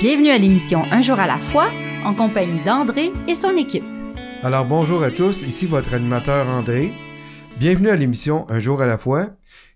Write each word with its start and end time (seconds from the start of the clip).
Bienvenue 0.00 0.30
à 0.30 0.38
l'émission 0.38 0.82
Un 0.90 1.02
jour 1.02 1.18
à 1.18 1.26
la 1.26 1.38
fois, 1.40 1.70
en 2.04 2.14
compagnie 2.14 2.62
d'André 2.64 3.12
et 3.28 3.34
son 3.34 3.56
équipe. 3.56 3.84
Alors 4.42 4.66
bonjour 4.66 5.02
à 5.02 5.10
tous, 5.10 5.42
ici 5.42 5.66
votre 5.66 5.94
animateur 5.94 6.48
André. 6.48 6.92
Bienvenue 7.58 7.90
à 7.90 7.96
l'émission 7.96 8.44
Un 8.50 8.58
jour 8.58 8.82
à 8.82 8.86
la 8.86 8.98
fois, 8.98 9.30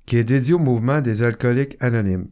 qui 0.07 0.17
est 0.17 0.25
dédiée 0.25 0.55
au 0.55 0.59
mouvement 0.59 1.01
des 1.01 1.23
alcooliques 1.23 1.77
anonymes. 1.81 2.29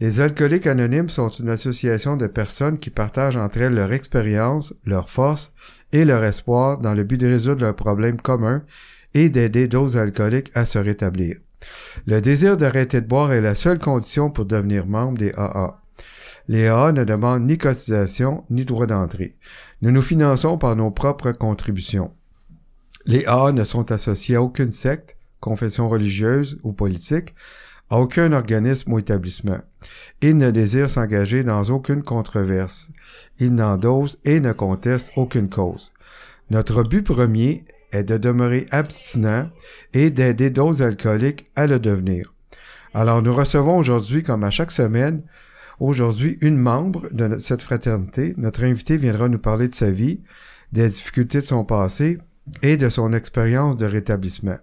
Les 0.00 0.20
alcooliques 0.20 0.66
anonymes 0.66 1.08
sont 1.08 1.30
une 1.30 1.48
association 1.48 2.16
de 2.16 2.26
personnes 2.26 2.78
qui 2.78 2.90
partagent 2.90 3.36
entre 3.36 3.62
elles 3.62 3.74
leur 3.74 3.92
expérience, 3.92 4.74
leur 4.84 5.08
force 5.08 5.52
et 5.92 6.04
leur 6.04 6.22
espoir 6.24 6.78
dans 6.78 6.94
le 6.94 7.04
but 7.04 7.18
de 7.18 7.26
résoudre 7.26 7.62
leurs 7.62 7.76
problèmes 7.76 8.20
communs 8.20 8.62
et 9.14 9.30
d'aider 9.30 9.68
d'autres 9.68 9.96
alcooliques 9.96 10.50
à 10.54 10.66
se 10.66 10.78
rétablir. 10.78 11.36
Le 12.06 12.20
désir 12.20 12.56
d'arrêter 12.56 13.00
de 13.00 13.06
boire 13.06 13.32
est 13.32 13.40
la 13.40 13.54
seule 13.54 13.78
condition 13.78 14.30
pour 14.30 14.44
devenir 14.44 14.86
membre 14.86 15.18
des 15.18 15.32
AA. 15.32 15.82
Les 16.48 16.66
AA 16.66 16.92
ne 16.92 17.04
demandent 17.04 17.46
ni 17.46 17.58
cotisation 17.58 18.44
ni 18.50 18.64
droit 18.64 18.86
d'entrée. 18.86 19.36
Nous 19.80 19.90
nous 19.90 20.02
finançons 20.02 20.58
par 20.58 20.76
nos 20.76 20.90
propres 20.90 21.32
contributions. 21.32 22.12
Les 23.06 23.24
AA 23.26 23.52
ne 23.52 23.64
sont 23.64 23.92
associés 23.92 24.36
à 24.36 24.42
aucune 24.42 24.70
secte, 24.70 25.16
confession 25.40 25.88
religieuse 25.88 26.58
ou 26.62 26.72
politique, 26.72 27.34
à 27.90 27.98
aucun 27.98 28.32
organisme 28.32 28.92
ou 28.92 28.98
établissement. 28.98 29.60
Ils 30.22 30.36
ne 30.36 30.50
désirent 30.50 30.90
s'engager 30.90 31.44
dans 31.44 31.64
aucune 31.64 32.02
controverse. 32.02 32.90
Ils 33.38 33.54
n'endosent 33.54 34.18
et 34.24 34.40
ne 34.40 34.52
contestent 34.52 35.12
aucune 35.16 35.50
cause. 35.50 35.92
Notre 36.50 36.82
but 36.84 37.02
premier 37.02 37.64
est 37.92 38.04
de 38.04 38.16
demeurer 38.16 38.66
abstinent 38.70 39.50
et 39.92 40.10
d'aider 40.10 40.50
d'autres 40.50 40.82
alcooliques 40.82 41.50
à 41.54 41.66
le 41.66 41.78
devenir. 41.78 42.34
Alors 42.94 43.22
nous 43.22 43.34
recevons 43.34 43.78
aujourd'hui, 43.78 44.22
comme 44.22 44.44
à 44.44 44.50
chaque 44.50 44.72
semaine, 44.72 45.22
Aujourd'hui, 45.84 46.38
une 46.42 46.58
membre 46.58 47.08
de 47.10 47.38
cette 47.38 47.60
fraternité, 47.60 48.34
notre 48.36 48.62
invité 48.62 48.96
viendra 48.96 49.28
nous 49.28 49.40
parler 49.40 49.66
de 49.66 49.74
sa 49.74 49.90
vie, 49.90 50.20
des 50.70 50.88
difficultés 50.88 51.40
de 51.40 51.44
son 51.44 51.64
passé 51.64 52.18
et 52.62 52.76
de 52.76 52.88
son 52.88 53.12
expérience 53.12 53.76
de 53.78 53.86
rétablissement. 53.86 54.58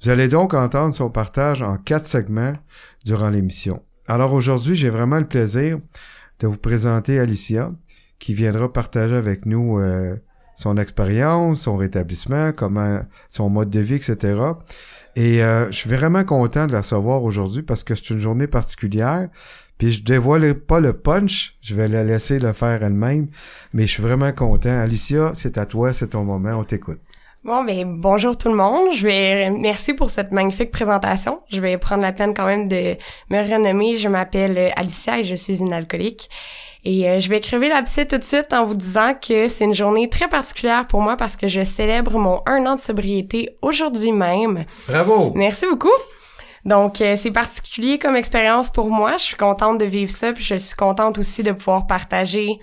Vous 0.00 0.08
allez 0.08 0.26
donc 0.26 0.54
entendre 0.54 0.94
son 0.94 1.10
partage 1.10 1.60
en 1.60 1.76
quatre 1.76 2.06
segments 2.06 2.54
durant 3.04 3.28
l'émission. 3.28 3.82
Alors 4.06 4.32
aujourd'hui, 4.32 4.74
j'ai 4.74 4.88
vraiment 4.88 5.18
le 5.18 5.28
plaisir 5.28 5.80
de 6.38 6.46
vous 6.46 6.56
présenter 6.56 7.18
Alicia, 7.18 7.70
qui 8.18 8.32
viendra 8.32 8.72
partager 8.72 9.16
avec 9.16 9.44
nous 9.44 9.78
euh, 9.78 10.16
son 10.58 10.76
expérience, 10.76 11.60
son 11.60 11.76
rétablissement, 11.76 12.50
comment 12.52 13.00
son 13.30 13.48
mode 13.48 13.70
de 13.70 13.78
vie, 13.78 13.94
etc. 13.94 14.40
Et 15.14 15.42
euh, 15.42 15.70
je 15.70 15.76
suis 15.76 15.88
vraiment 15.88 16.24
content 16.24 16.66
de 16.66 16.72
la 16.72 16.80
recevoir 16.80 17.22
aujourd'hui 17.22 17.62
parce 17.62 17.84
que 17.84 17.94
c'est 17.94 18.10
une 18.10 18.18
journée 18.18 18.48
particulière. 18.48 19.28
Puis 19.78 19.92
je 19.92 20.02
dévoile 20.02 20.54
pas 20.54 20.80
le 20.80 20.94
punch, 20.94 21.54
je 21.60 21.76
vais 21.76 21.86
la 21.86 22.02
laisser 22.02 22.40
le 22.40 22.52
faire 22.52 22.82
elle-même, 22.82 23.28
mais 23.72 23.86
je 23.86 23.92
suis 23.92 24.02
vraiment 24.02 24.32
content. 24.32 24.76
Alicia, 24.76 25.30
c'est 25.34 25.58
à 25.58 25.64
toi, 25.64 25.92
c'est 25.92 26.08
ton 26.08 26.24
moment, 26.24 26.50
on 26.58 26.64
t'écoute. 26.64 26.98
Bon, 27.44 27.62
ben 27.62 28.00
bonjour 28.00 28.36
tout 28.36 28.48
le 28.48 28.56
monde. 28.56 28.92
Je 28.94 29.04
vais 29.04 29.50
merci 29.50 29.94
pour 29.94 30.10
cette 30.10 30.32
magnifique 30.32 30.72
présentation. 30.72 31.38
Je 31.52 31.60
vais 31.60 31.78
prendre 31.78 32.02
la 32.02 32.10
peine 32.10 32.34
quand 32.34 32.46
même 32.46 32.66
de 32.66 32.96
me 33.30 33.48
renommer. 33.48 33.94
Je 33.94 34.08
m'appelle 34.08 34.72
Alicia 34.74 35.20
et 35.20 35.22
je 35.22 35.36
suis 35.36 35.60
une 35.60 35.72
alcoolique. 35.72 36.28
Et 36.84 37.08
euh, 37.08 37.18
je 37.18 37.28
vais 37.28 37.40
crever 37.40 37.68
l'abcès 37.68 38.06
tout 38.06 38.18
de 38.18 38.24
suite 38.24 38.52
en 38.52 38.64
vous 38.64 38.76
disant 38.76 39.14
que 39.14 39.48
c'est 39.48 39.64
une 39.64 39.74
journée 39.74 40.08
très 40.08 40.28
particulière 40.28 40.86
pour 40.86 41.00
moi 41.00 41.16
parce 41.16 41.36
que 41.36 41.48
je 41.48 41.64
célèbre 41.64 42.18
mon 42.18 42.40
un 42.46 42.64
an 42.66 42.76
de 42.76 42.80
sobriété 42.80 43.56
aujourd'hui 43.62 44.12
même. 44.12 44.64
Bravo! 44.86 45.32
Merci 45.34 45.66
beaucoup. 45.66 45.88
Donc, 46.64 47.00
euh, 47.00 47.16
c'est 47.16 47.30
particulier 47.30 47.98
comme 47.98 48.16
expérience 48.16 48.70
pour 48.70 48.90
moi. 48.90 49.16
Je 49.16 49.22
suis 49.22 49.36
contente 49.36 49.78
de 49.78 49.84
vivre 49.84 50.10
ça, 50.10 50.32
puis 50.32 50.44
je 50.44 50.56
suis 50.56 50.76
contente 50.76 51.18
aussi 51.18 51.42
de 51.42 51.52
pouvoir 51.52 51.86
partager 51.86 52.58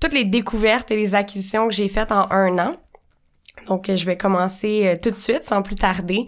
toutes 0.00 0.12
les 0.12 0.24
découvertes 0.24 0.90
et 0.90 0.96
les 0.96 1.14
acquisitions 1.14 1.66
que 1.66 1.74
j'ai 1.74 1.88
faites 1.88 2.12
en 2.12 2.30
un 2.30 2.58
an. 2.58 2.76
Donc, 3.66 3.88
euh, 3.88 3.96
je 3.96 4.04
vais 4.04 4.16
commencer 4.16 4.86
euh, 4.86 4.96
tout 5.02 5.10
de 5.10 5.16
suite, 5.16 5.44
sans 5.44 5.62
plus 5.62 5.76
tarder. 5.76 6.26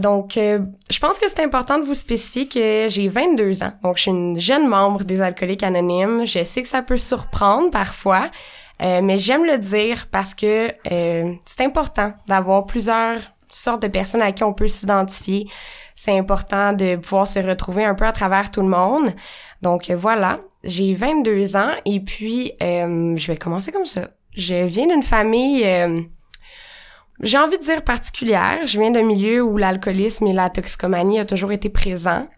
Donc, 0.00 0.32
je 0.34 0.98
pense 0.98 1.18
que 1.18 1.28
c'est 1.28 1.42
important 1.42 1.78
de 1.78 1.84
vous 1.84 1.94
spécifier 1.94 2.48
que 2.48 2.86
j'ai 2.88 3.08
22 3.08 3.62
ans. 3.62 3.72
Donc, 3.82 3.96
je 3.96 4.02
suis 4.02 4.10
une 4.10 4.38
jeune 4.38 4.66
membre 4.66 5.04
des 5.04 5.20
Alcooliques 5.20 5.62
Anonymes. 5.62 6.26
Je 6.26 6.42
sais 6.44 6.62
que 6.62 6.68
ça 6.68 6.82
peut 6.82 6.96
surprendre 6.96 7.70
parfois, 7.70 8.30
mais 8.80 9.18
j'aime 9.18 9.44
le 9.44 9.58
dire 9.58 10.06
parce 10.10 10.34
que 10.34 10.72
c'est 10.84 11.64
important 11.64 12.14
d'avoir 12.26 12.64
plusieurs 12.64 13.20
sortes 13.50 13.82
de 13.82 13.88
personnes 13.88 14.22
à 14.22 14.32
qui 14.32 14.42
on 14.42 14.54
peut 14.54 14.68
s'identifier 14.68 15.48
c'est 15.98 16.16
important 16.16 16.72
de 16.74 16.94
pouvoir 16.94 17.26
se 17.26 17.40
retrouver 17.40 17.84
un 17.84 17.96
peu 17.96 18.06
à 18.06 18.12
travers 18.12 18.52
tout 18.52 18.60
le 18.60 18.68
monde. 18.68 19.12
Donc 19.62 19.90
voilà, 19.90 20.38
j'ai 20.62 20.94
22 20.94 21.56
ans 21.56 21.72
et 21.84 21.98
puis 21.98 22.52
euh, 22.62 23.16
je 23.16 23.26
vais 23.26 23.36
commencer 23.36 23.72
comme 23.72 23.84
ça. 23.84 24.10
Je 24.32 24.66
viens 24.66 24.86
d'une 24.86 25.02
famille, 25.02 25.64
euh, 25.64 26.00
j'ai 27.20 27.38
envie 27.38 27.58
de 27.58 27.62
dire 27.62 27.82
particulière. 27.82 28.58
Je 28.66 28.78
viens 28.78 28.90
d'un 28.90 29.02
milieu 29.02 29.42
où 29.42 29.56
l'alcoolisme 29.56 30.26
et 30.26 30.32
la 30.32 30.50
toxicomanie 30.50 31.18
a 31.18 31.24
toujours 31.24 31.52
été 31.52 31.68
présent, 31.68 32.28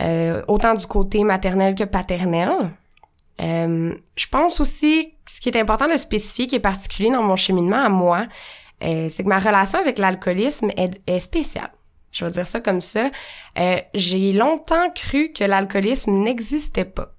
euh, 0.00 0.42
autant 0.48 0.74
du 0.74 0.86
côté 0.86 1.24
maternel 1.24 1.74
que 1.74 1.84
paternel. 1.84 2.70
je 3.38 4.26
pense 4.30 4.60
aussi, 4.60 5.14
ce 5.26 5.40
qui 5.40 5.48
est 5.48 5.58
important 5.58 5.88
de 5.88 5.96
spécifier, 5.96 6.46
qui 6.46 6.56
est 6.56 6.60
particulier 6.60 7.10
dans 7.10 7.22
mon 7.22 7.36
cheminement 7.36 7.84
à 7.84 7.88
moi, 7.88 8.26
c'est 8.80 9.22
que 9.22 9.28
ma 9.28 9.38
relation 9.38 9.78
avec 9.78 9.98
l'alcoolisme 9.98 10.70
est, 10.76 11.00
est 11.06 11.20
spéciale 11.20 11.70
je 12.16 12.24
vais 12.24 12.30
dire 12.30 12.46
ça 12.46 12.60
comme 12.60 12.80
ça, 12.80 13.10
euh, 13.58 13.80
j'ai 13.94 14.32
longtemps 14.32 14.90
cru 14.90 15.32
que 15.32 15.44
l'alcoolisme 15.44 16.12
n'existait 16.12 16.86
pas. 16.86 17.12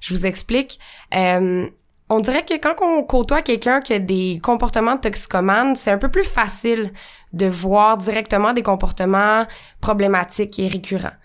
Je 0.00 0.14
vous 0.14 0.26
explique. 0.26 0.78
Euh, 1.14 1.68
on 2.12 2.20
dirait 2.20 2.44
que 2.44 2.54
quand 2.58 2.74
on 2.82 3.02
côtoie 3.02 3.40
quelqu'un 3.40 3.80
qui 3.80 3.94
a 3.94 3.98
des 3.98 4.38
comportements 4.42 4.98
toxicomanes, 4.98 5.76
c'est 5.76 5.90
un 5.90 5.96
peu 5.96 6.10
plus 6.10 6.24
facile 6.24 6.92
de 7.32 7.46
voir 7.46 7.96
directement 7.96 8.52
des 8.52 8.62
comportements 8.62 9.46
problématiques 9.80 10.58
et 10.58 10.68
récurrents. 10.68 11.16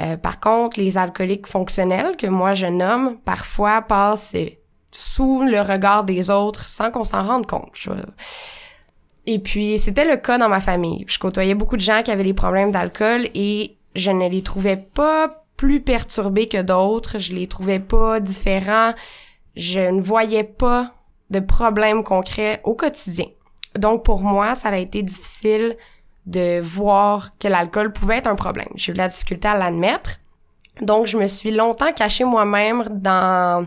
Euh, 0.00 0.16
par 0.16 0.40
contre, 0.40 0.80
les 0.80 0.96
alcooliques 0.96 1.46
fonctionnels, 1.46 2.16
que 2.16 2.26
moi 2.26 2.54
je 2.54 2.66
nomme, 2.66 3.18
parfois 3.18 3.82
passent 3.82 4.34
sous 4.90 5.42
le 5.42 5.60
regard 5.60 6.04
des 6.04 6.30
autres 6.30 6.68
sans 6.68 6.90
qu'on 6.90 7.04
s'en 7.04 7.22
rende 7.22 7.46
compte. 7.46 7.72
Et 9.26 9.38
puis, 9.40 9.78
c'était 9.78 10.06
le 10.06 10.16
cas 10.16 10.38
dans 10.38 10.48
ma 10.48 10.60
famille. 10.60 11.04
Je 11.06 11.18
côtoyais 11.18 11.54
beaucoup 11.54 11.76
de 11.76 11.82
gens 11.82 12.02
qui 12.02 12.10
avaient 12.10 12.24
des 12.24 12.34
problèmes 12.34 12.70
d'alcool 12.70 13.28
et 13.34 13.76
je 13.94 14.10
ne 14.10 14.26
les 14.26 14.42
trouvais 14.42 14.78
pas 14.78 15.44
plus 15.58 15.82
perturbés 15.82 16.48
que 16.48 16.62
d'autres. 16.62 17.18
Je 17.18 17.34
les 17.34 17.46
trouvais 17.46 17.78
pas 17.78 18.20
différents. 18.20 18.94
Je 19.56 19.80
ne 19.80 20.00
voyais 20.00 20.44
pas 20.44 20.92
de 21.30 21.40
problèmes 21.40 22.04
concrets 22.04 22.60
au 22.64 22.74
quotidien. 22.74 23.26
Donc, 23.76 24.04
pour 24.04 24.22
moi, 24.22 24.54
ça 24.54 24.68
a 24.68 24.76
été 24.76 25.02
difficile 25.02 25.76
de 26.26 26.60
voir 26.60 27.36
que 27.38 27.48
l'alcool 27.48 27.92
pouvait 27.92 28.18
être 28.18 28.26
un 28.26 28.34
problème. 28.34 28.68
J'ai 28.74 28.90
eu 28.90 28.94
de 28.94 28.98
la 28.98 29.08
difficulté 29.08 29.48
à 29.48 29.56
l'admettre. 29.56 30.18
Donc, 30.82 31.06
je 31.06 31.16
me 31.18 31.26
suis 31.26 31.50
longtemps 31.50 31.92
cachée 31.92 32.24
moi-même 32.24 32.84
dans 32.90 33.66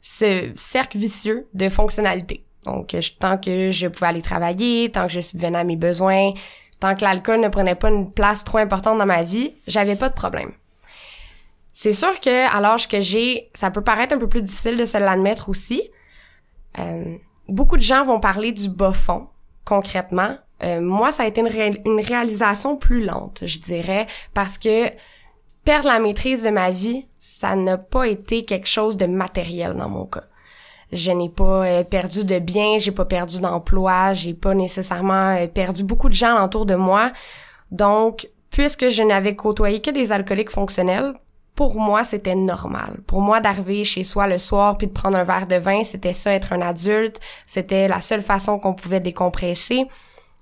ce 0.00 0.52
cercle 0.56 0.98
vicieux 0.98 1.46
de 1.54 1.68
fonctionnalité. 1.68 2.44
Donc, 2.64 2.94
tant 3.18 3.38
que 3.38 3.70
je 3.70 3.88
pouvais 3.88 4.08
aller 4.08 4.22
travailler, 4.22 4.90
tant 4.90 5.06
que 5.06 5.12
je 5.12 5.20
subvenais 5.20 5.58
à 5.58 5.64
mes 5.64 5.76
besoins, 5.76 6.32
tant 6.78 6.94
que 6.94 7.02
l'alcool 7.02 7.40
ne 7.40 7.48
prenait 7.48 7.74
pas 7.74 7.88
une 7.88 8.10
place 8.10 8.44
trop 8.44 8.58
importante 8.58 8.98
dans 8.98 9.06
ma 9.06 9.22
vie, 9.22 9.54
j'avais 9.66 9.96
pas 9.96 10.08
de 10.08 10.14
problème. 10.14 10.52
C'est 11.82 11.94
sûr 11.94 12.20
que 12.20 12.54
à 12.54 12.60
l'âge 12.60 12.88
que 12.88 13.00
j'ai, 13.00 13.48
ça 13.54 13.70
peut 13.70 13.80
paraître 13.80 14.12
un 14.12 14.18
peu 14.18 14.28
plus 14.28 14.42
difficile 14.42 14.76
de 14.76 14.84
se 14.84 14.98
l'admettre 14.98 15.48
aussi. 15.48 15.90
Euh, 16.78 17.16
beaucoup 17.48 17.78
de 17.78 17.82
gens 17.82 18.04
vont 18.04 18.20
parler 18.20 18.52
du 18.52 18.68
bas 18.68 18.92
fond, 18.92 19.28
concrètement. 19.64 20.36
Euh, 20.62 20.82
moi, 20.82 21.10
ça 21.10 21.22
a 21.22 21.26
été 21.26 21.40
une, 21.40 21.80
une 21.86 22.00
réalisation 22.02 22.76
plus 22.76 23.02
lente, 23.02 23.44
je 23.46 23.58
dirais, 23.58 24.06
parce 24.34 24.58
que 24.58 24.90
perdre 25.64 25.88
la 25.88 26.00
maîtrise 26.00 26.42
de 26.42 26.50
ma 26.50 26.70
vie, 26.70 27.06
ça 27.16 27.56
n'a 27.56 27.78
pas 27.78 28.06
été 28.06 28.44
quelque 28.44 28.68
chose 28.68 28.98
de 28.98 29.06
matériel 29.06 29.74
dans 29.74 29.88
mon 29.88 30.04
cas 30.04 30.24
je 30.92 31.12
n'ai 31.12 31.30
pas 31.30 31.64
euh, 31.64 31.84
perdu 31.84 32.24
de 32.24 32.40
biens, 32.40 32.76
j'ai 32.76 32.90
pas 32.90 33.06
perdu 33.06 33.40
d'emploi, 33.40 34.12
j'ai 34.12 34.34
pas 34.34 34.52
nécessairement 34.54 35.46
perdu 35.46 35.84
beaucoup 35.84 36.10
de 36.10 36.14
gens 36.14 36.44
autour 36.44 36.66
de 36.66 36.74
moi. 36.74 37.12
Donc, 37.70 38.28
puisque 38.50 38.88
je 38.88 39.02
n'avais 39.02 39.36
côtoyé 39.36 39.80
que 39.80 39.92
des 39.92 40.10
alcooliques 40.10 40.50
fonctionnels, 40.50 41.14
pour 41.60 41.78
moi, 41.78 42.04
c'était 42.04 42.34
normal. 42.34 43.00
Pour 43.06 43.20
moi, 43.20 43.42
d'arriver 43.42 43.84
chez 43.84 44.02
soi 44.02 44.26
le 44.26 44.38
soir 44.38 44.78
puis 44.78 44.86
de 44.86 44.94
prendre 44.94 45.18
un 45.18 45.24
verre 45.24 45.46
de 45.46 45.56
vin, 45.56 45.84
c'était 45.84 46.14
ça, 46.14 46.32
être 46.32 46.54
un 46.54 46.62
adulte. 46.62 47.20
C'était 47.44 47.86
la 47.86 48.00
seule 48.00 48.22
façon 48.22 48.58
qu'on 48.58 48.72
pouvait 48.72 48.98
décompresser. 48.98 49.84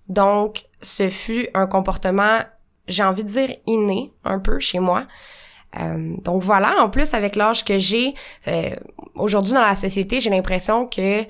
Donc, 0.09 0.67
ce 0.81 1.09
fut 1.09 1.49
un 1.55 1.67
comportement, 1.67 2.39
j'ai 2.87 3.03
envie 3.03 3.25
de 3.25 3.31
dire, 3.31 3.53
inné, 3.67 4.13
un 4.23 4.39
peu, 4.39 4.61
chez 4.61 4.79
moi. 4.79 5.09
Euh, 5.81 6.15
donc 6.23 6.45
voilà, 6.45 6.77
en 6.81 6.89
plus 6.89 7.13
avec 7.15 7.35
l'âge 7.35 7.65
que 7.65 7.79
j'ai 7.79 8.15
euh, 8.47 8.77
aujourd'hui 9.17 9.55
dans 9.55 9.61
la 9.61 9.75
société, 9.75 10.21
j'ai 10.21 10.31
l'impression 10.31 10.87
que 10.87 11.25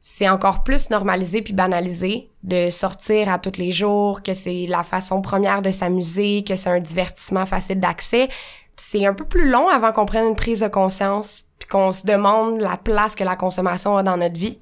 c'est 0.00 0.28
encore 0.28 0.64
plus 0.64 0.90
normalisé 0.90 1.42
puis 1.42 1.52
banalisé 1.52 2.28
de 2.42 2.70
sortir 2.70 3.32
à 3.32 3.38
tous 3.38 3.56
les 3.56 3.70
jours, 3.70 4.24
que 4.24 4.34
c'est 4.34 4.66
la 4.68 4.82
façon 4.82 5.22
première 5.22 5.62
de 5.62 5.70
s'amuser, 5.70 6.42
que 6.42 6.56
c'est 6.56 6.70
un 6.70 6.80
divertissement 6.80 7.46
facile 7.46 7.78
d'accès. 7.78 8.28
C'est 8.78 9.04
un 9.04 9.12
peu 9.12 9.24
plus 9.24 9.50
long 9.50 9.68
avant 9.68 9.92
qu'on 9.92 10.06
prenne 10.06 10.26
une 10.26 10.36
prise 10.36 10.60
de 10.60 10.68
conscience 10.68 11.44
puis 11.58 11.68
qu'on 11.68 11.92
se 11.92 12.06
demande 12.06 12.60
la 12.60 12.76
place 12.76 13.14
que 13.14 13.24
la 13.24 13.36
consommation 13.36 13.96
a 13.96 14.02
dans 14.02 14.16
notre 14.16 14.38
vie. 14.38 14.60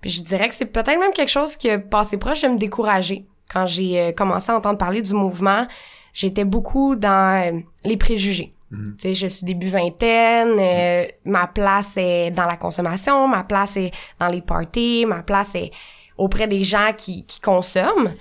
Puis 0.00 0.10
je 0.10 0.22
dirais 0.22 0.48
que 0.48 0.54
c'est 0.54 0.66
peut-être 0.66 0.98
même 0.98 1.12
quelque 1.12 1.30
chose 1.30 1.56
qui 1.56 1.70
a 1.70 1.78
passé 1.78 2.16
proche 2.16 2.42
de 2.42 2.48
me 2.48 2.58
décourager. 2.58 3.24
Quand 3.52 3.66
j'ai 3.66 4.00
euh, 4.00 4.12
commencé 4.12 4.50
à 4.50 4.56
entendre 4.56 4.78
parler 4.78 5.00
du 5.00 5.14
mouvement, 5.14 5.66
j'étais 6.12 6.44
beaucoup 6.44 6.96
dans 6.96 7.54
euh, 7.54 7.60
les 7.84 7.96
préjugés. 7.96 8.52
Mhm. 8.70 8.96
Tu 8.98 9.08
sais, 9.08 9.14
je 9.14 9.26
suis 9.28 9.46
début 9.46 9.68
vingtaine, 9.68 10.58
euh, 10.58 11.06
ma 11.24 11.46
place 11.46 11.96
est 11.96 12.32
dans 12.32 12.46
la 12.46 12.56
consommation, 12.56 13.28
ma 13.28 13.44
place 13.44 13.76
est 13.76 13.92
dans 14.18 14.28
les 14.28 14.42
parties, 14.42 15.06
ma 15.06 15.22
place 15.22 15.54
est 15.54 15.70
auprès 16.18 16.48
des 16.48 16.64
gens 16.64 16.92
qui, 16.96 17.24
qui 17.24 17.40
consomment. 17.40 18.14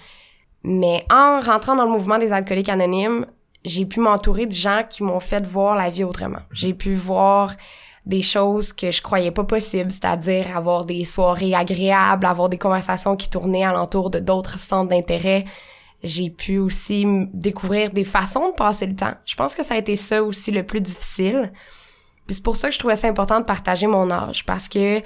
Mais 0.63 1.05
en 1.11 1.39
rentrant 1.41 1.75
dans 1.75 1.85
le 1.85 1.91
mouvement 1.91 2.17
des 2.17 2.31
alcooliques 2.31 2.69
anonymes, 2.69 3.25
j'ai 3.65 3.85
pu 3.85 3.99
m'entourer 3.99 4.45
de 4.45 4.51
gens 4.51 4.83
qui 4.87 5.03
m'ont 5.03 5.19
fait 5.19 5.45
voir 5.45 5.75
la 5.75 5.89
vie 5.89 6.03
autrement. 6.03 6.39
J'ai 6.51 6.73
pu 6.73 6.93
voir 6.93 7.51
des 8.05 8.21
choses 8.21 8.71
que 8.71 8.91
je 8.91 9.01
croyais 9.01 9.31
pas 9.31 9.43
possibles, 9.43 9.91
c'est-à-dire 9.91 10.55
avoir 10.55 10.85
des 10.85 11.03
soirées 11.03 11.55
agréables, 11.55 12.25
avoir 12.25 12.49
des 12.49 12.59
conversations 12.59 13.15
qui 13.15 13.29
tournaient 13.29 13.65
alentour 13.65 14.11
de 14.11 14.19
d'autres 14.19 14.59
centres 14.59 14.89
d'intérêt. 14.89 15.45
J'ai 16.03 16.29
pu 16.29 16.59
aussi 16.59 17.05
découvrir 17.33 17.89
des 17.89 18.03
façons 18.03 18.51
de 18.51 18.53
passer 18.53 18.85
le 18.85 18.95
temps. 18.95 19.15
Je 19.25 19.35
pense 19.35 19.55
que 19.55 19.63
ça 19.63 19.73
a 19.73 19.77
été 19.77 19.95
ça 19.95 20.23
aussi 20.23 20.51
le 20.51 20.63
plus 20.63 20.81
difficile. 20.81 21.51
Puis 22.27 22.35
c'est 22.35 22.43
pour 22.43 22.55
ça 22.55 22.67
que 22.67 22.75
je 22.75 22.79
trouvais 22.79 22.95
ça 22.95 23.07
important 23.07 23.39
de 23.39 23.45
partager 23.45 23.87
mon 23.87 24.11
âge 24.11 24.45
parce 24.45 24.67
que 24.67 25.01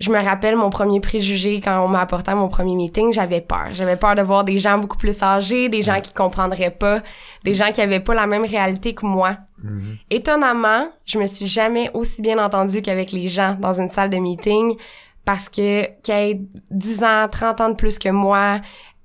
je 0.00 0.10
me 0.10 0.22
rappelle 0.22 0.56
mon 0.56 0.70
premier 0.70 1.00
préjugé 1.00 1.60
quand 1.60 1.84
on 1.84 1.88
m'a 1.88 2.00
apporté 2.00 2.32
à 2.32 2.34
mon 2.34 2.48
premier 2.48 2.74
meeting, 2.74 3.12
j'avais 3.12 3.40
peur. 3.40 3.68
J'avais 3.72 3.96
peur 3.96 4.16
de 4.16 4.22
voir 4.22 4.42
des 4.42 4.58
gens 4.58 4.78
beaucoup 4.78 4.98
plus 4.98 5.22
âgés, 5.22 5.68
des 5.68 5.82
gens 5.82 6.00
qui 6.00 6.12
comprendraient 6.12 6.72
pas, 6.72 7.00
des 7.44 7.54
gens 7.54 7.70
qui 7.70 7.80
avaient 7.80 8.00
pas 8.00 8.14
la 8.14 8.26
même 8.26 8.44
réalité 8.44 8.94
que 8.94 9.06
moi. 9.06 9.36
Mhm. 9.62 9.96
Étonnamment, 10.10 10.88
je 11.04 11.18
me 11.18 11.26
suis 11.26 11.46
jamais 11.46 11.90
aussi 11.94 12.22
bien 12.22 12.44
entendue 12.44 12.82
qu'avec 12.82 13.12
les 13.12 13.28
gens 13.28 13.56
dans 13.60 13.80
une 13.80 13.88
salle 13.88 14.10
de 14.10 14.16
meeting 14.16 14.76
parce 15.24 15.48
que 15.48 15.84
qui 16.02 16.10
ait 16.10 16.40
10 16.70 17.04
ans, 17.04 17.28
30 17.30 17.60
ans 17.60 17.68
de 17.68 17.76
plus 17.76 17.98
que 17.98 18.08
moi, 18.08 18.60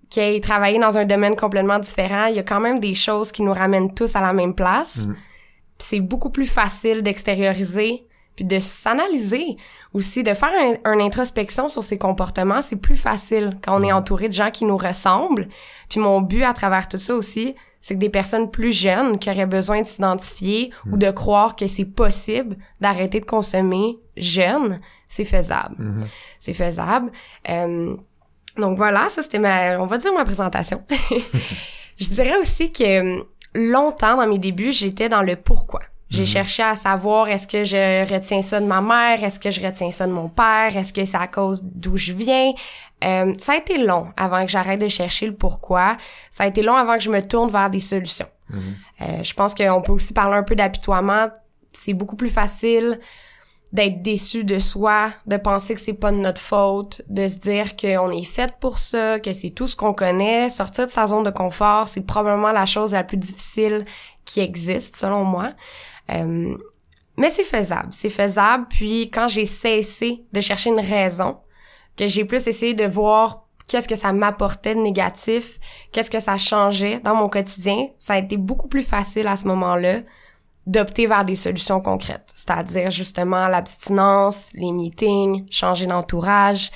qui 0.10 0.22
ait 0.22 0.40
travaillé 0.40 0.80
dans 0.80 0.98
un 0.98 1.06
domaine 1.06 1.36
complètement 1.36 1.78
différent, 1.78 2.26
il 2.26 2.36
y 2.36 2.40
a 2.40 2.44
quand 2.44 2.60
même 2.60 2.80
des 2.80 2.96
choses 2.96 3.32
qui 3.32 3.44
nous 3.44 3.54
ramènent 3.54 3.94
tous 3.94 4.16
à 4.16 4.22
la 4.22 4.34
même 4.34 4.56
place. 4.56 5.06
Mhm. 5.06 5.14
Puis 5.78 5.88
c'est 5.88 6.00
beaucoup 6.00 6.32
plus 6.32 6.48
facile 6.48 7.04
d'extérioriser 7.04 8.09
puis 8.40 8.46
de 8.46 8.60
s'analyser 8.60 9.58
aussi, 9.94 10.24
de 10.24 10.34
faire 10.34 10.80
un, 10.86 10.94
une 10.94 11.02
introspection 11.02 11.68
sur 11.68 11.84
ses 11.84 11.98
comportements, 11.98 12.62
c'est 12.62 12.78
plus 12.78 12.96
facile 12.96 13.58
quand 13.62 13.78
on 13.78 13.84
est 13.84 13.92
entouré 13.92 14.30
de 14.30 14.34
gens 14.34 14.50
qui 14.50 14.64
nous 14.64 14.78
ressemblent. 14.78 15.50
Puis 15.90 16.00
mon 16.00 16.22
but 16.22 16.44
à 16.44 16.54
travers 16.54 16.88
tout 16.88 17.00
ça 17.00 17.16
aussi, 17.16 17.54
c'est 17.82 17.96
que 17.96 18.00
des 18.00 18.08
personnes 18.08 18.50
plus 18.50 18.72
jeunes 18.72 19.20
qui 19.20 19.30
auraient 19.30 19.46
besoin 19.46 19.82
de 19.82 19.88
s'identifier 19.88 20.72
ou 20.90 20.96
de 20.96 21.12
croire 21.12 21.58
que 21.58 21.68
c'est 21.68 21.84
possible 21.84 22.56
d'arrêter 22.80 23.20
de 23.20 23.26
consommer 23.26 24.00
jeune, 24.16 24.80
c'est 25.10 25.26
faisable. 25.26 25.76
Mhm. 25.78 26.08
C'est 26.40 26.54
faisable. 26.54 27.12
Euh, 27.50 27.94
donc 28.56 28.78
voilà, 28.78 29.10
ça 29.10 29.22
c'était 29.22 29.40
ma, 29.40 29.78
on 29.82 29.86
va 29.86 29.98
dire 29.98 30.14
ma 30.14 30.24
présentation. 30.24 30.82
Je 31.98 32.08
dirais 32.08 32.38
aussi 32.40 32.72
que 32.72 33.22
longtemps 33.54 34.16
dans 34.16 34.28
mes 34.28 34.40
débuts, 34.40 34.72
j'étais 34.72 35.10
dans 35.10 35.24
le 35.24 35.36
pourquoi. 35.36 35.82
J'ai 36.10 36.26
cherché 36.26 36.64
à 36.64 36.76
savoir 36.76 37.30
est-ce 37.30 37.48
que 37.48 37.64
je 37.64 38.12
retiens 38.12 38.42
ça 38.42 38.60
de 38.60 38.66
ma 38.66 38.82
mère, 38.82 39.24
est-ce 39.24 39.40
que 39.40 39.52
je 39.52 39.62
retiens 39.62 39.92
ça 39.92 40.08
de 40.08 40.12
mon 40.12 40.28
père, 40.28 40.76
est-ce 40.76 40.92
que 40.92 41.06
c'est 41.06 41.18
à 41.18 41.28
cause 41.28 41.62
d'où 41.64 41.98
je 41.98 42.14
viens? 42.14 42.52
Euh, 43.04 43.34
ça 43.38 43.54
a 43.54 43.58
été 43.58 43.78
long 43.78 44.08
avant 44.18 44.44
que 44.44 44.52
j'arrête 44.52 44.80
de 44.80 44.88
chercher 44.88 45.28
le 45.28 45.36
pourquoi. 45.36 45.98
Ça 46.32 46.46
a 46.46 46.48
été 46.48 46.64
long 46.64 46.76
avant 46.76 46.96
que 46.96 47.04
je 47.04 47.12
me 47.12 47.22
tourne 47.22 47.52
vers 47.52 47.70
des 47.70 47.80
solutions. 47.80 48.28
Mhm. 48.50 48.76
Euh, 49.02 49.24
je 49.24 49.34
pense 49.36 49.54
qu'on 49.54 49.82
peut 49.82 49.92
aussi 49.92 50.14
parler 50.14 50.36
un 50.36 50.44
peu 50.44 50.56
d'apitoiement. 50.56 51.28
C'est 51.74 51.94
beaucoup 51.94 52.16
plus 52.16 52.30
facile 52.30 53.00
d'être 53.72 54.02
déçu 54.02 54.44
de 54.44 54.58
soi, 54.58 55.12
de 55.28 55.38
penser 55.38 55.76
que 55.76 55.80
c'est 55.80 55.94
pas 55.94 56.12
de 56.12 56.18
notre 56.18 56.42
faute, 56.42 57.04
de 57.08 57.28
se 57.28 57.38
dire 57.38 57.76
qu'on 57.76 58.10
est 58.10 58.24
fait 58.24 58.52
pour 58.60 58.80
ça, 58.80 59.20
que 59.20 59.32
c'est 59.32 59.52
tout 59.52 59.68
ce 59.68 59.76
qu'on 59.76 59.94
connaît. 59.94 60.50
Sortir 60.50 60.88
de 60.88 60.92
sa 60.92 61.06
zone 61.06 61.24
de 61.24 61.30
confort, 61.30 61.88
c'est 61.88 62.02
probablement 62.02 62.52
la 62.52 62.66
chose 62.66 62.94
la 62.94 63.04
plus 63.04 63.18
difficile 63.18 63.86
qui 64.26 64.40
existe, 64.40 64.96
selon 64.96 65.24
moi. 65.24 65.52
Euh, 66.12 66.56
mais 67.18 67.30
c'est 67.30 67.44
faisable, 67.44 67.90
c'est 67.92 68.10
faisable. 68.10 68.66
Puis 68.70 69.10
quand 69.12 69.28
j'ai 69.28 69.46
cessé 69.46 70.24
de 70.32 70.42
chercher 70.42 70.70
une 70.70 70.80
raison, 70.80 71.38
que 71.98 72.08
j'ai 72.08 72.24
plus 72.24 72.48
essayé 72.48 72.74
de 72.74 72.86
voir 72.86 73.44
qu'est-ce 73.68 73.88
que 73.88 73.96
ça 73.98 74.14
m'apportait 74.14 74.74
de 74.74 74.80
négatif, 74.80 75.60
qu'est-ce 75.92 76.10
que 76.10 76.20
ça 76.20 76.38
changeait 76.38 77.00
dans 77.02 77.14
mon 77.16 77.28
quotidien, 77.30 77.88
ça 77.98 78.14
a 78.14 78.18
été 78.20 78.38
beaucoup 78.38 78.68
plus 78.70 78.84
facile 78.84 79.28
à 79.28 79.36
ce 79.36 79.46
moment-là 79.48 80.00
d'opter 80.66 81.08
vers 81.08 81.26
des 81.26 81.36
solutions 81.36 81.82
concrètes, 81.82 82.30
c'est-à-dire 82.36 82.90
justement 82.90 83.48
l'abstinence, 83.48 84.50
les 84.54 84.72
meetings, 84.72 85.46
changer 85.52 85.88
d'entourage. 85.88 86.72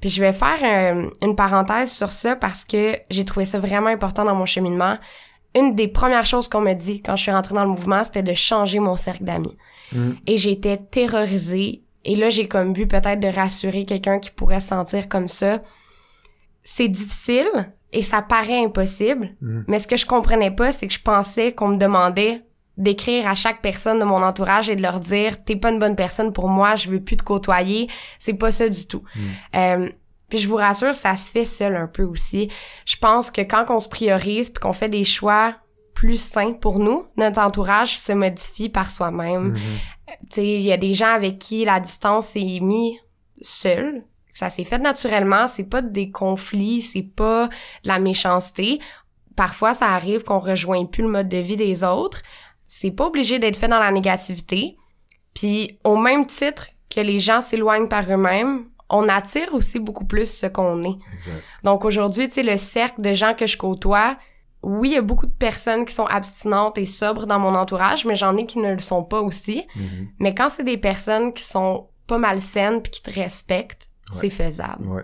Puis 0.00 0.08
je 0.08 0.20
vais 0.22 0.32
faire 0.32 0.58
un- 0.62 1.10
une 1.22 1.36
parenthèse 1.36 1.92
sur 1.92 2.10
ça 2.10 2.34
parce 2.34 2.64
que 2.64 2.96
j'ai 3.10 3.24
trouvé 3.24 3.44
ça 3.44 3.58
vraiment 3.58 3.88
important 3.90 4.24
dans 4.24 4.34
mon 4.34 4.46
cheminement. 4.46 4.96
Une 5.54 5.74
des 5.74 5.88
premières 5.88 6.26
choses 6.26 6.48
qu'on 6.48 6.60
me 6.60 6.74
dit 6.74 7.02
quand 7.02 7.16
je 7.16 7.22
suis 7.22 7.32
rentrée 7.32 7.54
dans 7.54 7.64
le 7.64 7.70
mouvement, 7.70 8.04
c'était 8.04 8.22
de 8.22 8.34
changer 8.34 8.78
mon 8.78 8.96
cercle 8.96 9.24
d'amis. 9.24 9.56
Mhm. 9.92 10.16
Et 10.26 10.36
j'étais 10.36 10.76
terrorisée. 10.76 11.82
Et 12.04 12.16
là, 12.16 12.30
j'ai 12.30 12.48
comme 12.48 12.72
but 12.72 12.86
peut-être 12.86 13.20
de 13.20 13.28
rassurer 13.28 13.84
quelqu'un 13.84 14.18
qui 14.20 14.30
pourrait 14.30 14.60
se 14.60 14.68
sentir 14.68 15.08
comme 15.08 15.28
ça. 15.28 15.60
C'est 16.62 16.88
difficile 16.88 17.48
et 17.92 18.02
ça 18.02 18.22
paraît 18.22 18.64
impossible. 18.64 19.34
Mhm. 19.40 19.64
Mais 19.66 19.78
ce 19.78 19.88
que 19.88 19.96
je 19.96 20.06
comprenais 20.06 20.50
pas, 20.50 20.72
c'est 20.72 20.86
que 20.86 20.92
je 20.92 21.02
pensais 21.02 21.52
qu'on 21.52 21.68
me 21.68 21.76
demandait 21.76 22.42
d'écrire 22.76 23.28
à 23.28 23.34
chaque 23.34 23.60
personne 23.60 23.98
de 23.98 24.04
mon 24.04 24.22
entourage 24.22 24.70
et 24.70 24.76
de 24.76 24.82
leur 24.82 25.00
dire 25.00 25.44
t'es 25.44 25.56
pas 25.56 25.70
une 25.70 25.78
bonne 25.78 25.96
personne 25.96 26.32
pour 26.32 26.48
moi, 26.48 26.76
je 26.76 26.88
veux 26.88 27.00
plus 27.00 27.16
te 27.16 27.22
côtoyer. 27.22 27.88
C'est 28.18 28.34
pas 28.34 28.50
ça 28.50 28.68
du 28.68 28.86
tout. 28.86 29.02
Euh, 29.54 29.90
puis 30.30 30.38
je 30.38 30.48
vous 30.48 30.56
rassure, 30.56 30.94
ça 30.94 31.16
se 31.16 31.30
fait 31.30 31.44
seul 31.44 31.76
un 31.76 31.88
peu 31.88 32.04
aussi. 32.04 32.48
Je 32.86 32.96
pense 32.96 33.30
que 33.30 33.42
quand 33.42 33.66
on 33.68 33.80
se 33.80 33.88
priorise 33.88 34.48
puis 34.48 34.60
qu'on 34.60 34.72
fait 34.72 34.88
des 34.88 35.04
choix 35.04 35.56
plus 35.92 36.22
sains 36.22 36.54
pour 36.54 36.78
nous, 36.78 37.04
notre 37.16 37.40
entourage 37.40 37.98
se 37.98 38.12
modifie 38.12 38.70
par 38.70 38.90
soi-même. 38.90 39.58
Tu 40.06 40.14
sais, 40.30 40.46
il 40.46 40.62
y 40.62 40.72
a 40.72 40.78
des 40.78 40.94
gens 40.94 41.12
avec 41.12 41.38
qui 41.38 41.64
la 41.64 41.80
distance 41.80 42.34
est 42.36 42.60
mise 42.60 42.96
seule. 43.42 44.04
Ça 44.32 44.48
s'est 44.48 44.64
fait 44.64 44.78
naturellement, 44.78 45.46
c'est 45.46 45.68
pas 45.68 45.82
des 45.82 46.10
conflits, 46.10 46.80
c'est 46.80 47.02
pas 47.02 47.48
de 47.48 47.88
la 47.88 47.98
méchanceté. 47.98 48.80
Parfois, 49.36 49.74
ça 49.74 49.88
arrive 49.88 50.22
qu'on 50.22 50.38
rejoigne 50.38 50.86
plus 50.86 51.02
le 51.02 51.10
mode 51.10 51.28
de 51.28 51.38
vie 51.38 51.56
des 51.56 51.84
autres. 51.84 52.22
C'est 52.66 52.92
pas 52.92 53.06
obligé 53.06 53.38
d'être 53.38 53.56
fait 53.56 53.68
dans 53.68 53.78
la 53.78 53.90
négativité. 53.90 54.76
Puis, 55.34 55.78
au 55.84 55.96
même 55.96 56.24
titre 56.26 56.68
que 56.88 57.00
les 57.00 57.18
gens 57.18 57.40
s'éloignent 57.40 57.88
par 57.88 58.10
eux-mêmes, 58.10 58.69
on 58.90 59.08
attire 59.08 59.54
aussi 59.54 59.78
beaucoup 59.78 60.04
plus 60.04 60.30
ce 60.30 60.46
qu'on 60.46 60.82
est. 60.84 60.98
Exact. 61.14 61.42
Donc 61.64 61.84
aujourd'hui, 61.84 62.28
tu 62.28 62.34
sais, 62.34 62.42
le 62.42 62.56
cercle 62.56 63.00
de 63.00 63.12
gens 63.12 63.34
que 63.34 63.46
je 63.46 63.56
côtoie, 63.56 64.16
oui, 64.62 64.90
il 64.90 64.94
y 64.94 64.98
a 64.98 65.02
beaucoup 65.02 65.26
de 65.26 65.32
personnes 65.32 65.84
qui 65.86 65.94
sont 65.94 66.04
abstinentes 66.06 66.76
et 66.76 66.84
sobres 66.86 67.24
dans 67.26 67.38
mon 67.38 67.54
entourage, 67.54 68.04
mais 68.04 68.14
j'en 68.16 68.36
ai 68.36 68.44
qui 68.46 68.58
ne 68.58 68.72
le 68.72 68.78
sont 68.78 69.02
pas 69.04 69.20
aussi. 69.20 69.66
Mhm. 69.74 70.08
Mais 70.18 70.34
quand 70.34 70.48
c'est 70.50 70.64
des 70.64 70.76
personnes 70.76 71.32
qui 71.32 71.42
sont 71.42 71.88
pas 72.06 72.18
malsaines 72.18 72.82
puis 72.82 72.90
qui 72.90 73.02
te 73.02 73.10
respectent, 73.10 73.88
Ouais. 74.12 74.18
c'est 74.22 74.30
faisable. 74.30 74.86
Ouais. 74.88 75.02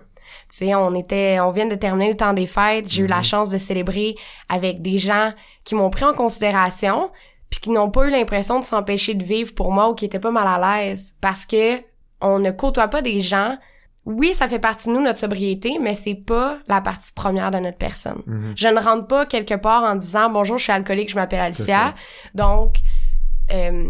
Tu 0.49 0.57
sais, 0.57 0.75
on 0.75 0.93
était, 0.93 1.39
on 1.39 1.51
vient 1.51 1.65
de 1.67 1.75
terminer 1.75 2.09
le 2.09 2.17
temps 2.17 2.33
des 2.33 2.45
fêtes. 2.45 2.89
J'ai 2.89 3.03
eu 3.03 3.07
la 3.07 3.17
Mhm. 3.19 3.23
chance 3.23 3.49
de 3.49 3.57
célébrer 3.57 4.15
avec 4.49 4.81
des 4.81 4.97
gens 4.97 5.31
qui 5.63 5.73
m'ont 5.75 5.89
pris 5.89 6.03
en 6.03 6.13
considération 6.13 7.09
puis 7.49 7.61
qui 7.61 7.69
n'ont 7.69 7.89
pas 7.89 8.05
eu 8.07 8.11
l'impression 8.11 8.59
de 8.59 8.65
s'empêcher 8.65 9.13
de 9.13 9.23
vivre 9.23 9.55
pour 9.55 9.71
moi 9.71 9.89
ou 9.89 9.95
qui 9.95 10.03
étaient 10.05 10.19
pas 10.19 10.31
mal 10.31 10.45
à 10.47 10.59
l'aise 10.83 11.15
parce 11.21 11.45
que 11.45 11.77
on 12.19 12.39
ne 12.39 12.51
côtoie 12.51 12.89
pas 12.89 13.01
des 13.01 13.21
gens. 13.21 13.57
Oui, 14.07 14.33
ça 14.33 14.47
fait 14.47 14.57
partie 14.57 14.87
de 14.87 14.93
nous 14.93 15.01
notre 15.01 15.19
sobriété, 15.19 15.79
mais 15.81 15.93
c'est 15.93 16.15
pas 16.15 16.59
la 16.69 16.79
partie 16.79 17.11
première 17.11 17.51
de 17.51 17.57
notre 17.59 17.77
personne. 17.77 18.21
Mhm. 18.25 18.53
Je 18.55 18.69
ne 18.69 18.79
rentre 18.79 19.05
pas 19.05 19.25
quelque 19.25 19.55
part 19.55 19.83
en 19.83 19.95
disant 19.95 20.29
bonjour, 20.29 20.57
je 20.57 20.63
suis 20.63 20.71
alcoolique, 20.71 21.09
je 21.09 21.15
m'appelle 21.15 21.41
Alicia. 21.41 21.93
Donc, 22.33 22.77
euh, 23.51 23.89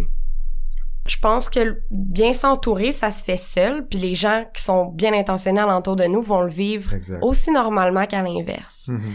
je 1.08 1.18
pense 1.20 1.50
que 1.50 1.84
bien 1.92 2.34
s'entourer, 2.34 2.94
ça 2.94 3.12
se 3.12 3.24
fait 3.24 3.38
seul, 3.38 3.86
puis 3.88 4.00
les 4.00 4.16
gens 4.16 4.46
qui 4.56 4.64
sont 4.64 4.86
bien 4.86 5.14
intentionnés 5.14 5.62
alentour 5.62 5.96
de 5.96 6.06
nous 6.06 6.24
vont 6.24 6.42
le 6.42 6.50
vivre 6.50 6.96
Exact. 6.96 7.20
aussi 7.22 7.52
normalement 7.52 8.08
qu'à 8.08 8.24
l'inverse. 8.24 8.86
Mhm. 8.88 9.14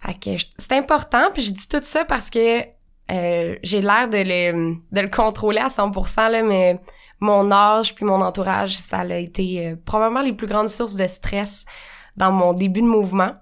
Fait 0.00 0.14
que 0.14 0.44
c'est 0.58 0.72
important, 0.72 1.30
puis 1.32 1.42
je 1.44 1.52
dis 1.52 1.68
tout 1.68 1.78
ça 1.84 2.04
parce 2.04 2.28
que 2.28 2.62
euh, 3.12 3.56
j'ai 3.62 3.82
l'air 3.82 4.08
de 4.08 4.18
le, 4.18 4.74
de 4.90 5.00
le 5.00 5.08
contrôler 5.08 5.60
à 5.60 5.68
100%, 5.68 6.28
là, 6.28 6.42
mais 6.42 6.80
mon 7.20 7.52
âge 7.52 7.94
puis 7.94 8.04
mon 8.04 8.20
entourage, 8.22 8.78
ça 8.78 9.00
a 9.00 9.14
été 9.14 9.66
euh, 9.66 9.76
probablement 9.84 10.22
les 10.22 10.32
plus 10.32 10.46
grandes 10.46 10.70
sources 10.70 10.96
de 10.96 11.06
stress 11.06 11.64
dans 12.16 12.32
mon 12.32 12.54
début 12.54 12.80
de 12.80 12.86
mouvement. 12.86 13.32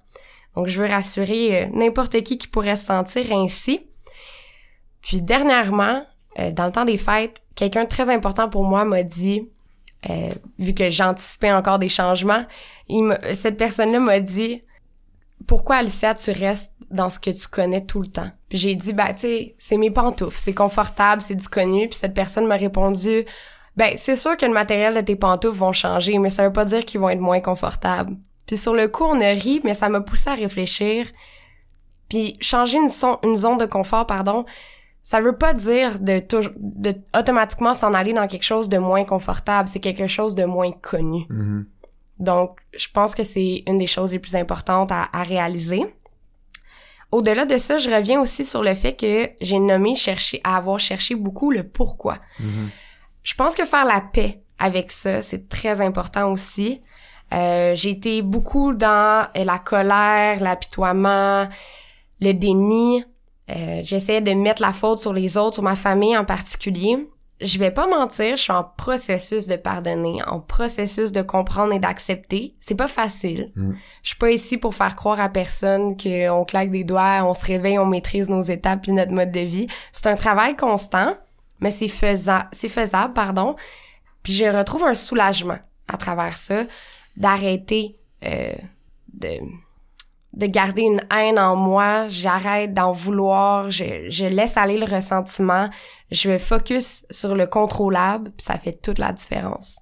Donc, 0.56 0.66
je 0.66 0.82
veux 0.82 0.88
rassurer 0.88 1.62
euh, 1.62 1.66
n'importe 1.72 2.20
qui 2.22 2.38
qui 2.38 2.48
pourrait 2.48 2.76
se 2.76 2.86
sentir 2.86 3.32
ainsi. 3.32 3.86
Puis, 5.00 5.22
dernièrement, 5.22 6.04
euh, 6.38 6.50
dans 6.50 6.66
le 6.66 6.72
temps 6.72 6.84
des 6.84 6.98
fêtes, 6.98 7.40
quelqu'un 7.54 7.86
très 7.86 8.10
important 8.10 8.48
pour 8.48 8.64
moi 8.64 8.84
m'a 8.84 9.02
dit 9.02 9.48
vu 10.60 10.74
que 10.74 10.90
j'anticipais 10.90 11.50
encore 11.50 11.80
des 11.80 11.88
changements, 11.88 12.44
cette 13.34 13.56
personne-là 13.56 13.98
m'a 13.98 14.20
dit 14.20 14.62
pourquoi 15.48 15.76
Alicia 15.76 16.14
tu 16.14 16.30
restes 16.30 16.72
dans 16.90 17.10
ce 17.10 17.18
que 17.18 17.30
tu 17.30 17.48
connais 17.48 17.84
tout 17.84 18.00
le 18.00 18.06
temps? 18.06 18.30
J'ai 18.52 18.76
dit 18.76 18.92
bah 18.92 19.12
tu 19.12 19.22
sais 19.22 19.54
c'est 19.58 19.76
mes 19.76 19.90
pantoufles, 19.90 20.36
c'est 20.36 20.54
confortable, 20.54 21.20
c'est 21.20 21.34
du 21.34 21.48
connu. 21.48 21.88
Puis 21.88 21.98
cette 21.98 22.14
personne 22.14 22.46
m'a 22.46 22.54
répondu 22.54 23.24
ben 23.78 23.92
c'est 23.96 24.16
sûr 24.16 24.36
que 24.36 24.44
le 24.44 24.52
matériel 24.52 24.92
de 24.92 25.00
tes 25.00 25.14
pantoufles 25.14 25.56
vont 25.56 25.70
changer, 25.70 26.18
mais 26.18 26.30
ça 26.30 26.42
veut 26.42 26.52
pas 26.52 26.64
dire 26.64 26.84
qu'ils 26.84 26.98
vont 26.98 27.10
être 27.10 27.20
moins 27.20 27.40
confortables. 27.40 28.16
Puis 28.44 28.56
sur 28.56 28.74
le 28.74 28.88
coup 28.88 29.04
on 29.04 29.20
a 29.20 29.28
ri, 29.28 29.60
mais 29.62 29.72
ça 29.72 29.88
m'a 29.88 30.00
poussé 30.00 30.30
à 30.30 30.34
réfléchir. 30.34 31.06
Puis 32.08 32.36
changer 32.40 32.78
une, 32.78 32.90
une 33.22 33.36
zone 33.36 33.56
de 33.56 33.66
confort, 33.66 34.04
pardon, 34.04 34.44
ça 35.04 35.20
veut 35.20 35.36
pas 35.36 35.52
dire 35.52 36.00
de, 36.00 36.20
de 36.56 36.96
automatiquement 37.16 37.72
s'en 37.72 37.94
aller 37.94 38.12
dans 38.12 38.26
quelque 38.26 38.42
chose 38.42 38.68
de 38.68 38.78
moins 38.78 39.04
confortable. 39.04 39.68
C'est 39.68 39.78
quelque 39.78 40.08
chose 40.08 40.34
de 40.34 40.44
moins 40.44 40.72
connu. 40.72 41.24
Mm-hmm. 41.30 41.64
Donc, 42.18 42.58
je 42.76 42.88
pense 42.92 43.14
que 43.14 43.22
c'est 43.22 43.62
une 43.68 43.78
des 43.78 43.86
choses 43.86 44.10
les 44.12 44.18
plus 44.18 44.34
importantes 44.34 44.90
à, 44.90 45.08
à 45.12 45.22
réaliser. 45.22 45.86
Au-delà 47.12 47.46
de 47.46 47.56
ça, 47.58 47.78
je 47.78 47.88
reviens 47.88 48.20
aussi 48.20 48.44
sur 48.44 48.64
le 48.64 48.74
fait 48.74 48.94
que 48.96 49.30
j'ai 49.40 49.60
nommé 49.60 49.94
chercher 49.94 50.40
à 50.42 50.56
avoir 50.56 50.80
cherché 50.80 51.14
beaucoup 51.14 51.52
le 51.52 51.62
pourquoi. 51.62 52.18
Mm-hmm. 52.40 52.68
Je 53.28 53.34
pense 53.34 53.54
que 53.54 53.66
faire 53.66 53.84
la 53.84 54.00
paix 54.00 54.40
avec 54.58 54.90
ça, 54.90 55.20
c'est 55.20 55.50
très 55.50 55.82
important 55.82 56.32
aussi. 56.32 56.80
Euh, 57.34 57.74
j'ai 57.74 57.90
été 57.90 58.22
beaucoup 58.22 58.72
dans 58.72 59.28
la 59.34 59.58
colère, 59.58 60.40
l'apitoiement, 60.40 61.46
le 62.22 62.32
déni. 62.32 63.04
Euh, 63.50 63.80
j'essayais 63.82 64.22
de 64.22 64.32
mettre 64.32 64.62
la 64.62 64.72
faute 64.72 64.98
sur 64.98 65.12
les 65.12 65.36
autres, 65.36 65.56
sur 65.56 65.62
ma 65.62 65.74
famille 65.74 66.16
en 66.16 66.24
particulier. 66.24 67.06
Je 67.42 67.58
vais 67.58 67.70
pas 67.70 67.86
mentir, 67.86 68.38
je 68.38 68.44
suis 68.44 68.52
en 68.52 68.64
processus 68.64 69.46
de 69.46 69.56
pardonner, 69.56 70.22
en 70.26 70.40
processus 70.40 71.12
de 71.12 71.20
comprendre 71.20 71.74
et 71.74 71.78
d'accepter. 71.78 72.54
C'est 72.60 72.76
pas 72.76 72.88
facile. 72.88 73.52
Mm. 73.56 73.72
Je 74.04 74.08
suis 74.08 74.18
pas 74.18 74.30
ici 74.30 74.56
pour 74.56 74.74
faire 74.74 74.96
croire 74.96 75.20
à 75.20 75.28
personne 75.28 75.98
qu'on 75.98 76.46
claque 76.46 76.70
des 76.70 76.82
doigts, 76.82 77.22
on 77.24 77.34
se 77.34 77.44
réveille, 77.44 77.78
on 77.78 77.84
maîtrise 77.84 78.30
nos 78.30 78.40
étapes 78.40 78.88
et 78.88 78.92
notre 78.92 79.12
mode 79.12 79.32
de 79.32 79.40
vie. 79.40 79.66
C'est 79.92 80.06
un 80.06 80.14
travail 80.14 80.56
constant, 80.56 81.14
mais 81.60 81.70
c'est 81.70 81.88
faisable, 81.88 82.48
c'est 82.52 82.68
faisable, 82.68 83.14
pardon. 83.14 83.56
Puis 84.22 84.32
je 84.32 84.44
retrouve 84.44 84.84
un 84.84 84.94
soulagement 84.94 85.58
à 85.88 85.96
travers 85.96 86.36
ça, 86.36 86.64
d'arrêter 87.16 87.96
euh, 88.24 88.54
de 89.14 89.40
de 90.34 90.46
garder 90.46 90.82
une 90.82 91.00
haine 91.10 91.38
en 91.38 91.56
moi, 91.56 92.06
j'arrête 92.08 92.72
d'en 92.72 92.92
vouloir, 92.92 93.70
je, 93.70 94.08
je 94.08 94.26
laisse 94.26 94.56
aller 94.56 94.78
le 94.78 94.84
ressentiment, 94.84 95.68
je 96.12 96.30
vais 96.30 96.38
focus 96.38 97.06
sur 97.10 97.34
le 97.34 97.46
contrôlable, 97.46 98.30
puis 98.36 98.44
ça 98.44 98.58
fait 98.58 98.80
toute 98.80 98.98
la 98.98 99.12
différence. 99.12 99.78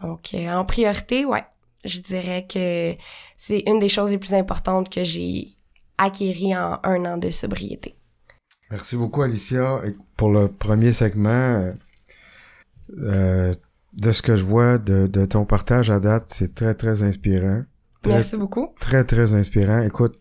Donc 0.00 0.34
euh, 0.34 0.52
en 0.52 0.64
priorité, 0.64 1.24
ouais, 1.24 1.44
je 1.84 2.00
dirais 2.00 2.46
que 2.46 2.94
c'est 3.36 3.62
une 3.66 3.78
des 3.78 3.88
choses 3.88 4.10
les 4.10 4.18
plus 4.18 4.34
importantes 4.34 4.90
que 4.92 5.04
j'ai 5.04 5.56
acquéries 5.96 6.56
en 6.56 6.78
un 6.82 7.04
an 7.04 7.16
de 7.16 7.30
sobriété. 7.30 7.97
Merci 8.70 8.96
beaucoup 8.96 9.22
Alicia 9.22 9.82
pour 10.16 10.30
le 10.30 10.48
premier 10.48 10.92
segment. 10.92 11.72
Euh, 12.98 13.54
de 13.94 14.12
ce 14.12 14.22
que 14.22 14.36
je 14.36 14.44
vois 14.44 14.78
de, 14.78 15.06
de 15.06 15.24
ton 15.26 15.44
partage 15.44 15.90
à 15.90 16.00
date, 16.00 16.24
c'est 16.28 16.54
très 16.54 16.74
très 16.74 17.02
inspirant. 17.02 17.64
Merci 18.06 18.36
beaucoup. 18.36 18.68
Très, 18.80 19.04
très 19.04 19.34
inspirant. 19.34 19.80
Écoute, 19.80 20.18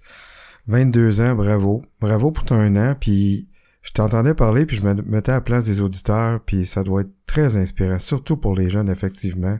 22 0.68 1.22
ans, 1.22 1.36
bravo. 1.36 1.84
Bravo 2.02 2.32
pour 2.32 2.46
ton 2.46 2.56
un 2.56 2.76
an, 2.76 2.96
puis 3.00 3.48
je 3.84 3.92
t'entendais 3.92 4.34
parler, 4.34 4.66
puis 4.66 4.78
je 4.78 4.82
me 4.82 4.94
mettais 4.94 5.32
à 5.32 5.36
la 5.36 5.42
place 5.42 5.66
des 5.66 5.82
auditeurs, 5.82 6.42
puis 6.42 6.66
ça 6.66 6.84
doit 6.84 7.02
être 7.02 7.14
très 7.26 7.56
inspirant, 7.56 8.00
surtout 8.00 8.38
pour 8.38 8.56
les 8.56 8.70
jeunes, 8.70 8.90
effectivement. 8.90 9.58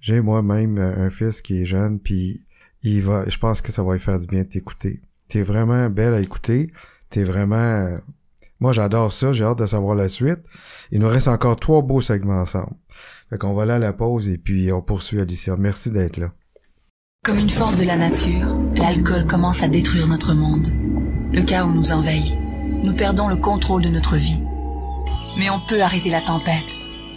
J'ai 0.00 0.20
moi-même 0.20 0.78
un 0.78 1.10
fils 1.10 1.42
qui 1.42 1.62
est 1.62 1.66
jeune, 1.66 2.00
puis 2.00 2.46
il 2.82 3.02
va, 3.02 3.28
je 3.28 3.38
pense 3.38 3.60
que 3.60 3.72
ça 3.72 3.82
va 3.82 3.94
lui 3.94 4.00
faire 4.00 4.18
du 4.18 4.26
bien 4.26 4.42
de 4.42 4.48
t'écouter. 4.48 5.00
T'es 5.28 5.42
vraiment 5.42 5.90
belle 5.90 6.14
à 6.14 6.20
écouter. 6.20 6.72
T'es 7.10 7.24
vraiment... 7.24 7.98
Moi, 8.58 8.72
j'adore 8.72 9.12
ça. 9.12 9.32
J'ai 9.32 9.44
hâte 9.44 9.58
de 9.58 9.66
savoir 9.66 9.94
la 9.94 10.08
suite. 10.08 10.40
Il 10.90 11.00
nous 11.00 11.08
reste 11.08 11.28
encore 11.28 11.56
trois 11.56 11.82
beaux 11.82 12.00
segments 12.00 12.40
ensemble. 12.40 12.72
Fait 13.28 13.38
qu'on 13.38 13.54
va 13.54 13.62
aller 13.62 13.72
à 13.72 13.78
la 13.78 13.92
pause 13.92 14.28
et 14.28 14.38
puis 14.38 14.72
on 14.72 14.80
poursuit 14.80 15.20
Alicia. 15.20 15.56
Merci 15.56 15.90
d'être 15.90 16.16
là. 16.16 16.32
Comme 17.24 17.38
une 17.38 17.50
force 17.50 17.76
de 17.76 17.84
la 17.84 17.96
nature, 17.96 18.56
l'alcool 18.74 19.26
commence 19.26 19.62
à 19.62 19.68
détruire 19.68 20.06
notre 20.06 20.32
monde. 20.32 20.68
Le 21.32 21.42
chaos 21.42 21.72
nous 21.72 21.92
envahit. 21.92 22.38
Nous 22.84 22.94
perdons 22.94 23.28
le 23.28 23.36
contrôle 23.36 23.82
de 23.82 23.88
notre 23.88 24.16
vie. 24.16 24.42
Mais 25.36 25.50
on 25.50 25.60
peut 25.60 25.82
arrêter 25.82 26.08
la 26.08 26.20
tempête. 26.20 26.64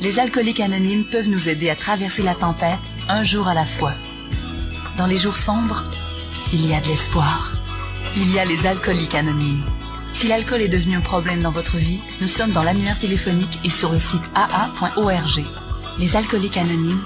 Les 0.02 0.18
alcooliques 0.18 0.62
anonymes 0.62 1.06
peuvent 1.12 1.30
nous 1.30 1.48
aider 1.48 1.70
à 1.70 1.76
traverser 1.76 2.24
la 2.24 2.34
tempête 2.34 2.80
un 3.08 3.24
jour 3.24 3.48
à 3.48 3.54
la 3.54 3.66
fois. 3.66 3.94
Dans 4.98 5.06
les 5.06 5.18
jours 5.18 5.38
sombres, 5.38 5.84
il 6.52 6.68
y 6.68 6.74
a 6.74 6.82
de 6.82 6.88
l'espoir. 6.88 7.54
Il 8.16 8.34
y 8.34 8.40
a 8.40 8.46
les 8.46 8.66
alcooliques 8.66 9.16
anonymes. 9.16 9.64
Si 10.12 10.28
l'alcool 10.28 10.62
est 10.62 10.70
devenu 10.70 10.96
un 10.96 11.02
problème 11.02 11.42
dans 11.42 11.52
votre 11.52 11.78
vie, 11.78 12.02
nous 12.22 12.28
sommes 12.28 12.52
dans 12.52 12.64
l'annuaire 12.64 13.00
téléphonique 13.00 13.60
et 13.64 13.70
sur 13.70 13.92
le 13.92 14.00
site 14.00 14.30
aa.org. 14.36 15.46
Les 16.00 16.16
alcooliques 16.16 16.58
anonymes, 16.58 17.02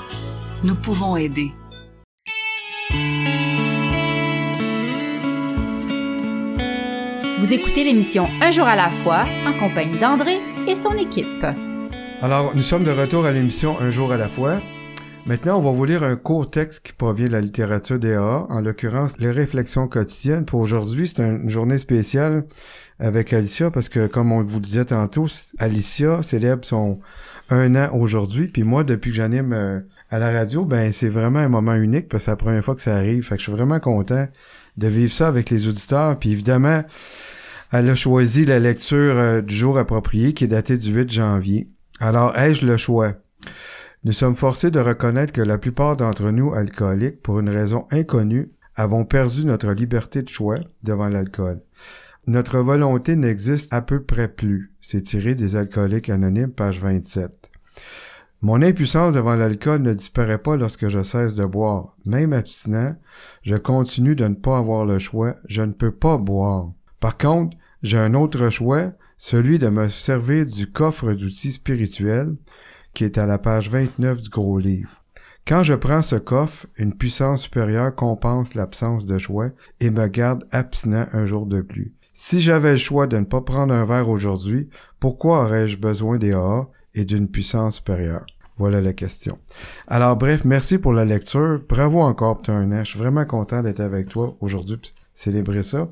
nous 0.64 0.76
pouvons 0.76 1.16
aider. 1.16 1.52
Vous 7.40 7.52
écoutez 7.52 7.84
l'émission 7.84 8.26
Un 8.42 8.52
jour 8.52 8.66
à 8.66 8.76
la 8.76 8.90
fois 8.90 9.26
en 9.46 9.60
compagnie 9.60 10.00
d'André 10.00 10.40
et 10.68 10.76
son 10.76 10.92
équipe. 10.92 11.46
Alors, 12.22 12.56
nous 12.56 12.62
sommes 12.62 12.86
de 12.86 12.92
retour 12.92 13.26
à 13.26 13.32
l'émission 13.32 13.80
Un 13.80 13.90
jour 13.90 14.14
à 14.14 14.18
la 14.18 14.30
fois. 14.30 14.60
Maintenant, 15.26 15.58
on 15.58 15.62
va 15.62 15.72
vous 15.72 15.86
lire 15.86 16.04
un 16.04 16.16
court 16.16 16.50
texte 16.50 16.86
qui 16.86 16.94
provient 16.94 17.28
de 17.28 17.32
la 17.32 17.42
littérature 17.42 17.98
DA, 17.98 18.46
en 18.50 18.62
l'occurrence 18.62 19.18
les 19.20 19.32
réflexions 19.32 19.88
quotidiennes. 19.88 20.46
Pour 20.46 20.60
aujourd'hui, 20.60 21.08
c'est 21.08 21.22
une 21.22 21.50
journée 21.50 21.78
spéciale 21.78 22.46
avec 23.00 23.34
Alicia 23.34 23.72
parce 23.72 23.90
que, 23.90 24.08
comme 24.08 24.32
on 24.32 24.44
vous 24.44 24.60
le 24.60 24.66
disait 24.66 24.86
tantôt, 24.86 25.28
Alicia 25.60 26.24
célèbre 26.24 26.66
son 26.66 27.00
un 27.50 27.76
an 27.76 27.90
aujourd'hui. 27.94 28.48
Puis 28.48 28.64
moi, 28.64 28.84
depuis 28.84 29.12
que 29.12 29.18
j'anime 29.18 29.54
euh, 29.54 29.80
à 30.10 30.20
la 30.20 30.32
radio, 30.32 30.66
ben 30.66 30.92
c'est 30.92 31.10
vraiment 31.10 31.40
un 31.40 31.50
moment 31.50 31.76
unique 31.76 32.08
parce 32.08 32.24
que 32.24 32.26
c'est 32.26 32.32
la 32.32 32.38
première 32.38 32.64
fois 32.64 32.76
que 32.76 32.82
ça 32.82 32.96
arrive. 32.96 33.24
Fait 33.24 33.36
que 33.36 33.40
je 33.40 33.44
suis 33.44 33.52
vraiment 33.52 33.80
content 33.80 34.28
de 34.78 34.88
vivre 34.88 35.14
ça 35.14 35.28
avec 35.28 35.50
les 35.50 35.68
auditeurs. 35.68 36.18
Puis 36.18 36.32
évidemment, 36.32 36.84
elle 37.72 37.90
a 37.90 37.96
choisi 37.96 38.46
la 38.46 38.60
lecture 38.60 39.18
euh, 39.18 39.42
du 39.42 39.56
jour 39.56 39.78
approprié 39.78 40.34
qui 40.34 40.44
est 40.44 40.48
datée 40.48 40.78
du 40.78 40.94
8 40.94 41.12
janvier. 41.12 41.70
Alors, 42.00 42.38
ai-je 42.38 42.66
le 42.66 42.78
choix? 42.78 43.14
Nous 44.04 44.12
sommes 44.12 44.36
forcés 44.36 44.72
de 44.72 44.80
reconnaître 44.80 45.32
que 45.32 45.42
la 45.42 45.58
plupart 45.58 45.96
d'entre 45.96 46.30
nous, 46.32 46.54
alcooliques, 46.54 47.22
pour 47.22 47.40
une 47.40 47.50
raison 47.50 47.88
inconnue, 47.90 48.52
avons 48.76 49.06
perdu 49.06 49.46
notre 49.46 49.72
liberté 49.72 50.22
de 50.22 50.30
choix 50.30 50.58
devant 50.84 51.08
l'alcool. 51.08 51.62
Notre 52.26 52.60
volonté 52.60 53.18
n'existe 53.18 53.74
à 53.74 53.82
peu 53.82 54.02
près 54.02 54.30
plus. 54.30 54.72
C'est 54.80 55.02
tiré 55.02 55.36
des 55.36 55.58
alcooliques 55.58 56.10
anonymes, 56.10 56.54
page 56.54 56.80
27. 56.80 57.32
Mon 58.42 58.62
impuissance 58.62 59.16
devant 59.16 59.36
l'alcool 59.36 59.82
ne 59.82 59.94
disparaît 59.94 60.38
pas 60.38 60.56
lorsque 60.56 60.88
je 60.88 61.04
cesse 61.04 61.36
de 61.36 61.44
boire. 61.44 61.98
Même 62.06 62.32
abstinent, 62.32 62.96
je 63.42 63.58
continue 63.58 64.16
de 64.16 64.26
ne 64.26 64.36
pas 64.36 64.58
avoir 64.58 64.86
le 64.86 65.00
choix. 65.00 65.36
Je 65.50 65.64
ne 65.64 65.74
peux 65.74 65.92
pas 65.92 66.18
boire. 66.18 66.72
Par 67.02 67.18
contre, 67.18 67.58
j'ai 67.82 67.98
un 67.98 68.14
autre 68.14 68.50
choix, 68.50 68.94
celui 69.18 69.60
de 69.60 69.68
me 69.68 69.90
servir 69.90 70.46
du 70.46 70.72
coffre 70.72 71.12
d'outils 71.12 71.52
spirituels 71.52 72.38
qui 72.94 73.04
est 73.04 73.18
à 73.18 73.26
la 73.26 73.38
page 73.38 73.70
29 73.70 74.22
du 74.22 74.30
gros 74.30 74.60
livre. 74.60 75.02
Quand 75.46 75.64
je 75.64 75.74
prends 75.74 76.02
ce 76.02 76.16
coffre, 76.16 76.68
une 76.78 76.96
puissance 76.96 77.44
supérieure 77.44 77.94
compense 77.94 78.56
l'absence 78.56 79.06
de 79.06 79.18
choix 79.18 79.50
et 79.82 79.90
me 79.90 80.08
garde 80.08 80.48
abstinent 80.52 81.08
un 81.12 81.26
jour 81.26 81.48
de 81.48 81.60
plus. 81.60 81.94
Si 82.16 82.42
j'avais 82.42 82.72
le 82.72 82.78
choix 82.78 83.08
de 83.08 83.18
ne 83.18 83.26
pas 83.26 83.42
prendre 83.42 83.74
un 83.74 83.86
verre 83.86 84.08
aujourd'hui, 84.08 84.70
pourquoi 85.00 85.44
aurais-je 85.44 85.78
besoin 85.78 86.20
des 86.20 86.34
AA 86.34 86.68
et 86.94 87.06
d'une 87.06 87.28
puissance 87.28 87.78
supérieure? 87.78 88.24
Voilà 88.58 88.82
la 88.82 88.94
question. 88.94 89.40
Alors 89.88 90.16
bref, 90.16 90.46
merci 90.46 90.78
pour 90.78 90.94
la 90.94 91.06
lecture. 91.06 91.60
Bravo 91.68 92.02
encore 92.02 92.40
pour 92.40 92.54
un. 92.54 92.84
Je 92.84 92.92
suis 92.92 93.00
vraiment 93.00 93.26
content 93.26 93.64
d'être 93.64 93.80
avec 93.80 94.10
toi 94.10 94.38
aujourd'hui 94.42 94.80
célébrer 95.16 95.64
ça. 95.64 95.88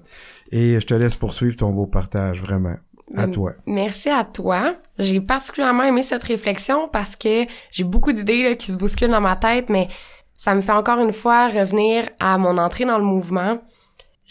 Et 0.51 0.79
je 0.79 0.85
te 0.85 0.93
laisse 0.93 1.15
poursuivre 1.15 1.55
ton 1.55 1.71
beau 1.71 1.87
partage, 1.87 2.39
vraiment. 2.39 2.75
À 3.15 3.27
toi. 3.27 3.53
Merci 3.65 4.09
à 4.09 4.23
toi. 4.23 4.75
J'ai 4.97 5.19
particulièrement 5.19 5.83
aimé 5.83 6.03
cette 6.03 6.23
réflexion 6.23 6.87
parce 6.87 7.15
que 7.15 7.45
j'ai 7.71 7.83
beaucoup 7.83 8.13
d'idées 8.13 8.55
qui 8.57 8.71
se 8.71 8.77
bousculent 8.77 9.09
dans 9.09 9.19
ma 9.19 9.35
tête, 9.35 9.69
mais 9.69 9.89
ça 10.33 10.55
me 10.55 10.61
fait 10.61 10.71
encore 10.71 10.99
une 10.99 11.11
fois 11.11 11.49
revenir 11.49 12.07
à 12.19 12.37
mon 12.37 12.57
entrée 12.57 12.85
dans 12.85 12.97
le 12.97 13.03
mouvement. 13.03 13.59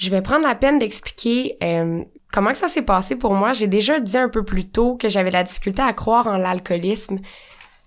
Je 0.00 0.08
vais 0.08 0.22
prendre 0.22 0.46
la 0.46 0.54
peine 0.54 0.78
d'expliquer 0.78 1.56
euh, 1.62 2.02
comment 2.32 2.52
que 2.52 2.56
ça 2.56 2.68
s'est 2.68 2.80
passé 2.80 3.16
pour 3.16 3.34
moi. 3.34 3.52
J'ai 3.52 3.66
déjà 3.66 4.00
dit 4.00 4.16
un 4.16 4.30
peu 4.30 4.42
plus 4.42 4.66
tôt 4.66 4.96
que 4.96 5.10
j'avais 5.10 5.30
la 5.30 5.44
difficulté 5.44 5.82
à 5.82 5.92
croire 5.92 6.26
en 6.26 6.38
l'alcoolisme. 6.38 7.18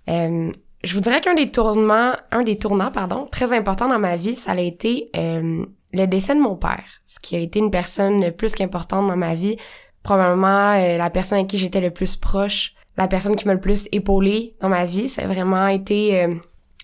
Euh, 0.09 0.51
je 0.83 0.93
vous 0.93 1.01
dirais 1.01 1.21
qu'un 1.21 1.33
des 1.33 1.49
tournements, 1.49 2.13
un 2.31 2.43
des 2.43 2.59
tournants, 2.59 2.91
pardon, 2.91 3.27
très 3.31 3.51
important 3.51 3.89
dans 3.89 3.97
ma 3.97 4.15
vie, 4.15 4.35
ça 4.35 4.51
a 4.51 4.59
été 4.59 5.09
euh, 5.15 5.65
le 5.91 6.05
décès 6.05 6.35
de 6.35 6.39
mon 6.39 6.55
père, 6.55 6.83
ce 7.07 7.19
qui 7.19 7.35
a 7.35 7.39
été 7.39 7.57
une 7.57 7.71
personne 7.71 8.31
plus 8.31 8.53
qu'importante 8.53 9.07
dans 9.07 9.17
ma 9.17 9.33
vie, 9.33 9.57
probablement 10.03 10.75
la 10.75 11.09
personne 11.09 11.39
avec 11.39 11.49
qui 11.49 11.57
j'étais 11.57 11.81
le 11.81 11.89
plus 11.89 12.15
proche 12.15 12.75
la 12.95 13.07
personne 13.07 13.35
qui 13.35 13.47
m'a 13.47 13.55
le 13.55 13.59
plus 13.59 13.87
épaulée 13.91 14.55
dans 14.59 14.69
ma 14.69 14.85
vie. 14.85 15.09
Ça 15.09 15.23
a 15.23 15.27
vraiment 15.27 15.65
été... 15.65 16.27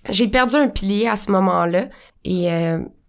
j'ai 0.09 0.27
perdu 0.27 0.55
un 0.55 0.69
pilier 0.69 1.07
à 1.07 1.15
ce 1.15 1.29
moment-là 1.31 1.86
et 2.24 2.50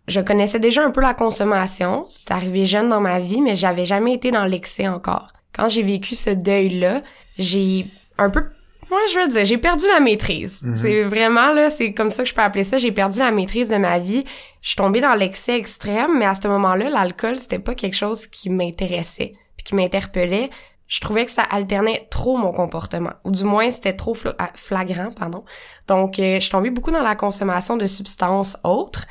je 0.08 0.20
connaissais 0.20 0.58
déjà 0.58 0.84
un 0.84 0.90
peu 0.90 1.00
la 1.00 1.14
consommation. 1.14 2.04
C'est 2.08 2.30
arrivé 2.30 2.66
jeune 2.66 2.88
dans 2.88 3.00
ma 3.00 3.18
vie, 3.18 3.40
mais 3.40 3.54
j'avais 3.54 3.84
jamais 3.84 4.14
été 4.14 4.30
dans 4.30 4.44
l'excès 4.44 4.88
encore. 4.88 5.32
Quand 5.54 5.68
j'ai 5.68 5.82
vécu 5.82 6.14
ce 6.14 6.30
deuil-là, 6.30 7.02
j'ai 7.38 7.86
un 8.18 8.30
peu 8.30 8.44
moi, 8.90 8.98
je 9.12 9.20
veux 9.20 9.28
dire, 9.28 9.44
j'ai 9.44 9.58
perdu 9.58 9.84
la 9.86 10.00
maîtrise. 10.00 10.62
C'est 10.74 11.04
vraiment, 11.04 11.52
là, 11.52 11.70
c'est 11.70 11.92
comme 11.92 12.10
ça 12.10 12.24
que 12.24 12.28
je 12.28 12.34
peux 12.34 12.42
appeler 12.42 12.64
ça. 12.64 12.76
J'ai 12.76 12.90
perdu 12.90 13.20
la 13.20 13.30
maîtrise 13.30 13.68
de 13.68 13.76
ma 13.76 14.00
vie. 14.00 14.24
Je 14.62 14.68
suis 14.70 14.76
tombée 14.76 15.00
dans 15.00 15.14
l'excès 15.14 15.56
extrême, 15.56 16.18
mais 16.18 16.26
à 16.26 16.34
ce 16.34 16.48
moment-là, 16.48 16.90
l'alcool, 16.90 17.38
c'était 17.38 17.60
pas 17.60 17.76
quelque 17.76 17.94
chose 17.94 18.26
qui 18.26 18.50
m'intéressait 18.50 19.34
puis 19.56 19.64
qui 19.64 19.74
m'interpellait. 19.76 20.50
Je 20.88 21.00
trouvais 21.00 21.24
que 21.24 21.30
ça 21.30 21.42
alternait 21.42 22.08
trop 22.10 22.36
mon 22.36 22.52
comportement. 22.52 23.12
Ou 23.24 23.30
du 23.30 23.44
moins, 23.44 23.70
c'était 23.70 23.92
trop 23.92 24.16
ah, 24.38 24.50
flagrant, 24.56 25.12
pardon. 25.12 25.44
Donc, 25.86 26.18
euh, 26.18 26.34
je 26.34 26.40
suis 26.40 26.50
tombée 26.50 26.70
beaucoup 26.70 26.90
dans 26.90 27.02
la 27.02 27.14
consommation 27.14 27.76
de 27.76 27.86
substances 27.86 28.56
autres. 28.64 29.06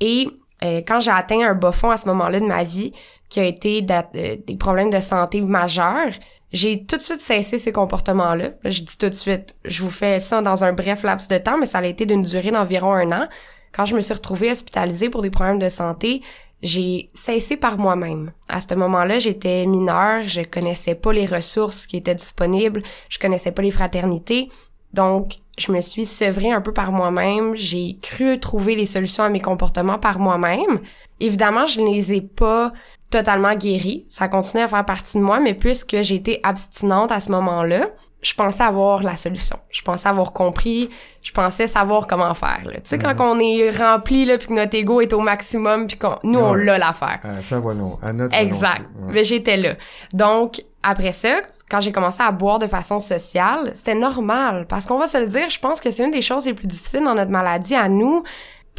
Et 0.00 0.28
euh, 0.62 0.82
quand 0.86 1.00
j'ai 1.00 1.10
atteint 1.10 1.40
un 1.40 1.54
bas 1.54 1.72
fond 1.72 1.90
à 1.90 1.96
ce 1.96 2.08
moment-là 2.08 2.40
de 2.40 2.46
ma 2.46 2.64
vie, 2.64 2.92
qui 3.28 3.40
a 3.40 3.44
été 3.44 3.84
euh, 3.88 4.36
des 4.46 4.56
problèmes 4.56 4.90
de 4.90 5.00
santé 5.00 5.40
majeurs, 5.40 6.12
j'ai 6.52 6.84
tout 6.84 6.96
de 6.96 7.02
suite 7.02 7.20
cessé 7.20 7.58
ces 7.58 7.72
comportements-là. 7.72 8.48
Là, 8.62 8.70
je 8.70 8.82
dis 8.82 8.98
tout 8.98 9.08
de 9.08 9.14
suite, 9.14 9.54
je 9.64 9.82
vous 9.82 9.90
fais 9.90 10.18
ça 10.18 10.42
dans 10.42 10.64
un 10.64 10.72
bref 10.72 11.02
laps 11.04 11.28
de 11.28 11.38
temps, 11.38 11.56
mais 11.56 11.66
ça 11.66 11.78
a 11.78 11.86
été 11.86 12.06
d'une 12.06 12.22
durée 12.22 12.50
d'environ 12.50 12.92
un 12.92 13.12
an. 13.12 13.28
Quand 13.72 13.84
je 13.84 13.94
me 13.94 14.00
suis 14.00 14.14
retrouvée 14.14 14.50
hospitalisée 14.50 15.10
pour 15.10 15.22
des 15.22 15.30
problèmes 15.30 15.60
de 15.60 15.68
santé, 15.68 16.22
j'ai 16.62 17.10
cessé 17.14 17.56
par 17.56 17.78
moi-même. 17.78 18.32
À 18.48 18.60
ce 18.60 18.74
moment-là, 18.74 19.18
j'étais 19.18 19.64
mineure, 19.64 20.26
je 20.26 20.42
connaissais 20.42 20.96
pas 20.96 21.12
les 21.12 21.26
ressources 21.26 21.86
qui 21.86 21.96
étaient 21.96 22.16
disponibles, 22.16 22.82
je 23.08 23.18
connaissais 23.18 23.52
pas 23.52 23.62
les 23.62 23.70
fraternités. 23.70 24.48
Donc, 24.92 25.39
je 25.58 25.72
me 25.72 25.80
suis 25.80 26.06
sevrée 26.06 26.52
un 26.52 26.60
peu 26.60 26.72
par 26.72 26.92
moi-même, 26.92 27.54
j'ai 27.54 27.98
cru 28.00 28.38
trouver 28.40 28.74
les 28.74 28.86
solutions 28.86 29.24
à 29.24 29.28
mes 29.28 29.40
comportements 29.40 29.98
par 29.98 30.18
moi-même. 30.18 30.80
Évidemment, 31.20 31.66
je 31.66 31.80
ne 31.80 31.92
les 31.92 32.14
ai 32.14 32.20
pas 32.20 32.72
totalement 33.10 33.54
guérie. 33.54 34.04
Ça 34.08 34.28
continue 34.28 34.62
à 34.62 34.68
faire 34.68 34.84
partie 34.84 35.18
de 35.18 35.22
moi, 35.22 35.40
mais 35.40 35.54
puisque 35.54 36.00
j'ai 36.00 36.14
été 36.14 36.40
abstinente 36.42 37.10
à 37.12 37.20
ce 37.20 37.30
moment-là, 37.32 37.88
je 38.22 38.34
pensais 38.34 38.62
avoir 38.62 39.02
la 39.02 39.16
solution. 39.16 39.56
Je 39.70 39.82
pensais 39.82 40.08
avoir 40.08 40.32
compris, 40.32 40.90
je 41.22 41.32
pensais 41.32 41.66
savoir 41.66 42.06
comment 42.06 42.32
faire. 42.34 42.60
là. 42.64 42.74
Tu 42.74 42.80
sais, 42.84 42.98
quand 42.98 43.14
on 43.18 43.38
est 43.40 43.70
rempli, 43.76 44.24
là, 44.24 44.38
puis 44.38 44.46
que 44.46 44.52
notre 44.52 44.76
ego 44.76 45.00
est 45.00 45.12
au 45.12 45.20
maximum, 45.20 45.86
puis 45.86 45.98
qu'on 45.98 46.18
nous, 46.22 46.38
on 46.38 46.54
l'a 46.54 46.78
l'affaire. 46.78 47.20
Volonté, 47.50 48.06
à 48.06 48.12
notre 48.12 48.36
Exact. 48.36 48.82
Mais 49.08 49.24
j'étais 49.24 49.56
là. 49.56 49.74
Donc, 50.12 50.62
après 50.82 51.12
ça, 51.12 51.40
quand 51.68 51.80
j'ai 51.80 51.92
commencé 51.92 52.22
à 52.22 52.30
boire 52.30 52.58
de 52.58 52.66
façon 52.66 53.00
sociale, 53.00 53.72
c'était 53.74 53.94
normal. 53.94 54.66
Parce 54.68 54.86
qu'on 54.86 54.98
va 54.98 55.06
se 55.06 55.18
le 55.18 55.26
dire, 55.26 55.50
je 55.50 55.58
pense 55.58 55.80
que 55.80 55.90
c'est 55.90 56.04
une 56.04 56.10
des 56.10 56.22
choses 56.22 56.46
les 56.46 56.54
plus 56.54 56.66
difficiles 56.66 57.04
dans 57.04 57.14
notre 57.14 57.30
maladie 57.30 57.74
à 57.74 57.88
nous. 57.88 58.22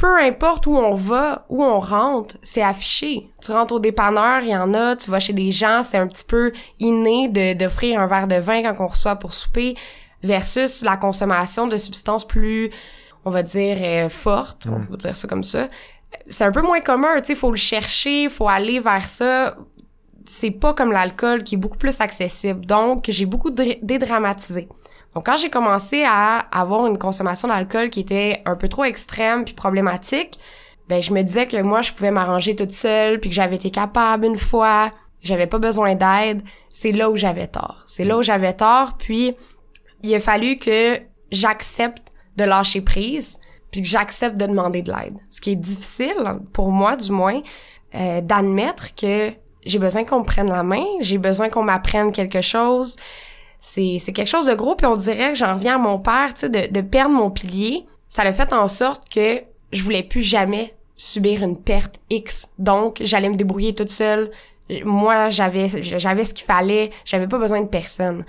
Peu 0.02 0.18
importe 0.20 0.66
où 0.66 0.76
on 0.76 0.96
va, 0.96 1.46
où 1.48 1.64
on 1.64 1.78
rentre, 1.80 2.36
c'est 2.42 2.64
affiché. 2.64 3.30
Tu 3.40 3.52
rentres 3.52 3.74
au 3.74 3.80
dépanneur, 3.80 4.42
il 4.42 4.50
y 4.50 4.56
en 4.56 4.74
a, 4.74 4.96
tu 4.96 5.12
vas 5.12 5.20
chez 5.20 5.32
des 5.32 5.52
gens, 5.52 5.84
c'est 5.84 6.00
un 6.00 6.08
petit 6.08 6.26
peu 6.26 6.52
inné 6.80 7.30
de 7.30 7.54
d'offrir 7.54 8.00
un 8.00 8.08
verre 8.08 8.26
de 8.26 8.38
vin 8.38 8.64
quand 8.64 8.84
on 8.84 8.88
reçoit 8.88 9.16
pour 9.18 9.32
souper 9.32 9.76
versus 10.24 10.82
la 10.82 10.98
consommation 10.98 11.68
de 11.68 11.78
substances 11.78 12.26
plus, 12.28 12.72
on 13.26 13.30
va 13.30 13.44
dire, 13.44 13.78
euh, 13.80 14.10
fortes, 14.10 14.66
on 14.72 14.80
va 14.80 14.98
dire 14.98 15.16
ça 15.16 15.28
comme 15.28 15.44
ça. 15.44 15.70
C'est 16.28 16.46
un 16.46 16.52
peu 16.52 16.64
moins 16.64 16.82
commun, 16.82 17.22
tu 17.22 17.28
sais, 17.28 17.36
faut 17.36 17.52
le 17.52 17.58
chercher, 17.58 18.28
faut 18.28 18.50
aller 18.50 18.80
vers 18.80 19.06
ça 19.06 19.56
c'est 20.26 20.52
pas 20.52 20.74
comme 20.74 20.92
l'alcool 20.92 21.44
qui 21.44 21.56
est 21.56 21.58
beaucoup 21.58 21.78
plus 21.78 22.00
accessible. 22.00 22.66
Donc, 22.66 23.06
j'ai 23.08 23.26
beaucoup 23.26 23.50
dr- 23.50 23.80
dédramatisé. 23.82 24.68
Donc, 25.16 25.26
quand 25.26 25.38
j'ai 25.38 25.50
commencé 25.50 26.04
à 26.06 26.40
avoir 26.52 26.88
une 26.88 26.98
consommation 26.98 27.48
d'alcool 27.48 27.90
qui 27.90 28.00
était 28.00 28.42
un 28.46 28.56
peu 28.56 28.70
trop 28.70 28.86
extrême 28.86 29.44
puis 29.44 29.54
problématique, 29.54 30.40
ben 30.88 31.02
je 31.02 31.14
me 31.14 31.22
disais 31.22 31.46
que 31.46 31.62
moi 31.62 31.82
je 31.82 31.94
pouvais 31.94 32.12
m'arranger 32.12 32.56
toute 32.56 32.72
seule 32.72 33.20
puis 33.20 33.30
que 33.30 33.36
j'avais 33.36 33.56
été 33.56 33.70
capable 33.70 34.26
une 34.26 34.38
fois, 34.38 34.92
j'avais 35.22 35.48
pas 35.48 35.60
besoin 35.60 35.96
d'aide. 35.96 36.44
C'est 36.70 36.92
là 36.92 37.10
où 37.10 37.16
j'avais 37.16 37.48
tort. 37.48 37.82
C'est 37.86 38.04
là 38.04 38.18
où 38.18 38.24
j'avais 38.24 38.54
tort. 38.54 38.98
Puis 38.98 39.36
il 40.04 40.14
a 40.14 40.20
fallu 40.20 40.58
que 40.58 41.00
j'accepte 41.32 42.12
de 42.38 42.44
lâcher 42.44 42.82
prise 42.82 43.40
puis 43.72 43.82
que 43.82 43.88
j'accepte 43.88 44.38
de 44.38 44.46
demander 44.46 44.82
de 44.82 44.92
l'aide. 44.92 45.18
Ce 45.30 45.40
qui 45.40 45.52
est 45.52 45.56
difficile 45.56 46.40
pour 46.52 46.72
moi 46.72 46.96
du 46.96 47.12
moins 47.12 47.42
euh, 47.96 48.22
d'admettre 48.22 48.94
que 48.96 49.32
j'ai 49.66 49.80
besoin 49.80 50.04
qu'on 50.04 50.20
me 50.20 50.26
prenne 50.26 50.50
la 50.50 50.64
main, 50.64 50.84
j'ai 51.02 51.18
besoin 51.18 51.50
qu'on 51.50 51.64
m'apprenne 51.64 52.12
quelque 52.12 52.42
chose. 52.42 52.98
C'est 53.64 54.00
quelque 54.14 54.28
chose 54.28 54.48
de 54.48 54.56
gros 54.56 54.76
puis 54.76 54.88
on 54.88 54.96
dirait 54.96 55.30
que 55.30 55.38
j'en 55.38 55.54
reviens 55.54 55.76
à 55.76 55.78
mon 55.78 56.00
père, 56.00 56.34
tu 56.34 56.42
sais 56.42 56.50
de, 56.50 56.74
de 56.74 56.82
perdre 56.82 57.14
mon 57.14 57.30
pilier, 57.30 57.86
ça 58.08 58.24
l'a 58.24 58.34
fait 58.34 58.52
en 58.52 58.68
sorte 58.68 59.08
que 59.08 59.42
je 59.72 59.84
voulais 59.84 60.04
plus 60.04 60.24
jamais 60.24 60.76
subir 60.98 61.44
une 61.44 61.58
perte 61.58 61.96
X. 62.10 62.48
Donc 62.58 62.98
j'allais 63.02 63.30
me 63.30 63.36
débrouiller 63.36 63.74
toute 63.74 63.90
seule. 63.90 64.32
Moi, 64.84 65.30
j'avais 65.30 65.68
j'avais 65.82 66.24
ce 66.26 66.34
qu'il 66.34 66.46
fallait, 66.46 66.92
j'avais 67.06 67.28
pas 67.28 67.38
besoin 67.38 67.62
de 67.62 67.68
personne. 67.68 68.26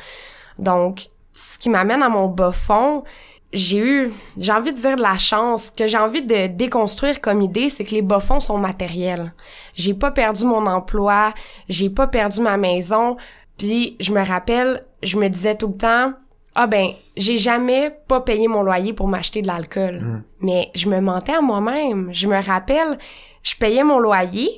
Donc 0.58 1.08
ce 1.32 1.58
qui 1.58 1.70
m'amène 1.70 2.02
à 2.02 2.08
mon 2.08 2.28
bas 2.28 2.52
fond, 2.52 3.02
j'ai 3.52 3.78
eu, 3.78 4.10
j'ai 4.38 4.52
envie 4.52 4.72
de 4.72 4.78
dire 4.78 4.96
de 4.96 5.02
la 5.02 5.18
chance, 5.18 5.70
que 5.70 5.86
j'ai 5.86 5.98
envie 5.98 6.22
de 6.22 6.46
déconstruire 6.46 7.20
comme 7.20 7.42
idée, 7.42 7.68
c'est 7.70 7.84
que 7.84 7.94
les 7.94 8.02
bas 8.02 8.20
fonds 8.20 8.40
sont 8.40 8.58
matériels. 8.58 9.34
J'ai 9.74 9.94
pas 9.94 10.10
perdu 10.10 10.44
mon 10.44 10.66
emploi, 10.66 11.34
j'ai 11.68 11.90
pas 11.90 12.06
perdu 12.06 12.40
ma 12.40 12.56
maison, 12.56 13.16
puis 13.58 13.96
je 14.00 14.12
me 14.12 14.24
rappelle, 14.24 14.84
je 15.02 15.16
me 15.16 15.28
disais 15.28 15.56
tout 15.56 15.68
le 15.68 15.76
temps, 15.76 16.12
ah 16.54 16.66
ben, 16.66 16.90
j'ai 17.16 17.38
jamais 17.38 17.90
pas 18.08 18.20
payé 18.20 18.46
mon 18.46 18.62
loyer 18.62 18.92
pour 18.92 19.08
m'acheter 19.08 19.42
de 19.42 19.46
l'alcool. 19.46 20.22
Mais 20.40 20.70
je 20.74 20.88
me 20.88 21.00
mentais 21.00 21.34
à 21.34 21.40
moi-même. 21.40 22.12
Je 22.12 22.28
me 22.28 22.42
rappelle, 22.44 22.98
je 23.42 23.56
payais 23.56 23.84
mon 23.84 23.98
loyer, 23.98 24.48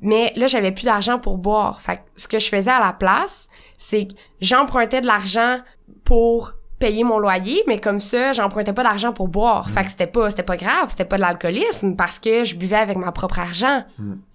mais 0.00 0.32
là, 0.36 0.46
j'avais 0.46 0.72
plus 0.72 0.84
d'argent 0.84 1.18
pour 1.18 1.38
boire. 1.38 1.80
Fait 1.80 1.96
que 1.96 2.02
ce 2.16 2.28
que 2.28 2.38
je 2.38 2.48
faisais 2.48 2.70
à 2.70 2.80
la 2.80 2.92
place, 2.92 3.48
c'est 3.76 4.06
que 4.06 4.14
j'empruntais 4.40 5.00
de 5.00 5.06
l'argent 5.06 5.58
pour 6.04 6.52
payer 6.82 7.04
mon 7.04 7.20
loyer, 7.20 7.62
mais 7.68 7.78
comme 7.78 8.00
ça, 8.00 8.32
j'empruntais 8.32 8.72
pas 8.72 8.82
d'argent 8.82 9.12
pour 9.12 9.28
boire. 9.28 9.70
Fait 9.70 9.84
que 9.84 9.90
c'était 9.90 10.08
pas, 10.08 10.30
c'était 10.30 10.42
pas 10.42 10.56
grave, 10.56 10.88
c'était 10.88 11.04
pas 11.04 11.14
de 11.14 11.20
l'alcoolisme 11.20 11.94
parce 11.94 12.18
que 12.18 12.42
je 12.42 12.56
buvais 12.56 12.76
avec 12.76 12.96
ma 12.96 13.12
propre 13.12 13.38
argent. 13.38 13.84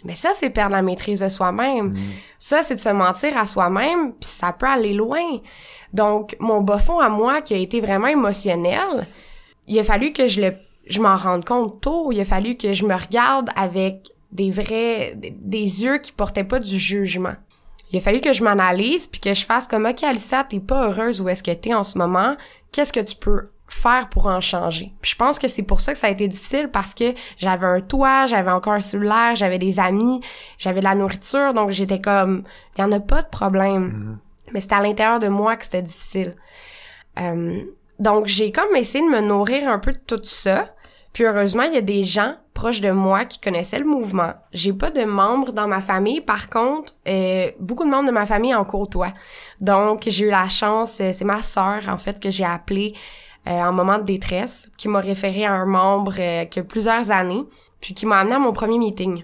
Mais 0.05 0.15
ça, 0.15 0.29
c'est 0.33 0.49
perdre 0.49 0.73
la 0.73 0.81
maîtrise 0.81 1.19
de 1.19 1.27
soi-même. 1.27 1.95
Ça, 2.39 2.63
c'est 2.63 2.75
de 2.75 2.79
se 2.79 2.87
mentir 2.87 3.37
à 3.37 3.45
soi-même, 3.45 4.13
puis 4.13 4.29
ça 4.29 4.53
peut 4.53 4.65
aller 4.65 4.93
loin. 4.93 5.41
Donc, 5.91 6.37
mon 6.39 6.61
bas 6.61 6.77
fond 6.77 6.99
à 6.99 7.09
moi, 7.09 7.41
qui 7.41 7.53
a 7.53 7.57
été 7.57 7.81
vraiment 7.81 8.07
émotionnel, 8.07 9.07
il 9.67 9.77
a 9.77 9.83
fallu 9.83 10.13
que 10.13 10.29
je 10.29 10.41
le, 10.41 10.53
je 10.89 11.01
m'en 11.01 11.17
rende 11.17 11.43
compte 11.43 11.81
tôt. 11.81 12.13
Il 12.13 12.21
a 12.21 12.25
fallu 12.25 12.55
que 12.55 12.71
je 12.71 12.85
me 12.85 12.95
regarde 12.95 13.49
avec 13.57 14.07
des 14.31 14.51
vrais, 14.51 15.15
des 15.17 15.83
yeux 15.83 15.97
qui 15.97 16.13
portaient 16.13 16.45
pas 16.45 16.59
du 16.59 16.79
jugement. 16.79 17.35
Il 17.91 17.97
a 17.97 18.01
fallu 18.01 18.19
que 18.19 18.33
je 18.33 18.43
m'analyse 18.43 19.07
puis 19.07 19.21
que 19.21 19.33
je 19.33 19.45
fasse 19.45 19.67
comme 19.67 19.85
OK 19.85 20.03
Alissa, 20.03 20.43
t'es 20.43 20.59
pas 20.59 20.87
heureuse 20.87 21.21
où 21.21 21.29
est-ce 21.29 21.43
que 21.43 21.51
t'es 21.51 21.73
en 21.73 21.83
ce 21.83 21.97
moment, 21.97 22.35
qu'est-ce 22.71 22.91
que 22.91 22.99
tu 22.99 23.15
peux 23.15 23.49
faire 23.69 24.09
pour 24.09 24.27
en 24.27 24.41
changer? 24.41 24.93
Puis 25.01 25.11
je 25.11 25.15
pense 25.15 25.39
que 25.39 25.47
c'est 25.47 25.63
pour 25.63 25.81
ça 25.81 25.93
que 25.93 25.99
ça 25.99 26.07
a 26.07 26.09
été 26.09 26.27
difficile 26.27 26.69
parce 26.71 26.93
que 26.93 27.13
j'avais 27.37 27.65
un 27.65 27.79
toit, 27.79 28.27
j'avais 28.27 28.51
encore 28.51 28.73
un 28.73 28.81
cellulaire, 28.81 29.35
j'avais 29.35 29.59
des 29.59 29.79
amis, 29.79 30.21
j'avais 30.57 30.79
de 30.79 30.85
la 30.85 30.95
nourriture 30.95 31.53
donc 31.53 31.71
j'étais 31.71 32.01
comme 32.01 32.43
il 32.77 32.81
y 32.81 32.83
en 32.83 32.91
a 32.91 32.99
pas 32.99 33.21
de 33.21 33.29
problème. 33.29 34.19
Mais 34.53 34.59
c'était 34.59 34.75
à 34.75 34.81
l'intérieur 34.81 35.19
de 35.19 35.27
moi 35.27 35.55
que 35.55 35.65
c'était 35.65 35.81
difficile. 35.81 36.35
Euh, 37.19 37.61
donc 37.99 38.27
j'ai 38.27 38.51
comme 38.51 38.75
essayé 38.75 39.03
de 39.03 39.09
me 39.09 39.21
nourrir 39.21 39.69
un 39.69 39.79
peu 39.79 39.93
de 39.93 39.99
tout 40.05 40.19
ça. 40.23 40.73
Puis 41.17 41.25
heureusement, 41.25 41.63
il 41.63 41.73
y 41.73 41.77
a 41.77 41.81
des 41.81 42.03
gens 42.03 42.35
proches 42.53 42.79
de 42.79 42.91
moi 42.91 43.25
qui 43.25 43.39
connaissaient 43.39 43.79
le 43.79 43.85
mouvement. 43.85 44.33
J'ai 44.53 44.71
pas 44.71 44.91
de 44.91 45.03
membres 45.03 45.51
dans 45.51 45.67
ma 45.67 45.81
famille. 45.81 46.21
Par 46.21 46.47
contre, 46.47 46.93
euh, 47.07 47.49
beaucoup 47.59 47.85
de 47.85 47.89
membres 47.89 48.05
de 48.05 48.13
ma 48.13 48.27
famille 48.27 48.53
en 48.53 48.63
côtoient. 48.63 49.15
Donc, 49.59 50.03
j'ai 50.05 50.25
eu 50.25 50.29
la 50.29 50.47
chance, 50.47 51.01
euh, 51.01 51.09
c'est 51.11 51.25
ma 51.25 51.41
sœur, 51.41 51.89
en 51.89 51.97
fait, 51.97 52.19
que 52.19 52.29
j'ai 52.29 52.45
appelée 52.45 52.93
euh, 53.47 53.49
en 53.49 53.73
moment 53.73 53.97
de 53.97 54.03
détresse, 54.03 54.69
qui 54.77 54.89
m'a 54.89 54.99
référé 54.99 55.43
à 55.45 55.53
un 55.53 55.65
membre 55.65 56.13
euh, 56.19 56.45
qui 56.45 56.59
a 56.59 56.63
plusieurs 56.63 57.09
années, 57.09 57.45
puis 57.81 57.95
qui 57.95 58.05
m'a 58.05 58.19
amené 58.19 58.35
à 58.35 58.39
mon 58.39 58.53
premier 58.53 58.77
meeting. 58.77 59.23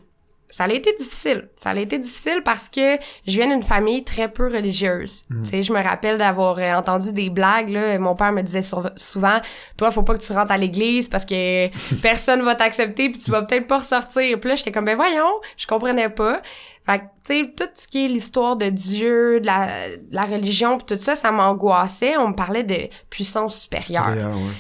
Ça 0.55 0.65
a 0.65 0.69
été 0.69 0.93
difficile. 0.99 1.49
Ça 1.55 1.71
a 1.71 1.75
été 1.75 1.97
difficile 1.97 2.41
parce 2.45 2.69
que 2.69 2.97
je 3.25 3.31
viens 3.31 3.47
d'une 3.47 3.63
famille 3.63 4.03
très 4.03 4.31
peu 4.31 4.45
religieuse. 4.53 5.23
Tu 5.43 5.49
sais, 5.49 5.63
je 5.63 5.73
me 5.73 5.81
rappelle 5.81 6.19
d'avoir 6.19 6.59
euh, 6.59 6.73
entendu 6.75 7.11
des 7.11 7.31
blagues 7.31 7.69
là, 7.69 7.97
mon 7.97 8.15
père 8.15 8.31
me 8.31 8.43
disait 8.43 8.61
sur- 8.61 8.91
souvent 8.95 9.39
"Toi, 9.77 9.89
faut 9.89 10.03
pas 10.03 10.13
que 10.15 10.21
tu 10.23 10.31
rentres 10.31 10.51
à 10.51 10.57
l'église 10.57 11.09
parce 11.09 11.25
que 11.25 11.69
personne 12.03 12.43
va 12.43 12.53
t'accepter 12.53 13.09
puis 13.09 13.19
tu 13.19 13.31
vas 13.31 13.41
peut-être 13.41 13.65
pas 13.65 13.77
ressortir." 13.79 14.39
Puis 14.39 14.49
là, 14.49 14.55
j'étais 14.55 14.71
comme 14.71 14.85
"Ben 14.85 14.95
voyons, 14.95 15.33
je 15.57 15.65
comprenais 15.65 16.09
pas." 16.09 16.39
Fait 16.85 16.99
que 16.99 17.03
tu 17.25 17.33
sais 17.43 17.53
tout 17.57 17.69
ce 17.73 17.87
qui 17.87 18.05
est 18.05 18.07
l'histoire 18.09 18.55
de 18.57 18.69
Dieu, 18.69 19.39
de 19.39 19.45
la, 19.47 19.89
de 19.97 20.03
la 20.11 20.25
religion 20.25 20.77
puis 20.77 20.85
tout 20.95 21.01
ça, 21.01 21.15
ça 21.15 21.31
m'angoissait, 21.31 22.17
on 22.17 22.27
me 22.27 22.35
parlait 22.35 22.63
de 22.63 22.89
puissance 23.09 23.59
supérieure 23.61 24.07
ouais. 24.35 24.51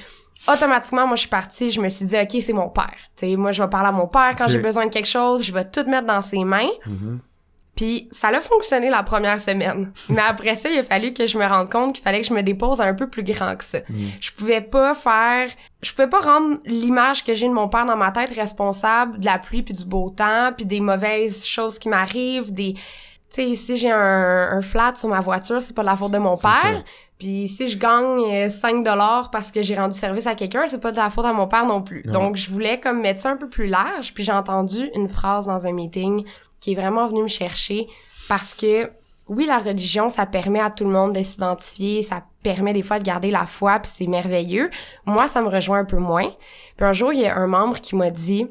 Automatiquement, 0.47 1.07
moi, 1.07 1.15
je 1.15 1.21
suis 1.21 1.29
partie, 1.29 1.71
je 1.71 1.81
me 1.81 1.89
suis 1.89 2.05
dit, 2.05 2.15
OK, 2.17 2.41
c'est 2.41 2.53
mon 2.53 2.69
père. 2.69 2.97
Sais, 3.15 3.35
moi, 3.35 3.51
je 3.51 3.61
vais 3.61 3.69
parler 3.69 3.89
à 3.89 3.91
mon 3.91 4.07
père 4.07 4.33
quand 4.37 4.47
j'ai 4.47 4.59
besoin 4.59 4.85
de 4.85 4.91
quelque 4.91 5.07
chose, 5.07 5.43
je 5.43 5.51
vais 5.51 5.65
tout 5.65 5.83
mettre 5.89 6.07
dans 6.07 6.21
ses 6.21 6.43
mains. 6.43 6.69
Puis 7.75 8.07
ça 8.11 8.27
a 8.27 8.39
fonctionné 8.39 8.89
la 8.89 9.01
première 9.01 9.41
semaine. 9.41 9.91
Mais 10.09 10.21
après 10.21 10.55
ça, 10.55 10.69
il 10.69 10.77
a 10.79 10.83
fallu 10.83 11.13
que 11.13 11.25
je 11.25 11.37
me 11.37 11.45
rende 11.45 11.71
compte 11.71 11.95
qu'il 11.95 12.03
fallait 12.03 12.21
que 12.21 12.27
je 12.27 12.33
me 12.33 12.43
dépose 12.43 12.81
un 12.81 12.93
peu 12.93 13.09
plus 13.09 13.23
grand 13.23 13.55
que 13.55 13.63
ça. 13.63 13.79
Mm. 13.89 14.05
Je 14.19 14.31
pouvais 14.31 14.61
pas 14.61 14.93
faire 14.93 15.49
je 15.81 15.91
pouvais 15.91 16.07
pas 16.07 16.21
rendre 16.21 16.59
l'image 16.65 17.25
que 17.25 17.33
j'ai 17.33 17.47
de 17.47 17.53
mon 17.53 17.67
père 17.67 17.85
dans 17.85 17.97
ma 17.97 18.11
tête 18.11 18.33
responsable 18.33 19.19
de 19.19 19.25
la 19.25 19.37
pluie 19.37 19.63
puis 19.63 19.73
du 19.73 19.85
beau 19.85 20.09
temps 20.09 20.51
puis 20.55 20.65
des 20.65 20.79
mauvaises 20.79 21.43
choses 21.43 21.77
qui 21.77 21.89
m'arrivent, 21.89 22.53
des 22.53 22.75
tu 23.33 23.41
sais 23.41 23.55
si 23.55 23.77
j'ai 23.77 23.91
un, 23.91 24.49
un 24.51 24.61
flat 24.61 24.93
sur 24.95 25.09
ma 25.09 25.19
voiture, 25.19 25.61
c'est 25.61 25.75
pas 25.75 25.81
de 25.81 25.87
la 25.87 25.95
faute 25.95 26.11
de 26.11 26.19
mon 26.19 26.37
ça. 26.37 26.83
Puis 27.19 27.47
si 27.47 27.67
je 27.67 27.77
gagne 27.77 28.45
euh, 28.45 28.49
5 28.49 28.83
dollars 28.83 29.31
parce 29.31 29.51
que 29.51 29.61
j'ai 29.61 29.75
rendu 29.75 29.97
service 29.97 30.27
à 30.27 30.35
quelqu'un, 30.35 30.65
c'est 30.67 30.81
pas 30.81 30.91
de 30.91 30.97
la 30.97 31.09
faute 31.09 31.25
à 31.25 31.33
mon 31.33 31.47
père 31.47 31.65
non 31.65 31.81
plus. 31.81 32.03
Non. 32.05 32.13
Donc 32.13 32.35
je 32.35 32.49
voulais 32.49 32.79
comme 32.79 33.01
mettre 33.01 33.21
ça 33.21 33.31
un 33.31 33.37
peu 33.37 33.47
plus 33.47 33.67
large, 33.67 34.13
puis 34.13 34.23
j'ai 34.23 34.31
entendu 34.31 34.89
une 34.95 35.07
phrase 35.07 35.45
dans 35.45 35.67
un 35.67 35.71
meeting 35.71 36.25
qui 36.59 36.73
est 36.73 36.75
vraiment 36.75 37.07
venue 37.07 37.23
me 37.23 37.27
chercher 37.27 37.87
parce 38.27 38.53
que 38.53 38.89
oui, 39.29 39.45
la 39.45 39.59
religion, 39.59 40.09
ça 40.09 40.25
permet 40.25 40.59
à 40.59 40.69
tout 40.69 40.83
le 40.83 40.91
monde 40.91 41.13
de 41.13 41.21
s'identifier, 41.21 42.01
ça 42.01 42.23
permet 42.43 42.73
des 42.73 42.81
fois 42.81 42.99
de 42.99 43.05
garder 43.05 43.31
la 43.31 43.45
foi, 43.45 43.79
puis 43.79 43.91
c'est 43.93 44.07
merveilleux. 44.07 44.69
Moi, 45.05 45.29
ça 45.29 45.41
me 45.41 45.47
rejoint 45.47 45.79
un 45.79 45.85
peu 45.85 45.97
moins. 45.97 46.29
Puis 46.75 46.85
un 46.85 46.91
jour, 46.91 47.13
il 47.13 47.21
y 47.21 47.25
a 47.25 47.37
un 47.37 47.47
membre 47.47 47.79
qui 47.79 47.95
m'a 47.95 48.09
dit 48.09 48.47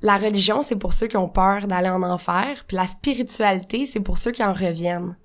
la 0.00 0.16
religion, 0.16 0.62
c'est 0.62 0.76
pour 0.76 0.92
ceux 0.92 1.06
qui 1.06 1.16
ont 1.16 1.28
peur 1.28 1.66
d'aller 1.66 1.88
en 1.88 2.02
enfer, 2.02 2.64
puis 2.66 2.76
la 2.76 2.86
spiritualité, 2.86 3.86
c'est 3.86 4.00
pour 4.00 4.18
ceux 4.18 4.32
qui 4.32 4.44
en 4.44 4.52
reviennent. 4.52 5.16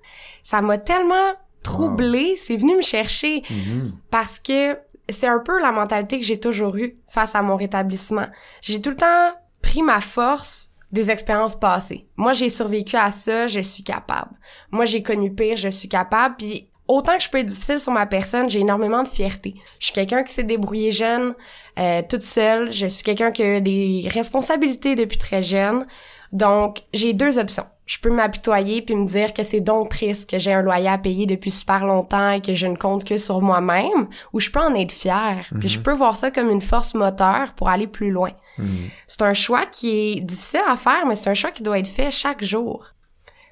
Ça 0.42 0.62
m'a 0.62 0.78
tellement 0.78 1.34
troublée, 1.72 2.36
c'est 2.36 2.56
venu 2.56 2.76
me 2.76 2.82
chercher 2.82 3.42
Mhm. 3.50 3.92
parce 4.10 4.38
que 4.38 4.76
c'est 5.08 5.26
un 5.26 5.38
peu 5.38 5.60
la 5.60 5.72
mentalité 5.72 6.18
que 6.20 6.24
j'ai 6.26 6.38
toujours 6.38 6.76
eue 6.76 6.96
face 7.08 7.34
à 7.34 7.42
mon 7.42 7.56
rétablissement. 7.56 8.26
J'ai 8.60 8.80
tout 8.80 8.90
le 8.90 8.96
temps 8.96 9.30
pris 9.62 9.82
ma 9.82 10.00
force 10.00 10.70
des 10.92 11.10
expériences 11.10 11.56
passées. 11.58 12.06
Moi, 12.16 12.32
j'ai 12.32 12.48
survécu 12.48 12.96
à 12.96 13.10
ça, 13.10 13.46
je 13.46 13.60
suis 13.60 13.82
capable. 13.82 14.32
Moi, 14.70 14.84
j'ai 14.86 15.02
connu 15.02 15.34
pire, 15.34 15.56
je 15.56 15.68
suis 15.68 15.88
capable, 15.88 16.36
puis 16.36 16.70
autant 16.86 17.16
que 17.16 17.22
je 17.22 17.28
peux 17.28 17.38
être 17.38 17.46
difficile 17.46 17.78
sur 17.80 17.92
ma 17.92 18.06
personne, 18.06 18.48
j'ai 18.48 18.60
énormément 18.60 19.02
de 19.02 19.08
fierté. 19.08 19.54
Je 19.78 19.86
suis 19.86 19.94
quelqu'un 19.94 20.22
qui 20.22 20.32
s'est 20.32 20.44
débrouillé 20.44 20.90
jeune, 20.90 21.34
euh, 21.78 22.02
toute 22.08 22.22
seule. 22.22 22.70
Je 22.72 22.86
suis 22.86 23.04
quelqu'un 23.04 23.30
qui 23.30 23.42
a 23.42 23.60
des 23.60 24.08
responsabilités 24.10 24.94
depuis 24.94 25.18
très 25.18 25.42
jeune. 25.42 25.86
Donc, 26.32 26.78
j'ai 26.94 27.12
deux 27.12 27.38
options. 27.38 27.66
Je 27.88 27.98
peux 27.98 28.10
m'apitoyer 28.10 28.82
puis 28.82 28.94
me 28.94 29.06
dire 29.06 29.32
que 29.32 29.42
c'est 29.42 29.62
donc 29.62 29.88
triste 29.88 30.28
que 30.28 30.38
j'ai 30.38 30.52
un 30.52 30.60
loyer 30.60 30.90
à 30.90 30.98
payer 30.98 31.24
depuis 31.24 31.50
super 31.50 31.86
longtemps 31.86 32.32
et 32.32 32.42
que 32.42 32.52
je 32.52 32.66
ne 32.66 32.76
compte 32.76 33.02
que 33.02 33.16
sur 33.16 33.40
moi-même, 33.40 34.08
ou 34.34 34.40
je 34.40 34.50
peux 34.50 34.60
en 34.60 34.74
être 34.74 34.92
fière. 34.92 35.48
Puis 35.58 35.70
je 35.70 35.80
peux 35.80 35.94
voir 35.94 36.14
ça 36.14 36.30
comme 36.30 36.50
une 36.50 36.60
force 36.60 36.92
moteur 36.92 37.54
pour 37.54 37.70
aller 37.70 37.86
plus 37.86 38.10
loin. 38.10 38.32
Mhm. 38.58 38.90
C'est 39.06 39.22
un 39.22 39.32
choix 39.32 39.64
qui 39.64 39.88
est 39.90 40.20
difficile 40.20 40.60
à 40.68 40.76
faire, 40.76 41.06
mais 41.06 41.14
c'est 41.14 41.30
un 41.30 41.34
choix 41.34 41.50
qui 41.50 41.62
doit 41.62 41.78
être 41.78 41.88
fait 41.88 42.10
chaque 42.10 42.44
jour. 42.44 42.90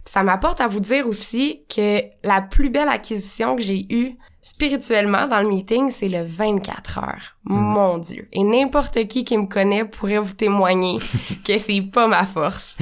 Puis 0.05 0.13
ça 0.13 0.23
m'apporte 0.23 0.61
à 0.61 0.67
vous 0.67 0.81
dire 0.81 1.07
aussi 1.07 1.65
que 1.75 2.03
la 2.23 2.43
plus 2.43 2.69
belle 2.69 2.91
acquisition 2.91 3.57
que 3.57 3.63
j'ai 3.63 3.87
eue 3.89 4.19
spirituellement 4.47 5.27
dans 5.27 5.41
le 5.41 5.49
meeting, 5.49 5.91
c'est 5.91 6.09
le 6.09 6.23
24 6.23 6.99
heures. 6.99 7.37
Mon 7.43 7.99
Dieu. 7.99 8.29
Et 8.33 8.45
n'importe 8.45 9.09
qui 9.09 9.25
qui 9.25 9.37
me 9.37 9.47
connaît 9.47 9.85
pourrait 9.85 10.19
vous 10.19 10.35
témoigner 10.35 10.99
que 11.45 11.59
c'est 11.59 11.81
pas 11.81 12.07
ma 12.07 12.25
force. 12.25 12.77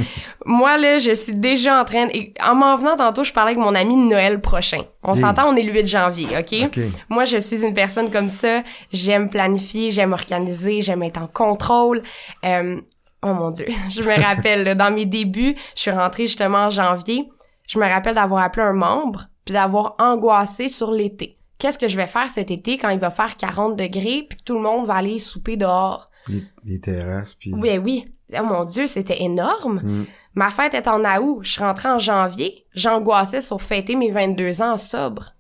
Moi, 0.45 0.77
là, 0.77 0.99
je 0.99 1.15
suis 1.15 1.33
déjà 1.33 1.81
en 1.81 1.87
train... 1.87 2.09
Et 2.13 2.35
en 2.45 2.55
m'en 2.55 2.77
venant 2.77 2.99
tantôt, 2.99 3.25
je 3.25 3.33
parlais 3.33 3.53
avec 3.53 3.65
mon 3.65 3.75
ami 3.75 3.97
de 3.97 4.11
Noël 4.11 4.43
prochain. 4.43 4.83
On 5.03 5.15
s'entend, 5.15 5.49
on 5.49 5.57
est 5.57 5.63
le 5.63 5.73
8 5.73 5.87
janvier, 5.87 6.27
OK? 6.39 6.67
OK. 6.67 6.81
Moi, 7.09 7.25
je 7.25 7.39
suis 7.39 7.65
une 7.65 7.73
personne 7.73 8.11
comme 8.11 8.29
ça. 8.29 8.63
J'aime 8.93 9.31
planifier, 9.31 9.89
j'aime 9.89 10.13
organiser, 10.13 10.83
j'aime 10.83 11.03
être 11.03 11.23
en 11.23 11.27
contrôle. 11.27 12.03
Euh, 12.45 12.79
oh 13.23 13.33
mon 13.33 13.51
Dieu, 13.51 13.69
je 13.91 14.03
me 14.03 14.23
rappelle, 14.23 14.65
là, 14.65 14.75
dans 14.75 14.91
mes 14.91 15.07
débuts, 15.07 15.55
je 15.75 15.81
suis 15.81 15.91
rentrée 15.91 16.27
justement 16.27 16.67
en 16.67 16.71
janvier. 16.71 17.27
Je 17.67 17.79
me 17.79 17.89
rappelle 17.89 18.17
d'avoir 18.17 18.45
appelé 18.45 18.67
un 18.67 18.75
membre 18.75 19.23
puis 19.47 19.55
d'avoir 19.55 19.95
angoissé 19.99 20.69
sur 20.69 20.91
l'été. 20.91 21.39
Qu'est-ce 21.59 21.79
que 21.79 21.89
je 21.89 21.97
vais 21.97 22.07
faire 22.07 22.29
cet 22.29 22.51
été 22.51 22.79
quand 22.79 22.89
il 22.91 22.99
va 22.99 23.11
faire 23.11 23.37
40 23.37 23.77
degrés 23.77 24.27
puis 24.29 24.39
que 24.39 24.43
tout 24.45 24.55
le 24.55 24.61
monde 24.61 24.87
va 24.87 24.95
aller 24.95 25.19
souper 25.19 25.57
dehors? 25.57 26.11
Les, 26.29 26.43
les 26.65 26.81
terrasses, 26.81 27.35
puis... 27.35 27.53
Oui, 27.55 27.79
oui. 27.79 28.09
Oh 28.37 28.43
mon 28.43 28.65
Dieu, 28.65 28.87
c'était 28.87 29.23
énorme. 29.23 29.81
Mhm. 29.83 30.07
Ma 30.35 30.51
fête 30.51 30.75
est 30.75 30.89
en 30.89 31.05
août. 31.21 31.41
Je 31.43 31.53
suis 31.53 31.63
rentrée 31.63 31.89
en 31.89 31.99
janvier. 31.99 32.65
J'angoissais 32.75 33.41
sur 33.41 33.61
fêter 33.63 33.95
mes 33.95 34.11
22 34.11 34.63
ans 34.63 34.77
sobre 34.77 35.35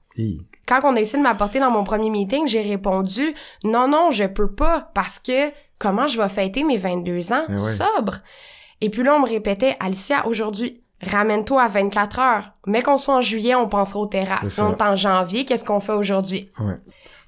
quand 0.67 0.81
on 0.85 0.97
a 0.97 1.01
essayé 1.01 1.19
de 1.19 1.23
m'apporter 1.23 1.61
dans 1.61 1.71
mon 1.71 1.85
premier 1.85 2.11
meeting, 2.11 2.47
j'ai 2.47 2.63
répondu 2.63 3.35
non 3.65 3.89
non, 3.89 4.11
je 4.11 4.25
peux 4.25 4.51
pas 4.53 4.91
parce 4.95 5.19
que 5.19 5.51
comment 5.79 6.07
je 6.07 6.21
vais 6.21 6.29
fêter 6.29 6.63
mes 6.65 6.77
22 6.77 7.33
ans 7.33 7.45
Eh 7.49 7.53
ouais. 7.53 7.59
sobre. 7.59 8.15
Et 8.81 8.91
puis 8.91 9.03
là 9.03 9.15
on 9.15 9.21
me 9.21 9.29
répétait 9.29 9.77
Alicia 9.81 10.27
aujourd'hui 10.27 10.83
Ramène-toi 11.03 11.63
à 11.63 11.69
24 11.69 12.19
heures. 12.19 12.51
Mais 12.67 12.83
qu'on 12.83 12.97
soit 12.97 13.17
en 13.17 13.21
juillet, 13.21 13.55
on 13.55 13.69
pensera 13.69 14.01
aux 14.01 14.07
terrasses. 14.07 14.59
On 14.59 14.73
est 14.73 14.83
en 14.83 14.97
janvier, 14.97 15.45
qu'est-ce 15.45 15.65
qu'on 15.65 15.81
fait 15.81 15.93
aujourd'hui? 15.93 16.49
Ouais. 16.61 16.77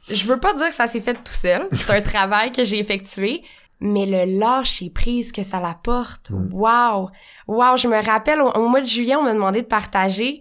Je 0.09 0.25
veux 0.27 0.39
pas 0.39 0.55
dire 0.55 0.69
que 0.69 0.75
ça 0.75 0.87
s'est 0.87 1.01
fait 1.01 1.15
tout 1.15 1.33
seul. 1.33 1.69
C'est 1.73 1.91
un 1.93 2.01
travail 2.01 2.53
que 2.53 2.65
j'ai 2.65 2.79
effectué. 2.79 3.43
Mais 3.81 4.07
le 4.07 4.39
lâcher 4.39 4.89
prise 4.89 5.33
que 5.33 5.43
ça 5.43 5.61
l'apporte, 5.61 6.31
Mm. 6.31 6.49
wow! 6.53 7.11
Wow, 7.47 7.77
je 7.77 7.89
me 7.89 8.03
rappelle, 8.03 8.41
au, 8.41 8.51
au 8.51 8.69
mois 8.69 8.81
de 8.81 8.87
juillet, 8.87 9.17
on 9.17 9.23
m'a 9.23 9.35
demandé 9.35 9.61
de 9.61 9.67
partager. 9.67 10.41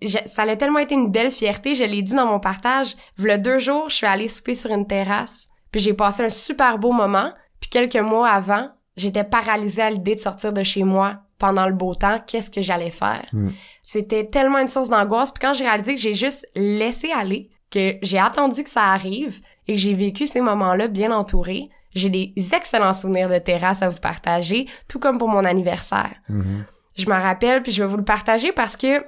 Je- 0.00 0.16
ça 0.24 0.42
a 0.44 0.56
tellement 0.56 0.78
été 0.78 0.94
une 0.94 1.10
belle 1.10 1.30
fierté, 1.30 1.74
je 1.74 1.84
l'ai 1.84 2.00
dit 2.02 2.14
dans 2.14 2.24
mon 2.26 2.40
partage. 2.40 2.94
V'là 3.18 3.36
deux 3.36 3.58
jours, 3.58 3.90
je 3.90 3.96
suis 3.96 4.06
allée 4.06 4.26
souper 4.26 4.54
sur 4.54 4.70
une 4.70 4.86
terrasse. 4.86 5.48
Puis 5.70 5.80
j'ai 5.82 5.92
passé 5.94 6.24
un 6.24 6.28
super 6.30 6.78
beau 6.78 6.92
moment. 6.92 7.32
Puis 7.60 7.68
quelques 7.68 7.96
mois 7.96 8.30
avant, 8.30 8.70
j'étais 8.96 9.22
paralysée 9.24 9.82
à 9.82 9.90
l'idée 9.90 10.14
de 10.14 10.20
sortir 10.20 10.52
de 10.54 10.62
chez 10.62 10.82
moi 10.82 11.18
pendant 11.42 11.66
le 11.66 11.72
beau 11.72 11.96
temps. 11.96 12.20
Qu'est-ce 12.24 12.52
que 12.52 12.62
j'allais 12.62 12.92
faire? 12.92 13.26
Mm. 13.32 13.48
C'était 13.82 14.26
tellement 14.26 14.58
une 14.58 14.68
source 14.68 14.88
d'angoisse. 14.88 15.32
Puis 15.32 15.40
quand 15.40 15.54
j'ai 15.54 15.64
réalisé 15.64 15.96
que 15.96 16.00
j'ai 16.00 16.14
juste 16.14 16.48
laissé 16.54 17.10
aller, 17.10 17.50
que 17.68 17.96
j'ai 18.00 18.20
attendu 18.20 18.62
que 18.62 18.70
ça 18.70 18.84
arrive 18.92 19.40
et 19.66 19.74
que 19.74 19.78
j'ai 19.80 19.92
vécu 19.92 20.28
ces 20.28 20.40
moments-là 20.40 20.86
bien 20.86 21.10
entourée, 21.10 21.68
j'ai 21.96 22.10
des 22.10 22.32
excellents 22.54 22.92
souvenirs 22.92 23.28
de 23.28 23.38
terrasse 23.38 23.82
à 23.82 23.88
vous 23.88 23.98
partager, 23.98 24.66
tout 24.86 25.00
comme 25.00 25.18
pour 25.18 25.28
mon 25.28 25.44
anniversaire. 25.44 26.14
Mhm. 26.28 26.64
Je 26.96 27.08
m'en 27.08 27.20
rappelle, 27.20 27.60
puis 27.60 27.72
je 27.72 27.82
vais 27.82 27.88
vous 27.88 27.96
le 27.96 28.04
partager 28.04 28.52
parce 28.52 28.76
que 28.76 29.02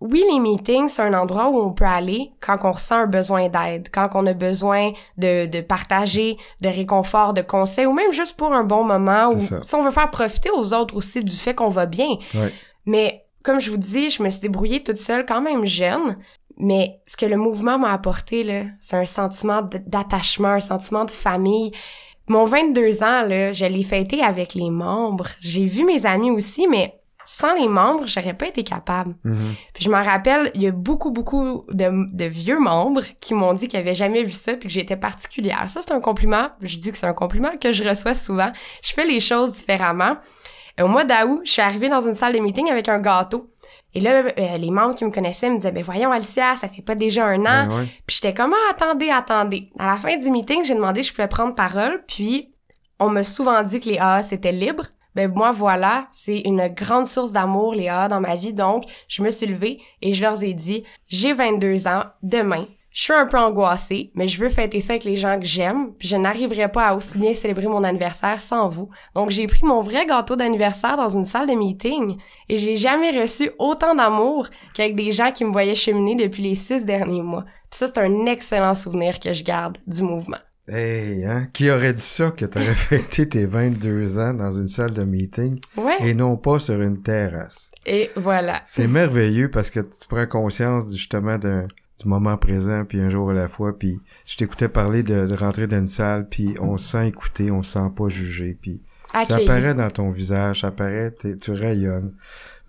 oui, 0.00 0.22
les 0.30 0.38
meetings, 0.38 0.88
c'est 0.90 1.02
un 1.02 1.14
endroit 1.14 1.48
où 1.48 1.58
on 1.58 1.72
peut 1.72 1.86
aller 1.86 2.32
quand 2.40 2.56
on 2.64 2.70
ressent 2.72 2.96
un 2.96 3.06
besoin 3.06 3.48
d'aide, 3.48 3.88
quand 3.92 4.08
on 4.14 4.26
a 4.26 4.34
besoin 4.34 4.92
de, 5.16 5.46
de 5.46 5.60
partager, 5.62 6.36
de 6.60 6.68
réconfort, 6.68 7.32
de 7.32 7.40
conseils, 7.40 7.86
ou 7.86 7.92
même 7.92 8.12
juste 8.12 8.36
pour 8.36 8.52
un 8.52 8.64
bon 8.64 8.84
moment, 8.84 9.30
ou 9.30 9.40
si 9.62 9.74
on 9.74 9.82
veut 9.82 9.90
faire 9.90 10.10
profiter 10.10 10.50
aux 10.50 10.74
autres 10.74 10.94
aussi 10.96 11.24
du 11.24 11.34
fait 11.34 11.54
qu'on 11.54 11.70
va 11.70 11.86
bien. 11.86 12.16
Mais 12.84 13.24
comme 13.42 13.58
je 13.58 13.70
vous 13.70 13.78
dis, 13.78 14.10
je 14.10 14.22
me 14.22 14.28
suis 14.28 14.40
débrouillée 14.40 14.82
toute 14.82 14.98
seule, 14.98 15.24
quand 15.24 15.40
même 15.40 15.64
jeune. 15.64 16.18
Mais 16.58 17.00
ce 17.06 17.16
que 17.16 17.26
le 17.26 17.36
mouvement 17.36 17.78
m'a 17.78 17.92
apporté, 17.92 18.42
là, 18.42 18.64
c'est 18.80 18.96
un 18.96 19.04
sentiment 19.04 19.62
d'attachement, 19.86 20.48
un 20.48 20.60
sentiment 20.60 21.04
de 21.04 21.10
famille. 21.10 21.72
Mon 22.28 22.44
22 22.44 23.02
ans, 23.02 23.22
là, 23.22 23.52
je 23.52 23.66
l'ai 23.66 23.82
fêté 23.82 24.22
avec 24.22 24.54
les 24.54 24.70
membres. 24.70 25.28
J'ai 25.40 25.66
vu 25.66 25.84
mes 25.84 26.06
amis 26.06 26.30
aussi, 26.30 26.66
mais 26.66 26.98
sans 27.26 27.54
les 27.54 27.66
membres, 27.66 28.06
j'aurais 28.06 28.34
pas 28.34 28.46
été 28.46 28.62
capable. 28.62 29.14
Mhm. 29.24 29.54
Puis 29.74 29.84
je 29.84 29.90
m'en 29.90 30.02
rappelle, 30.02 30.50
il 30.54 30.62
y 30.62 30.68
a 30.68 30.70
beaucoup, 30.70 31.10
beaucoup 31.10 31.64
de, 31.68 32.16
de 32.16 32.24
vieux 32.24 32.60
membres 32.60 33.02
qui 33.20 33.34
m'ont 33.34 33.52
dit 33.52 33.66
qu'ils 33.66 33.80
avaient 33.80 33.94
jamais 33.94 34.22
vu 34.22 34.30
ça 34.30 34.54
puis 34.54 34.68
que 34.68 34.72
j'étais 34.72 34.96
particulière. 34.96 35.68
Ça, 35.68 35.80
c'est 35.82 35.92
un 35.92 36.00
compliment. 36.00 36.48
Je 36.62 36.78
dis 36.78 36.92
que 36.92 36.96
c'est 36.96 37.06
un 37.06 37.14
compliment 37.14 37.56
que 37.60 37.72
je 37.72 37.82
reçois 37.82 38.14
souvent. 38.14 38.52
Je 38.82 38.92
fais 38.92 39.04
les 39.04 39.20
choses 39.20 39.52
différemment. 39.52 40.16
Et 40.78 40.82
au 40.82 40.88
mois 40.88 41.04
d'août, 41.04 41.40
je 41.44 41.50
suis 41.50 41.62
arrivée 41.62 41.88
dans 41.88 42.00
une 42.00 42.14
salle 42.14 42.32
de 42.32 42.38
meeting 42.38 42.70
avec 42.70 42.88
un 42.88 43.00
gâteau. 43.00 43.50
Et 43.94 44.00
là, 44.00 44.22
euh, 44.38 44.56
les 44.58 44.70
membres 44.70 44.94
qui 44.94 45.04
me 45.04 45.10
connaissaient 45.10 45.48
me 45.48 45.56
disaient, 45.56 45.72
ben 45.72 45.82
voyons 45.82 46.12
Alicia, 46.12 46.54
ça 46.54 46.68
fait 46.68 46.82
pas 46.82 46.94
déjà 46.94 47.24
un 47.24 47.40
an. 47.40 47.66
Ben 47.66 47.78
ouais. 47.78 47.84
Puis 48.06 48.20
j'étais 48.20 48.34
comme, 48.34 48.52
ah, 48.52 48.72
attendez, 48.74 49.10
attendez. 49.10 49.70
À 49.78 49.86
la 49.86 49.96
fin 49.96 50.16
du 50.16 50.30
meeting, 50.30 50.64
j'ai 50.64 50.74
demandé 50.74 51.02
si 51.02 51.08
je 51.08 51.14
pouvais 51.14 51.28
prendre 51.28 51.54
parole, 51.54 52.04
puis 52.06 52.52
on 53.00 53.08
m'a 53.08 53.24
souvent 53.24 53.62
dit 53.62 53.80
que 53.80 53.88
les 53.88 53.98
AA, 53.98 54.22
c'était 54.22 54.52
libre. 54.52 54.84
Ben 55.16 55.32
moi, 55.34 55.50
voilà, 55.50 56.08
c'est 56.10 56.40
une 56.40 56.68
grande 56.68 57.06
source 57.06 57.32
d'amour, 57.32 57.74
les 57.74 57.88
AA, 57.88 58.08
dans 58.08 58.20
ma 58.20 58.36
vie. 58.36 58.52
Donc, 58.52 58.84
je 59.08 59.22
me 59.22 59.30
suis 59.30 59.46
levée 59.46 59.80
et 60.02 60.12
je 60.12 60.20
leur 60.20 60.42
ai 60.42 60.52
dit, 60.52 60.84
j'ai 61.08 61.32
22 61.32 61.88
ans, 61.88 62.02
demain. 62.22 62.66
Je 62.90 63.02
suis 63.02 63.12
un 63.14 63.24
peu 63.24 63.38
angoissée, 63.38 64.10
mais 64.14 64.28
je 64.28 64.38
veux 64.38 64.50
fêter 64.50 64.82
ça 64.82 64.92
avec 64.92 65.04
les 65.04 65.16
gens 65.16 65.38
que 65.38 65.46
j'aime, 65.46 65.94
puis 65.98 66.06
je 66.06 66.16
n'arriverai 66.16 66.70
pas 66.70 66.88
à 66.88 66.94
aussi 66.94 67.16
bien 67.16 67.32
célébrer 67.32 67.66
mon 67.66 67.82
anniversaire 67.82 68.42
sans 68.42 68.68
vous. 68.68 68.90
Donc 69.14 69.30
j'ai 69.30 69.46
pris 69.46 69.64
mon 69.64 69.80
vrai 69.80 70.04
gâteau 70.04 70.36
d'anniversaire 70.36 70.98
dans 70.98 71.08
une 71.08 71.24
salle 71.24 71.46
de 71.46 71.54
meeting 71.54 72.18
et 72.50 72.58
j'ai 72.58 72.76
jamais 72.76 73.18
reçu 73.18 73.50
autant 73.58 73.94
d'amour 73.94 74.48
qu'avec 74.74 74.96
des 74.96 75.12
gens 75.12 75.32
qui 75.32 75.46
me 75.46 75.50
voyaient 75.50 75.74
cheminer 75.74 76.14
depuis 76.14 76.42
les 76.42 76.54
six 76.54 76.84
derniers 76.84 77.22
mois. 77.22 77.44
Ça, 77.70 77.86
c'est 77.86 77.98
un 77.98 78.26
excellent 78.26 78.74
souvenir 78.74 79.18
que 79.18 79.32
je 79.32 79.44
garde 79.44 79.78
du 79.86 80.02
mouvement. 80.02 80.38
Hey, 80.68 81.24
hein? 81.24 81.46
Qui 81.52 81.70
aurait 81.70 81.92
dit 81.94 82.02
ça 82.02 82.30
que 82.32 82.44
t'aurais 82.44 82.74
fêté 82.74 83.28
tes 83.28 83.46
22 83.46 84.18
ans 84.18 84.34
dans 84.34 84.50
une 84.50 84.68
salle 84.68 84.92
de 84.92 85.04
meeting 85.04 85.60
Ouais. 85.76 85.96
et 86.00 86.12
non 86.14 86.36
pas 86.36 86.58
sur 86.58 86.80
une 86.82 87.02
terrasse? 87.02 87.70
Et 87.86 88.10
voilà. 88.16 88.62
C'est 88.66 88.88
merveilleux 88.88 89.50
parce 89.50 89.70
que 89.70 89.80
tu 89.80 90.08
prends 90.08 90.26
conscience 90.26 90.90
justement 90.90 91.38
d'un- 91.38 91.68
du 92.02 92.08
moment 92.08 92.36
présent 92.36 92.84
puis 92.84 93.00
un 93.00 93.10
jour 93.10 93.30
à 93.30 93.34
la 93.34 93.48
fois 93.48 93.78
puis 93.78 94.00
je 94.26 94.36
t'écoutais 94.36 94.68
parler 94.68 95.02
de, 95.02 95.26
de 95.26 95.34
rentrer 95.34 95.66
dans 95.66 95.78
une 95.78 95.88
salle 95.88 96.28
puis 96.28 96.54
on 96.60 96.76
se 96.78 96.90
sent 96.90 97.08
écouté, 97.08 97.50
on 97.50 97.62
se 97.62 97.74
sent 97.74 97.90
pas 97.96 98.08
jugé 98.08 98.58
puis 98.60 98.82
ça 99.24 99.36
apparaît 99.44 99.74
dans 99.74 99.88
ton 99.90 100.10
visage, 100.10 100.60
ça 100.62 100.66
apparaît, 100.66 101.14
tu 101.40 101.52
rayonnes. 101.52 102.12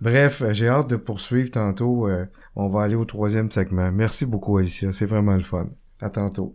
Bref, 0.00 0.42
j'ai 0.52 0.68
hâte 0.68 0.88
de 0.88 0.96
poursuivre 0.96 1.50
tantôt. 1.50 2.08
Euh, 2.08 2.24
on 2.54 2.68
va 2.68 2.82
aller 2.84 2.94
au 2.94 3.04
troisième 3.04 3.50
segment. 3.50 3.90
Merci 3.92 4.24
beaucoup, 4.24 4.56
Alicia. 4.56 4.92
C'est 4.92 5.04
vraiment 5.06 5.34
le 5.34 5.42
fun. 5.42 5.66
À 6.00 6.08
tantôt. 6.08 6.54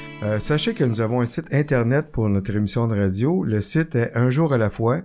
Euh, 0.23 0.37
sachez 0.37 0.75
que 0.75 0.83
nous 0.83 1.01
avons 1.01 1.21
un 1.21 1.25
site 1.25 1.51
internet 1.51 2.11
pour 2.11 2.29
notre 2.29 2.55
émission 2.55 2.87
de 2.87 2.95
radio. 2.95 3.43
Le 3.43 3.59
site 3.59 3.95
est 3.95 4.11
un 4.13 4.29
jour 4.29 4.53
à 4.53 4.59
la 4.59 4.69
fois, 4.69 5.01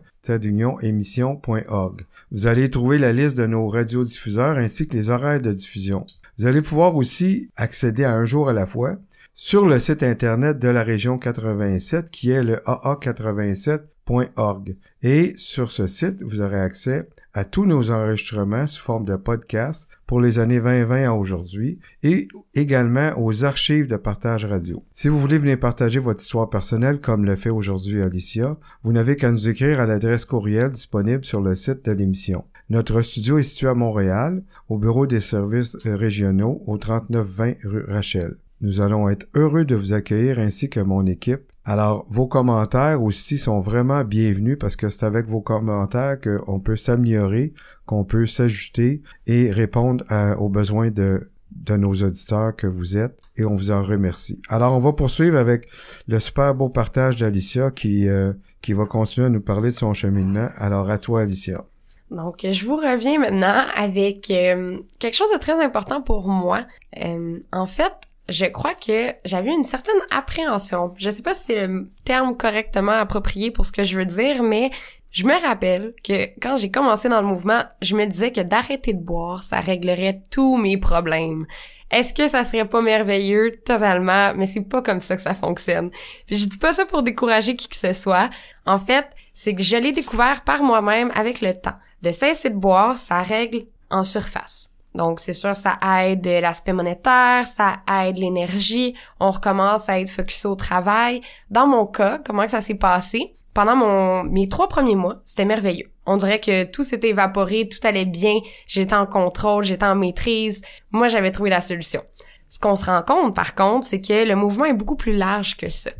émission.org. 0.82 2.02
Vous 2.32 2.46
allez 2.46 2.68
trouver 2.68 2.98
la 2.98 3.14
liste 3.14 3.38
de 3.38 3.46
nos 3.46 3.66
radiodiffuseurs 3.68 4.58
ainsi 4.58 4.86
que 4.86 4.94
les 4.94 5.08
horaires 5.08 5.40
de 5.40 5.54
diffusion. 5.54 6.04
Vous 6.38 6.44
allez 6.44 6.60
pouvoir 6.60 6.96
aussi 6.96 7.48
accéder 7.56 8.04
à 8.04 8.12
un 8.12 8.26
jour 8.26 8.50
à 8.50 8.52
la 8.52 8.66
fois 8.66 8.96
sur 9.32 9.64
le 9.64 9.78
site 9.78 10.02
internet 10.02 10.58
de 10.58 10.68
la 10.68 10.82
région 10.82 11.16
87 11.18 12.10
qui 12.10 12.30
est 12.30 12.42
le 12.42 12.56
aa87.org. 12.66 14.76
Et 15.02 15.32
sur 15.38 15.70
ce 15.70 15.86
site, 15.86 16.22
vous 16.22 16.42
aurez 16.42 16.60
accès 16.60 17.08
à 17.36 17.44
tous 17.44 17.66
nos 17.66 17.90
enregistrements 17.90 18.66
sous 18.66 18.82
forme 18.82 19.04
de 19.04 19.14
podcast 19.14 19.88
pour 20.06 20.22
les 20.22 20.38
années 20.38 20.58
2020 20.58 21.04
à 21.04 21.12
aujourd'hui 21.12 21.78
et 22.02 22.28
également 22.54 23.12
aux 23.18 23.44
archives 23.44 23.88
de 23.88 23.96
partage 23.96 24.46
radio. 24.46 24.82
Si 24.94 25.08
vous 25.08 25.20
voulez 25.20 25.36
venir 25.36 25.60
partager 25.60 25.98
votre 25.98 26.22
histoire 26.22 26.48
personnelle 26.48 26.98
comme 26.98 27.26
le 27.26 27.36
fait 27.36 27.50
aujourd'hui 27.50 28.00
Alicia, 28.00 28.56
vous 28.84 28.92
n'avez 28.94 29.16
qu'à 29.16 29.30
nous 29.32 29.50
écrire 29.50 29.80
à 29.80 29.86
l'adresse 29.86 30.24
courriel 30.24 30.70
disponible 30.70 31.26
sur 31.26 31.42
le 31.42 31.54
site 31.54 31.84
de 31.84 31.92
l'émission. 31.92 32.44
Notre 32.70 33.02
studio 33.02 33.36
est 33.36 33.42
situé 33.42 33.68
à 33.68 33.74
Montréal, 33.74 34.42
au 34.70 34.78
bureau 34.78 35.06
des 35.06 35.20
services 35.20 35.76
régionaux 35.84 36.62
au 36.66 36.78
3920 36.78 37.56
rue 37.64 37.84
Rachel. 37.86 38.38
Nous 38.62 38.80
allons 38.80 39.10
être 39.10 39.26
heureux 39.34 39.66
de 39.66 39.74
vous 39.74 39.92
accueillir 39.92 40.38
ainsi 40.38 40.70
que 40.70 40.80
mon 40.80 41.04
équipe. 41.04 41.52
Alors, 41.68 42.06
vos 42.08 42.28
commentaires 42.28 43.02
aussi 43.02 43.38
sont 43.38 43.58
vraiment 43.60 44.04
bienvenus 44.04 44.56
parce 44.58 44.76
que 44.76 44.88
c'est 44.88 45.04
avec 45.04 45.26
vos 45.26 45.40
commentaires 45.40 46.16
qu'on 46.20 46.60
peut 46.60 46.76
s'améliorer, 46.76 47.52
qu'on 47.86 48.04
peut 48.04 48.24
s'ajuster 48.26 49.02
et 49.26 49.50
répondre 49.50 50.04
à- 50.08 50.38
aux 50.38 50.48
besoins 50.48 50.90
de, 50.92 51.28
de 51.50 51.76
nos 51.76 51.92
auditeurs 51.92 52.54
que 52.54 52.68
vous 52.68 52.96
êtes 52.96 53.18
et 53.36 53.44
on 53.44 53.56
vous 53.56 53.72
en 53.72 53.82
remercie. 53.82 54.40
Alors, 54.48 54.74
on 54.74 54.78
va 54.78 54.92
poursuivre 54.92 55.36
avec 55.36 55.66
le 56.06 56.20
super 56.20 56.54
beau 56.54 56.68
partage 56.68 57.16
d'Alicia 57.16 57.72
qui, 57.72 58.08
euh, 58.08 58.32
qui 58.62 58.72
va 58.72 58.86
continuer 58.86 59.26
à 59.26 59.30
nous 59.30 59.40
parler 59.40 59.70
de 59.70 59.76
son 59.76 59.92
cheminement. 59.92 60.48
Alors, 60.58 60.88
à 60.88 60.98
toi, 60.98 61.22
Alicia. 61.22 61.64
Donc, 62.12 62.46
je 62.48 62.64
vous 62.64 62.76
reviens 62.76 63.18
maintenant 63.18 63.64
avec 63.74 64.30
euh, 64.30 64.78
quelque 65.00 65.14
chose 65.16 65.32
de 65.34 65.40
très 65.40 65.60
important 65.64 66.00
pour 66.00 66.28
moi. 66.28 66.64
Euh, 67.04 67.40
en 67.52 67.66
fait, 67.66 67.92
je 68.28 68.46
crois 68.46 68.74
que 68.74 69.12
j'avais 69.24 69.52
une 69.52 69.64
certaine 69.64 70.00
appréhension. 70.10 70.94
Je 70.96 71.10
sais 71.10 71.22
pas 71.22 71.34
si 71.34 71.44
c'est 71.44 71.66
le 71.66 71.90
terme 72.04 72.36
correctement 72.36 72.92
approprié 72.92 73.50
pour 73.50 73.64
ce 73.64 73.72
que 73.72 73.84
je 73.84 73.98
veux 73.98 74.06
dire, 74.06 74.42
mais 74.42 74.70
je 75.10 75.24
me 75.24 75.40
rappelle 75.40 75.94
que 76.04 76.24
quand 76.40 76.56
j'ai 76.56 76.70
commencé 76.70 77.08
dans 77.08 77.20
le 77.20 77.26
mouvement, 77.26 77.62
je 77.80 77.96
me 77.96 78.06
disais 78.06 78.32
que 78.32 78.40
d'arrêter 78.40 78.92
de 78.92 79.02
boire, 79.02 79.42
ça 79.42 79.60
réglerait 79.60 80.20
tous 80.30 80.56
mes 80.56 80.76
problèmes. 80.76 81.46
Est-ce 81.90 82.12
que 82.12 82.26
ça 82.26 82.42
serait 82.42 82.68
pas 82.68 82.82
merveilleux? 82.82 83.60
Totalement, 83.64 84.34
mais 84.34 84.46
c'est 84.46 84.60
pas 84.60 84.82
comme 84.82 85.00
ça 85.00 85.14
que 85.16 85.22
ça 85.22 85.34
fonctionne. 85.34 85.90
Puis 86.26 86.36
je 86.36 86.46
dis 86.46 86.58
pas 86.58 86.72
ça 86.72 86.84
pour 86.84 87.02
décourager 87.02 87.54
qui 87.54 87.68
que 87.68 87.76
ce 87.76 87.92
soit. 87.92 88.28
En 88.66 88.78
fait, 88.78 89.06
c'est 89.32 89.54
que 89.54 89.62
je 89.62 89.76
l'ai 89.76 89.92
découvert 89.92 90.42
par 90.42 90.62
moi-même 90.62 91.12
avec 91.14 91.40
le 91.40 91.54
temps. 91.54 91.76
De 92.02 92.10
cesser 92.10 92.50
de 92.50 92.56
boire, 92.56 92.98
ça 92.98 93.22
règle 93.22 93.66
en 93.88 94.02
surface. 94.02 94.72
Donc, 94.96 95.20
c'est 95.20 95.32
sûr, 95.32 95.54
ça 95.54 95.78
aide 96.00 96.26
l'aspect 96.26 96.72
monétaire, 96.72 97.46
ça 97.46 97.76
aide 98.02 98.18
l'énergie, 98.18 98.94
on 99.20 99.30
recommence 99.30 99.88
à 99.88 100.00
être 100.00 100.10
focusé 100.10 100.48
au 100.48 100.54
travail. 100.54 101.20
Dans 101.50 101.66
mon 101.66 101.86
cas, 101.86 102.18
comment 102.24 102.44
que 102.44 102.50
ça 102.50 102.60
s'est 102.60 102.74
passé? 102.74 103.34
Pendant 103.52 103.76
mon, 103.76 104.24
mes 104.24 104.48
trois 104.48 104.68
premiers 104.68 104.96
mois, 104.96 105.16
c'était 105.24 105.44
merveilleux. 105.44 105.90
On 106.06 106.16
dirait 106.16 106.40
que 106.40 106.64
tout 106.64 106.82
s'était 106.82 107.10
évaporé, 107.10 107.68
tout 107.68 107.84
allait 107.86 108.04
bien, 108.04 108.38
j'étais 108.66 108.94
en 108.94 109.06
contrôle, 109.06 109.64
j'étais 109.64 109.86
en 109.86 109.94
maîtrise. 109.94 110.62
Moi, 110.90 111.08
j'avais 111.08 111.30
trouvé 111.30 111.50
la 111.50 111.60
solution. 111.60 112.02
Ce 112.48 112.58
qu'on 112.58 112.76
se 112.76 112.86
rend 112.86 113.02
compte, 113.02 113.34
par 113.34 113.54
contre, 113.54 113.86
c'est 113.86 114.00
que 114.00 114.26
le 114.26 114.36
mouvement 114.36 114.66
est 114.66 114.72
beaucoup 114.72 114.96
plus 114.96 115.16
large 115.16 115.56
que 115.56 115.68
ça. 115.68 115.90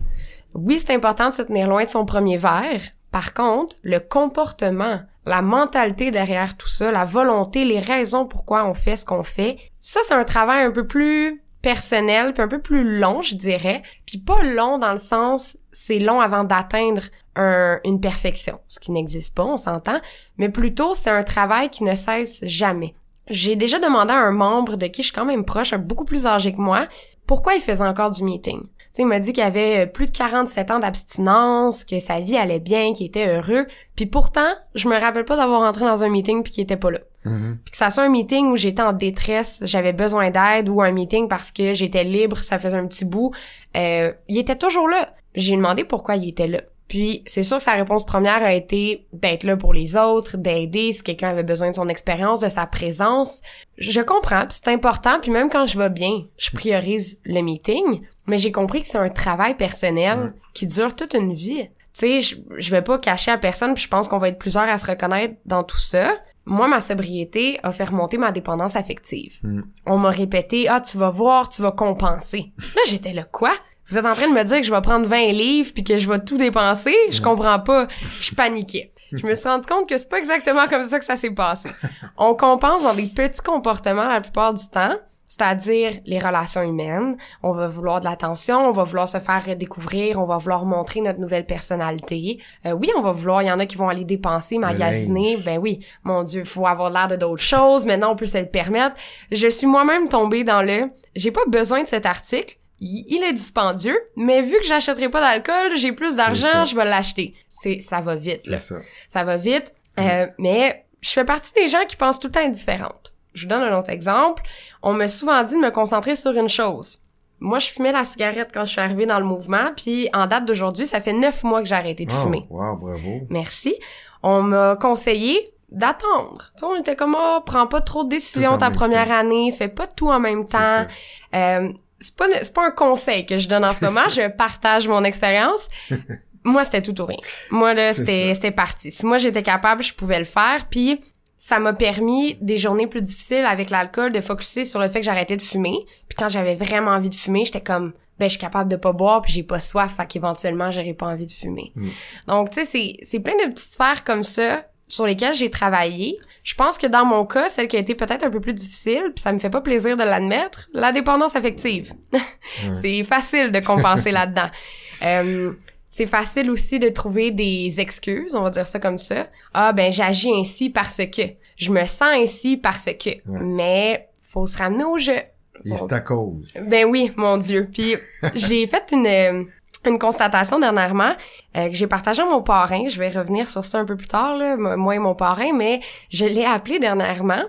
Oui, 0.55 0.79
c'est 0.79 0.95
important 0.95 1.29
de 1.29 1.35
se 1.35 1.43
tenir 1.43 1.69
loin 1.69 1.85
de 1.85 1.91
son 1.91 2.07
premier 2.07 2.37
verre. 2.37 2.83
Par 3.11 3.35
contre, 3.35 3.77
le 3.83 3.99
comportement, 3.99 5.01
la 5.27 5.43
mentalité 5.43 6.11
derrière 6.11 6.57
tout 6.57 6.69
ça, 6.69 6.91
la 6.93 7.05
volonté, 7.05 7.65
les 7.65 7.81
raisons 7.81 8.27
pourquoi 8.27 8.65
on 8.65 8.75
fait 8.75 8.97
ce 8.97 9.05
qu'on 9.05 9.25
fait, 9.25 9.59
ça, 9.81 10.01
c'est 10.07 10.15
un 10.15 10.25
travail 10.25 10.65
un 10.65 10.71
peu 10.71 10.87
plus 10.87 11.43
personnel, 11.63 12.33
puis 12.33 12.43
un 12.43 12.49
peu 12.49 12.61
plus 12.61 12.99
long, 12.99 13.23
je 13.23 13.35
dirais. 13.35 13.83
Puis 14.07 14.19
pas 14.19 14.43
long 14.45 14.79
dans 14.79 14.93
le 14.93 14.99
sens, 14.99 15.59
c'est 15.73 15.99
long 15.99 16.21
avant 16.21 16.45
d'atteindre 16.45 17.03
un- 17.35 17.81
une 17.85 18.01
perfection, 18.01 18.61
ce 18.69 18.79
qui 18.79 18.93
n'existe 18.93 19.37
pas, 19.37 19.45
on 19.45 19.57
s'entend, 19.57 20.01
mais 20.39 20.49
plutôt 20.49 20.95
c'est 20.95 21.11
un 21.11 21.25
travail 21.25 21.69
qui 21.69 21.83
ne 21.83 21.95
cesse 21.95 22.45
jamais. 22.45 22.95
J'ai 23.29 23.57
déjà 23.57 23.81
demandé 23.81 24.13
à 24.13 24.19
un 24.19 24.31
membre 24.31 24.77
de 24.77 24.87
qui 24.87 25.03
je 25.03 25.09
suis 25.09 25.15
quand 25.15 25.25
même 25.25 25.45
proche, 25.45 25.75
beaucoup 25.75 26.05
plus 26.05 26.27
âgé 26.27 26.53
que 26.53 26.61
moi, 26.61 26.87
pourquoi 27.27 27.55
il 27.55 27.61
faisait 27.61 27.83
encore 27.85 28.13
du 28.13 28.23
meeting. 28.23 28.63
Sais, 28.97 29.03
il 29.03 29.09
m'a 29.09 29.21
dit 29.21 29.35
qu'il 29.35 29.43
avait 29.43 29.85
euh, 29.85 29.87
plus 29.87 30.07
de 30.07 30.11
47 30.11 30.71
ans 30.71 30.79
d'abstinence, 30.79 31.85
que 31.85 32.01
sa 32.01 32.19
vie 32.19 32.39
allait 32.39 32.61
bien, 32.61 32.95
qu'il 32.95 33.07
était 33.07 33.29
heureux, 33.29 33.67
puis 33.95 34.07
pourtant, 34.07 34.49
je 34.75 34.89
me 34.89 34.99
rappelle 34.99 35.27
pas 35.27 35.37
d'avoir 35.37 35.61
entré 35.61 35.85
dans 35.85 36.03
un 36.03 36.09
meeting 36.09 36.43
puis 36.43 36.51
qu'il 36.51 36.63
était 36.65 36.79
pas 36.79 36.91
là. 36.91 37.01
Puis 37.23 37.73
que 37.73 37.77
ça 37.77 37.91
soit 37.91 38.05
un 38.05 38.09
meeting 38.09 38.47
où 38.47 38.57
j'étais 38.57 38.81
en 38.81 38.95
détresse, 38.95 39.59
j'avais 39.61 39.93
besoin 39.93 40.31
d'aide, 40.31 40.71
ou 40.71 40.81
un 40.81 40.93
meeting 40.93 41.29
parce 41.29 41.53
que 41.53 41.75
j'étais 41.75 42.05
libre, 42.05 42.39
ça 42.39 42.59
faisait 42.59 42.79
un 42.79 42.87
petit 42.87 43.05
bout, 43.05 43.35
euh, 43.77 44.13
il 44.29 44.39
était 44.39 44.57
toujours 44.57 44.89
là. 44.89 45.13
J'ai 45.35 45.57
demandé 45.57 45.85
pourquoi 45.85 46.17
il 46.17 46.31
était 46.31 46.47
là. 46.47 46.63
Puis 46.89 47.23
c'est 47.27 47.43
sûr 47.43 47.57
que 47.57 47.63
sa 47.63 47.73
réponse 47.73 48.07
première 48.07 48.43
a 48.43 48.53
été 48.53 49.07
d'être 49.13 49.45
là 49.45 49.57
pour 49.57 49.73
les 49.73 49.97
autres, 49.97 50.37
d'aider 50.37 50.93
si 50.93 51.03
quelqu'un 51.03 51.31
avait 51.31 51.43
besoin 51.43 51.71
de 51.71 51.75
son 51.75 51.89
expérience, 51.89 52.41
de 52.41 52.49
sa 52.49 52.67
présence. 52.67 53.43
Je 53.77 54.01
comprends, 54.01 54.45
c'est 54.49 54.69
important, 54.69 55.19
puis 55.21 55.31
même 55.31 55.51
quand 55.51 55.67
je 55.67 55.79
vais 55.79 55.91
bien, 55.91 56.27
je 56.39 56.51
priorise 56.51 57.19
le 57.25 57.41
meeting, 57.41 58.03
mais 58.27 58.39
j'ai 58.39 58.53
compris 58.53 58.83
que 58.83 58.87
c'est 58.87 58.99
un 58.99 59.11
travail 59.11 59.57
personnel 59.57 60.35
qui 60.55 60.67
dure 60.67 60.95
toute 60.95 61.15
une 61.15 61.35
vie. 61.35 61.69
Tu 61.93 62.01
sais, 62.01 62.21
je, 62.21 62.37
je 62.59 62.71
vais 62.71 62.83
pas 62.83 62.99
cacher 62.99 63.31
à 63.31 63.39
personne, 63.39 63.75
puis 63.75 63.83
je 63.83 63.89
pense 63.89 64.07
qu'on 64.07 64.19
va 64.19 64.29
être 64.29 64.39
plusieurs 64.39 64.69
à 64.69 64.79
se 64.79 64.87
reconnaître 64.87 65.35
dans 65.45 65.65
tout 65.65 65.79
ça. 65.79 66.13
Moi, 66.45 66.69
ma 66.69 66.81
sobriété 66.81 67.59
a 67.65 67.73
fait 67.73 67.85
remonter 67.85 68.19
ma 68.19 68.31
dépendance 68.31 68.77
affective. 68.77 69.41
On 69.85 69.99
m'a 69.99 70.11
répété, 70.11 70.69
ah, 70.69 70.81
tu 70.81 70.97
vas 70.97 71.11
voir, 71.11 71.49
tu 71.49 71.61
vas 71.63 71.73
compenser. 71.73 72.53
Là, 72.59 72.83
j'étais 72.87 73.13
là, 73.13 73.25
quoi? 73.25 73.53
Vous 73.89 73.99
êtes 73.99 74.07
en 74.07 74.15
train 74.15 74.29
de 74.29 74.35
me 74.35 74.43
dire 74.43 74.59
que 74.59 74.65
je 74.65 74.73
vais 74.73 74.81
prendre 74.81 75.07
20 75.07 75.27
livres 75.33 75.71
puis 75.73 75.85
que 75.85 75.97
je 75.99 76.11
vais 76.11 76.19
tout 76.19 76.37
dépenser? 76.37 76.95
Je 77.11 77.21
comprends 77.23 77.61
pas. 77.61 77.87
Je 78.21 78.35
paniquais. 78.35 78.93
Je 79.13 79.25
me 79.25 79.35
suis 79.35 79.49
rendu 79.49 79.67
compte 79.67 79.89
que 79.89 79.97
c'est 79.97 80.09
pas 80.09 80.19
exactement 80.19 80.67
comme 80.69 80.87
ça 80.89 80.99
que 80.99 81.05
ça 81.05 81.15
s'est 81.15 81.31
passé. 81.31 81.71
On 82.17 82.35
compense 82.35 82.83
dans 82.83 82.95
des 82.95 83.07
petits 83.07 83.41
comportements 83.41 84.09
la 84.09 84.21
plupart 84.21 84.53
du 84.53 84.69
temps, 84.69 84.97
c'est-à-dire 85.29 85.93
les 86.05 86.19
relations 86.19 86.63
humaines. 86.63 87.17
On 87.45 87.53
va 87.53 87.69
vouloir 87.69 88.01
de 88.01 88.07
l'attention, 88.07 88.69
on 88.69 88.73
va 88.73 88.83
vouloir 88.83 89.09
se 89.09 89.19
faire 89.19 89.57
découvrir, 89.57 90.19
on 90.21 90.25
va 90.25 90.39
vouloir 90.39 90.65
montrer 90.65 91.01
notre 91.01 91.21
nouvelle 91.21 91.47
personnalité. 91.47 92.41
Euh, 92.67 92.73
oui, 92.73 92.91
on 92.97 93.03
va 93.03 93.13
vouloir, 93.13 93.43
il 93.43 93.47
y 93.47 93.53
en 93.53 93.61
a 93.61 93.67
qui 93.67 93.77
vont 93.77 93.89
aller 93.89 94.05
dépenser, 94.05 94.59
magasiner. 94.59 95.37
Ben 95.37 95.59
oui, 95.59 95.87
mon 96.03 96.25
Dieu, 96.25 96.43
faut 96.45 96.67
avoir 96.67 96.91
l'air 96.91 97.07
de 97.07 97.15
d'autres 97.15 97.43
choses. 97.43 97.87
Maintenant, 97.87 98.13
on 98.13 98.17
peut 98.17 98.27
se 98.27 98.39
le 98.39 98.47
permettre. 98.47 98.97
Je 99.31 99.47
suis 99.47 99.69
moi-même 99.69 100.09
tombée 100.09 100.43
dans 100.43 100.63
le, 100.63 100.91
j'ai 101.15 101.31
pas 101.31 101.45
besoin 101.47 101.83
de 101.83 101.89
cet 101.89 102.07
article. 102.07 102.57
Il 102.79 103.23
est 103.25 103.33
dispendieux, 103.33 103.99
mais 104.17 104.43
vu 104.43 104.55
que 104.59 104.65
j'achèterai 104.67 105.09
pas 105.09 105.21
d'alcool, 105.21 105.77
j'ai 105.77 105.93
plus 105.93 106.17
d'argent, 106.17 106.65
je 106.65 106.77
vais 106.77 106.85
l'acheter. 106.85 107.35
C'est, 107.53 107.81
ça 107.81 108.01
va 108.03 108.17
vite, 108.17 108.47
là 108.47 108.59
ça. 108.59 108.77
ça 109.09 109.25
va 109.25 109.37
vite. 109.39 109.73
Euh, 109.99 110.27
mais 110.39 110.85
je 111.01 111.09
fais 111.11 111.25
partie 111.25 111.53
des 111.55 111.69
gens 111.69 111.85
qui 111.89 111.97
pensent 111.97 112.21
tout 112.21 112.27
le 112.27 112.33
temps 112.33 112.41
être 112.41 112.53
différentes. 112.53 113.15
Je 113.33 113.43
vous 113.45 113.49
donne 113.49 113.63
un 113.63 113.79
autre 113.79 113.89
exemple. 113.91 114.43
On 114.83 114.93
m'a 114.93 115.09
souvent 115.09 115.43
dit 115.43 115.55
de 115.55 115.61
me 115.61 115.71
concentrer 115.71 116.17
sur 116.17 116.33
une 116.33 116.49
chose. 116.51 116.99
Moi, 117.41 117.59
je 117.59 117.69
fumais 117.69 117.93
la 117.93 118.05
cigarette 118.05 118.51
quand 118.53 118.65
je 118.67 118.73
suis 118.73 118.81
arrivée 118.81 119.05
dans 119.07 119.19
le 119.19 119.25
mouvement, 119.27 119.71
puis 119.77 120.09
en 120.15 120.27
date 120.27 120.45
d'aujourd'hui, 120.47 120.87
ça 120.87 121.01
fait 121.01 121.13
neuf 121.13 121.45
mois 121.45 121.63
que 121.63 121.69
j'ai 121.69 121.75
arrêté 121.75 122.05
de 122.07 122.13
Oh, 122.13 122.23
fumer. 122.23 122.47
wow, 122.51 122.77
bravo. 122.77 123.21
Merci. 123.31 123.75
On 124.23 124.43
m'a 124.43 124.77
conseillé 124.77 125.53
d'attendre. 125.71 126.51
Tu 126.57 126.61
sais, 126.61 126.67
on 126.67 126.77
était 126.77 126.97
comme, 126.97 127.17
oh, 127.19 127.41
prends 127.45 127.67
pas 127.67 127.81
trop 127.81 128.05
de 128.05 128.09
décisions 128.11 128.57
ta 128.59 128.71
première 128.71 129.09
temps. 129.09 129.15
année, 129.19 129.53
fais 129.53 129.69
pas 129.69 129.87
tout 129.87 130.09
en 130.09 130.19
même 130.21 130.47
temps. 130.47 130.87
Euh, 131.35 131.69
c'est 132.01 132.15
pas 132.15 132.27
c'est 132.43 132.55
pas 132.55 132.67
un 132.67 132.71
conseil 132.71 133.27
que 133.27 133.39
je 133.39 133.49
donne 133.49 133.65
en 133.65 133.73
ce 133.73 133.85
moment, 133.85 134.09
je 134.09 134.29
partage 134.29 134.89
mon 134.89 135.05
expérience. 135.05 135.69
Moi, 136.45 136.65
c'était 136.65 136.83
tout 136.83 137.01
ou 137.01 137.07
rien. 137.07 137.19
Moi 137.51 137.75
là, 137.75 137.93
c'était 137.93 138.33
c'était 138.35 138.53
parti. 138.53 138.93
Si 138.93 139.05
moi 139.05 139.19
j'étais 139.19 139.43
capable, 139.43 139.83
je 139.83 139.93
pouvais 139.93 140.21
le 140.21 140.25
faire 140.25 140.69
puis 140.71 141.01
ça 141.37 141.59
m'a 141.59 141.73
permis 141.73 142.37
des 142.41 142.57
journées 142.57 142.87
plus 142.87 143.03
difficiles 143.03 143.45
avec 143.45 143.71
l'alcool 143.71 144.13
de 144.13 144.21
focuser 144.21 144.65
sur 144.65 144.79
le 144.79 144.89
fait 144.89 145.01
que 145.01 145.05
j'arrêtais 145.05 145.37
de 145.37 145.43
fumer. 145.43 145.85
Puis 146.09 146.17
quand 146.17 146.29
j'avais 146.29 146.55
vraiment 146.55 146.93
envie 146.93 147.11
de 147.11 147.17
fumer, 147.17 147.45
j'étais 147.45 147.61
comme 147.61 147.93
ben 148.19 148.27
je 148.27 148.31
suis 148.31 148.39
capable 148.39 148.71
de 148.71 148.77
pas 148.77 148.93
boire 148.93 149.23
puis 149.23 149.33
j'ai 149.33 149.43
pas 149.43 149.59
soif, 149.59 149.97
fait 149.97 150.07
qu'éventuellement 150.07 150.71
j'aurais 150.71 150.95
pas 150.95 151.07
envie 151.07 151.27
de 151.27 151.33
fumer. 151.33 151.73
Mm. 151.75 151.89
Donc 152.29 152.51
tu 152.51 152.61
sais 152.61 152.65
c'est 152.65 152.97
c'est 153.03 153.21
plein 153.21 153.35
de 153.45 153.51
petites 153.51 153.75
sphères 153.75 154.05
comme 154.05 154.23
ça 154.23 154.67
sur 154.87 155.05
lesquelles 155.05 155.35
j'ai 155.35 155.51
travaillé. 155.51 156.17
Je 156.47 156.55
pense 156.55 156.79
que 156.79 156.87
dans 156.87 157.05
mon 157.05 157.27
cas, 157.27 157.49
celle 157.49 157.67
qui 157.67 157.77
a 157.77 157.81
été 157.81 157.97
peut-être 157.97 158.23
un 158.23 158.31
peu 158.31 158.41
plus 158.41 158.55
difficile, 158.55 159.11
puis 159.13 159.21
ça 159.21 159.33
me 159.33 159.41
fait 159.41 159.51
pas 159.51 159.61
plaisir 159.61 159.97
de 159.97 160.05
l'admettre, 160.05 160.69
la 160.73 160.93
dépendance 160.93 161.35
affective. 161.35 161.93
c'est 162.73 163.03
facile 163.03 163.51
de 163.51 163.59
compenser 163.59 164.13
là-dedans. 164.13 164.49
Euh, 165.03 165.53
c'est 165.91 166.07
facile 166.07 166.51
aussi 166.51 166.79
de 166.79 166.89
trouver 166.89 167.31
des 167.31 167.83
excuses, 167.83 168.35
on 168.35 168.41
va 168.41 168.49
dire 168.49 168.67
ça 168.67 168.79
comme 168.79 168.97
ça. 168.97 169.29
Ah 169.53 169.75
ben 169.75 169.93
j'agis 169.93 170.33
ainsi 170.33 170.71
parce 170.71 171.03
que, 171.15 171.21
je 171.57 171.71
me 171.71 171.85
sens 171.85 172.15
ainsi 172.15 172.57
parce 172.57 172.87
que. 172.99 173.11
Mais 173.27 174.09
faut 174.23 174.47
se 174.47 174.57
ramener 174.57 174.85
au 174.85 174.97
jeu. 174.97 175.19
Et 175.67 175.77
c'est 175.77 175.93
à 175.93 176.01
cause. 176.01 176.55
Ben 176.71 176.87
oui, 176.87 177.13
mon 177.19 177.37
Dieu. 177.37 177.69
Puis 177.71 177.97
j'ai 178.35 178.67
fait 178.67 178.91
une 178.93 179.07
euh, 179.07 179.45
une 179.91 179.99
constatation 179.99 180.59
dernièrement 180.59 181.13
euh, 181.57 181.69
que 181.69 181.75
j'ai 181.75 181.87
partagé 181.87 182.23
à 182.23 182.27
mon 182.27 182.43
parrain. 182.43 182.89
Je 182.89 182.99
vais 182.99 183.09
revenir 183.09 183.49
sur 183.49 183.65
ça 183.65 183.79
un 183.79 183.85
peu 183.85 183.97
plus 183.97 184.09
tard, 184.09 184.37
là, 184.37 184.57
moi 184.57 184.95
et 184.95 184.99
mon 184.99 185.15
parrain, 185.15 185.53
mais 185.53 185.81
je 186.11 186.27
l'ai 186.27 186.45
appelé 186.45 186.79
dernièrement. 186.79 187.43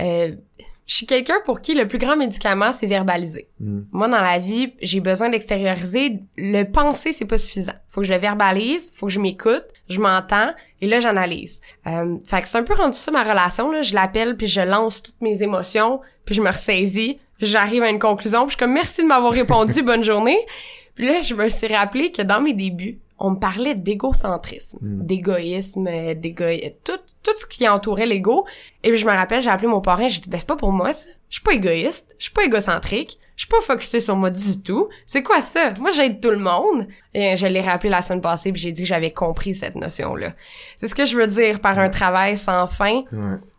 Euh, 0.00 0.32
je 0.86 0.96
suis 0.96 1.06
quelqu'un 1.06 1.36
pour 1.46 1.62
qui 1.62 1.74
le 1.74 1.88
plus 1.88 1.98
grand 1.98 2.16
médicament, 2.16 2.72
c'est 2.72 2.86
verbaliser. 2.86 3.48
Mm. 3.58 3.80
Moi, 3.92 4.08
dans 4.08 4.20
la 4.20 4.38
vie, 4.38 4.74
j'ai 4.82 5.00
besoin 5.00 5.30
d'extérioriser. 5.30 6.20
Le 6.36 6.64
penser, 6.64 7.14
c'est 7.14 7.24
pas 7.24 7.38
suffisant. 7.38 7.72
Faut 7.88 8.02
que 8.02 8.06
je 8.06 8.12
le 8.12 8.18
verbalise, 8.18 8.92
faut 8.96 9.06
que 9.06 9.12
je 9.12 9.20
m'écoute, 9.20 9.64
je 9.88 10.00
m'entends, 10.00 10.52
et 10.82 10.86
là, 10.86 11.00
j'analyse. 11.00 11.62
Euh, 11.86 12.18
fait 12.26 12.42
que 12.42 12.48
c'est 12.48 12.58
un 12.58 12.64
peu 12.64 12.74
rendu 12.74 12.98
ça 12.98 13.10
ma 13.10 13.22
relation, 13.22 13.70
là. 13.70 13.80
Je 13.80 13.94
l'appelle, 13.94 14.36
puis 14.36 14.46
je 14.46 14.60
lance 14.60 15.02
toutes 15.02 15.20
mes 15.22 15.42
émotions, 15.42 16.00
puis 16.26 16.34
je 16.34 16.42
me 16.42 16.48
ressaisis, 16.48 17.18
j'arrive 17.40 17.82
à 17.82 17.90
une 17.90 17.98
conclusion, 17.98 18.40
puis 18.40 18.50
je 18.50 18.56
suis 18.56 18.58
comme 18.58 18.72
«Merci 18.74 19.02
de 19.02 19.08
m'avoir 19.08 19.32
répondu, 19.32 19.82
bonne 19.82 20.04
journée». 20.04 20.38
Puis 20.94 21.06
là, 21.06 21.22
je 21.22 21.34
me 21.34 21.48
suis 21.48 21.66
rappelé 21.66 22.12
que 22.12 22.22
dans 22.22 22.40
mes 22.40 22.54
débuts, 22.54 22.98
on 23.18 23.30
me 23.30 23.38
parlait 23.38 23.74
d'égocentrisme, 23.74 24.78
d'égoïsme, 24.82 25.86
euh, 25.86 26.14
d'égoïsme, 26.14 26.74
tout, 26.84 26.98
tout 27.22 27.36
ce 27.38 27.46
qui 27.46 27.68
entourait 27.68 28.06
l'ego. 28.06 28.44
Et 28.82 28.90
puis 28.90 28.98
je 28.98 29.06
me 29.06 29.12
rappelle, 29.12 29.40
j'ai 29.40 29.50
appelé 29.50 29.68
mon 29.68 29.80
parrain, 29.80 30.08
j'ai 30.08 30.20
dit, 30.20 30.28
ben 30.28 30.38
c'est 30.38 30.48
pas 30.48 30.56
pour 30.56 30.72
moi 30.72 30.92
ça. 30.92 31.10
Je 31.30 31.36
suis 31.36 31.42
pas 31.42 31.54
égoïste, 31.54 32.14
je 32.18 32.24
suis 32.24 32.32
pas 32.32 32.44
égocentrique, 32.44 33.18
je 33.36 33.42
suis 33.42 33.48
pas 33.48 33.60
focusé 33.60 33.98
sur 34.00 34.14
moi 34.14 34.30
du 34.30 34.62
tout. 34.62 34.88
C'est 35.06 35.22
quoi 35.24 35.40
ça? 35.42 35.74
Moi, 35.80 35.90
j'aide 35.90 36.20
tout 36.20 36.30
le 36.30 36.38
monde. 36.38 36.86
Et 37.12 37.36
je 37.36 37.46
l'ai 37.46 37.60
rappelé 37.60 37.90
la 37.90 38.02
semaine 38.02 38.20
passée, 38.20 38.52
puis 38.52 38.62
j'ai 38.62 38.70
dit 38.70 38.82
que 38.82 38.88
j'avais 38.88 39.10
compris 39.10 39.54
cette 39.54 39.74
notion-là. 39.74 40.34
C'est 40.78 40.86
ce 40.86 40.94
que 40.94 41.04
je 41.04 41.16
veux 41.16 41.26
dire 41.26 41.60
par 41.60 41.78
un 41.78 41.88
travail 41.88 42.38
sans 42.38 42.66
fin. 42.68 43.02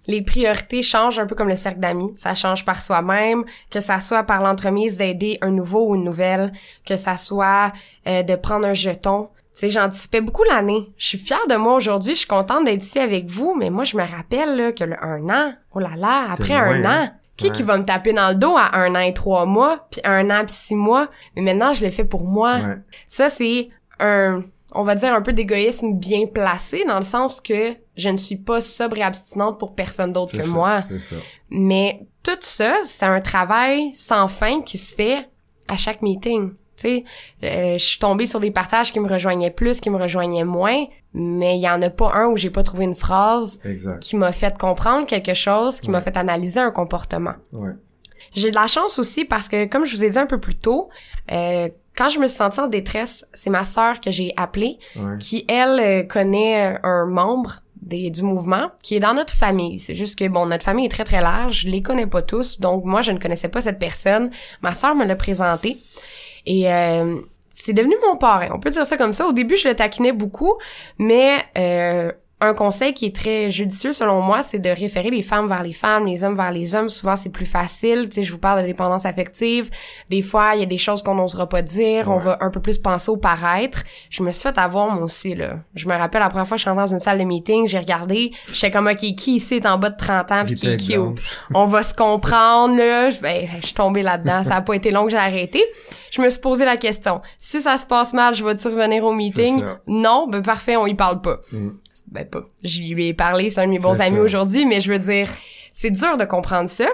Les 0.07 0.21
priorités 0.21 0.81
changent 0.81 1.19
un 1.19 1.25
peu 1.25 1.35
comme 1.35 1.49
le 1.49 1.55
cercle 1.55 1.79
d'amis. 1.79 2.11
Ça 2.15 2.33
change 2.33 2.65
par 2.65 2.81
soi-même, 2.81 3.43
que 3.71 3.79
ça 3.79 3.99
soit 3.99 4.23
par 4.23 4.41
l'entremise 4.41 4.97
d'aider 4.97 5.37
un 5.41 5.51
nouveau 5.51 5.89
ou 5.89 5.95
une 5.95 6.03
nouvelle, 6.03 6.51
que 6.85 6.95
ça 6.95 7.15
soit 7.17 7.71
euh, 8.07 8.23
de 8.23 8.35
prendre 8.35 8.65
un 8.65 8.73
jeton. 8.73 9.29
Tu 9.53 9.61
sais, 9.61 9.69
j'anticipais 9.69 10.19
beaucoup 10.21 10.43
l'année. 10.43 10.91
Je 10.97 11.07
suis 11.07 11.17
fière 11.17 11.47
de 11.49 11.55
moi 11.55 11.75
aujourd'hui. 11.75 12.13
Je 12.13 12.19
suis 12.19 12.27
contente 12.27 12.65
d'être 12.65 12.83
ici 12.83 12.99
avec 12.99 13.27
vous, 13.27 13.55
mais 13.57 13.69
moi, 13.69 13.85
je 13.85 13.95
me 13.95 14.03
rappelle 14.03 14.55
là, 14.57 14.71
que 14.73 14.83
le 14.83 15.01
un 15.01 15.29
an, 15.29 15.53
oh 15.73 15.79
là 15.79 15.91
là, 15.95 16.27
après 16.31 16.53
loin, 16.53 16.63
un 16.63 16.85
hein? 16.85 17.05
an, 17.05 17.09
qui 17.37 17.47
Ouais. 17.47 17.51
qui 17.53 17.63
va 17.63 17.77
me 17.77 17.83
taper 17.85 18.11
dans 18.13 18.29
le 18.29 18.35
dos 18.35 18.55
à 18.57 18.77
un 18.77 18.95
an 18.95 18.99
et 18.99 19.13
trois 19.13 19.45
mois, 19.45 19.87
puis 19.89 20.01
un 20.03 20.29
an 20.29 20.43
puis 20.45 20.55
six 20.55 20.75
mois? 20.75 21.07
Mais 21.35 21.41
maintenant, 21.41 21.71
je 21.73 21.85
le 21.85 21.91
fais 21.91 22.03
pour 22.05 22.25
moi. 22.25 22.55
Ouais. 22.55 22.75
Ça, 23.05 23.29
c'est 23.29 23.69
un, 23.99 24.41
on 24.75 24.83
va 24.83 24.95
dire 24.95 25.13
un 25.13 25.21
peu 25.21 25.33
d'égoïsme 25.33 25.93
bien 25.93 26.27
placé, 26.27 26.83
dans 26.85 26.97
le 26.97 27.05
sens 27.05 27.41
que 27.41 27.75
je 27.95 28.09
ne 28.09 28.17
suis 28.17 28.35
pas 28.35 28.61
sobre 28.61 28.97
et 28.97 29.03
abstinente 29.03 29.57
pour 29.57 29.73
personne 29.73 30.13
d'autre 30.13 30.33
que 30.37 30.43
ça, 30.43 30.47
moi. 30.47 30.81
C'est 30.87 30.99
ça. 30.99 31.15
Mais 31.49 32.05
tout 32.23 32.37
ça, 32.41 32.75
c'est 32.83 33.05
un 33.05 33.21
travail 33.21 33.91
sans 33.93 34.27
fin 34.27 34.61
qui 34.61 34.77
se 34.77 34.95
fait 34.95 35.27
à 35.67 35.77
chaque 35.77 36.01
meeting. 36.01 36.51
Tu 36.77 36.81
sais, 36.81 37.03
euh, 37.43 37.77
je 37.77 37.83
suis 37.83 37.99
tombée 37.99 38.25
sur 38.25 38.41
des 38.41 38.51
partages 38.51 38.91
qui 38.91 38.99
me 38.99 39.07
rejoignaient 39.07 39.51
plus, 39.51 39.79
qui 39.79 39.89
me 39.89 39.97
rejoignaient 39.97 40.43
moins, 40.43 40.85
mais 41.13 41.57
il 41.57 41.61
y 41.61 41.69
en 41.69 41.81
a 41.81 41.89
pas 41.89 42.11
un 42.13 42.27
où 42.27 42.35
j'ai 42.35 42.49
pas 42.49 42.63
trouvé 42.63 42.83
une 42.83 42.95
phrase 42.95 43.61
Exact. 43.63 44.01
qui 44.01 44.17
m'a 44.17 44.33
fait 44.33 44.57
comprendre 44.57 45.07
quelque 45.07 45.33
chose, 45.33 45.79
qui 45.79 45.89
m'a 45.89 46.01
fait 46.01 46.17
analyser 46.17 46.59
un 46.59 46.71
comportement. 46.71 47.35
Ouais. 47.53 47.71
J'ai 48.33 48.49
de 48.49 48.55
la 48.55 48.67
chance 48.67 48.99
aussi 48.99 49.23
parce 49.23 49.47
que, 49.47 49.65
comme 49.65 49.85
je 49.85 49.95
vous 49.95 50.03
ai 50.03 50.09
dit 50.09 50.17
un 50.17 50.25
peu 50.25 50.39
plus 50.39 50.55
tôt, 50.55 50.89
euh, 51.31 51.69
quand 51.97 52.09
je 52.09 52.19
me 52.19 52.27
suis 52.27 52.37
sentie 52.37 52.59
en 52.59 52.67
détresse, 52.67 53.25
c'est 53.33 53.49
ma 53.49 53.63
sœur 53.63 54.01
que 54.01 54.11
j'ai 54.11 54.33
appelée, 54.37 54.77
Ouais. 54.95 55.17
qui, 55.19 55.45
elle, 55.47 55.79
euh, 55.79 56.03
connaît 56.03 56.77
un 56.83 57.05
membre 57.05 57.61
des, 57.81 58.09
du 58.09 58.23
mouvement 58.23 58.71
qui 58.83 58.95
est 58.95 58.99
dans 58.99 59.13
notre 59.13 59.33
famille. 59.33 59.77
C'est 59.79 59.93
juste 59.95 60.17
que, 60.17 60.27
bon, 60.27 60.45
notre 60.47 60.63
famille 60.63 60.85
est 60.87 60.89
très, 60.89 61.03
très 61.03 61.21
large. 61.21 61.61
Je 61.61 61.67
les 61.67 61.81
connais 61.81 62.07
pas 62.07 62.21
tous. 62.23 62.59
Donc, 62.59 62.83
moi, 62.83 63.01
je 63.01 63.11
ne 63.11 63.19
connaissais 63.19 63.47
pas 63.47 63.61
cette 63.61 63.77
personne. 63.79 64.31
Ma 64.61 64.73
sœur 64.73 64.95
me 64.95 65.05
l'a 65.05 65.15
présenté. 65.15 65.77
Et 66.47 66.71
euh, 66.71 67.15
c'est 67.49 67.73
devenu 67.73 67.95
mon 68.07 68.17
parrain. 68.17 68.49
On 68.53 68.59
peut 68.59 68.71
dire 68.71 68.85
ça 68.85 68.97
comme 68.97 69.13
ça. 69.13 69.27
Au 69.27 69.33
début, 69.33 69.55
je 69.55 69.67
le 69.69 69.75
taquinais 69.75 70.11
beaucoup, 70.13 70.53
mais 70.97 71.37
euh, 71.57 72.11
un 72.41 72.53
conseil 72.53 72.93
qui 72.93 73.05
est 73.05 73.15
très 73.15 73.49
judicieux 73.49 73.93
selon 73.93 74.21
moi, 74.21 74.41
c'est 74.41 74.59
de 74.59 74.69
référer 74.69 75.09
les 75.09 75.21
femmes 75.21 75.47
vers 75.47 75.63
les 75.63 75.71
femmes, 75.71 76.05
les 76.05 76.25
hommes 76.25 76.35
vers 76.35 76.51
les 76.51 76.75
hommes. 76.75 76.89
Souvent, 76.89 77.15
c'est 77.15 77.29
plus 77.29 77.45
facile. 77.45 78.09
Tu 78.09 78.15
sais, 78.15 78.23
je 78.23 78.31
vous 78.33 78.39
parle 78.39 78.61
de 78.61 78.67
dépendance 78.67 79.05
affective. 79.05 79.69
Des 80.09 80.21
fois, 80.21 80.51
il 80.55 80.59
y 80.59 80.63
a 80.63 80.65
des 80.65 80.77
choses 80.77 81.01
qu'on 81.01 81.15
n'osera 81.15 81.47
pas 81.47 81.61
dire. 81.61 82.11
On 82.11 82.17
va 82.17 82.37
un 82.41 82.49
peu 82.49 82.59
plus 82.59 82.77
penser 82.77 83.09
au 83.09 83.15
paraître. 83.15 83.83
Je 84.09 84.21
me 84.21 84.31
suis 84.31 84.43
fait 84.43 84.57
avoir, 84.57 84.89
moi 84.89 85.03
aussi, 85.03 85.33
là. 85.33 85.59
Je 85.75 85.87
me 85.87 85.95
rappelle, 85.95 86.21
la 86.21 86.29
première 86.29 86.47
fois 86.47 86.55
que 86.55 86.59
je 86.59 86.63
suis 86.63 86.69
rentrée 86.69 86.85
dans 86.85 86.93
une 86.93 86.99
salle 86.99 87.19
de 87.19 87.23
meeting, 87.23 87.67
j'ai 87.67 87.79
regardé, 87.79 88.31
j'étais 88.51 88.69
comme, 88.69 88.87
OK, 88.87 88.97
qui 88.97 89.35
ici 89.35 89.55
est 89.55 89.65
en 89.65 89.77
bas 89.77 89.89
de 89.89 89.97
30 89.97 90.31
ans 90.33 90.43
pis 90.45 90.55
qui 90.55 90.67
est 90.67 90.77
cute? 90.77 91.21
On 91.53 91.65
va 91.65 91.83
se 91.83 91.93
comprendre, 91.93 92.75
là. 92.75 93.09
Je, 93.11 93.21
ben, 93.21 93.47
je 93.61 93.65
suis 93.67 93.75
tombée 93.75 94.03
là-dedans. 94.03 94.43
Ça 94.43 94.57
a 94.57 94.61
pas 94.61 94.73
été 94.73 94.91
long 94.91 95.05
que 95.05 95.11
j'ai 95.11 95.17
arrêté. 95.17 95.63
Je 96.15 96.21
me 96.21 96.29
suis 96.29 96.39
posé 96.39 96.63
la 96.63 96.77
question. 96.77 97.21
Si 97.37 97.61
ça 97.61 97.77
se 97.77 97.85
passe 97.85 98.13
mal, 98.13 98.33
je 98.33 98.45
vais-tu 98.45 98.69
revenir 98.69 99.03
au 99.03 99.11
meeting? 99.11 99.63
Non, 99.85 100.27
ben 100.27 100.41
parfait, 100.41 100.77
on 100.77 100.85
y 100.87 100.95
parle 100.95 101.21
pas. 101.21 101.41
Mm. 101.51 101.69
Ben 102.07 102.25
pas. 102.25 102.43
Je 102.63 102.81
lui 102.81 103.07
ai 103.07 103.13
parlé, 103.13 103.49
c'est 103.49 103.61
un 103.61 103.65
de 103.67 103.71
mes 103.71 103.79
bons 103.79 103.99
amis 103.99 104.19
aujourd'hui, 104.19 104.65
mais 104.65 104.79
je 104.79 104.91
veux 104.91 104.99
dire, 104.99 105.27
c'est 105.73 105.91
dur 105.91 106.15
de 106.17 106.23
comprendre 106.23 106.69
ça. 106.69 106.85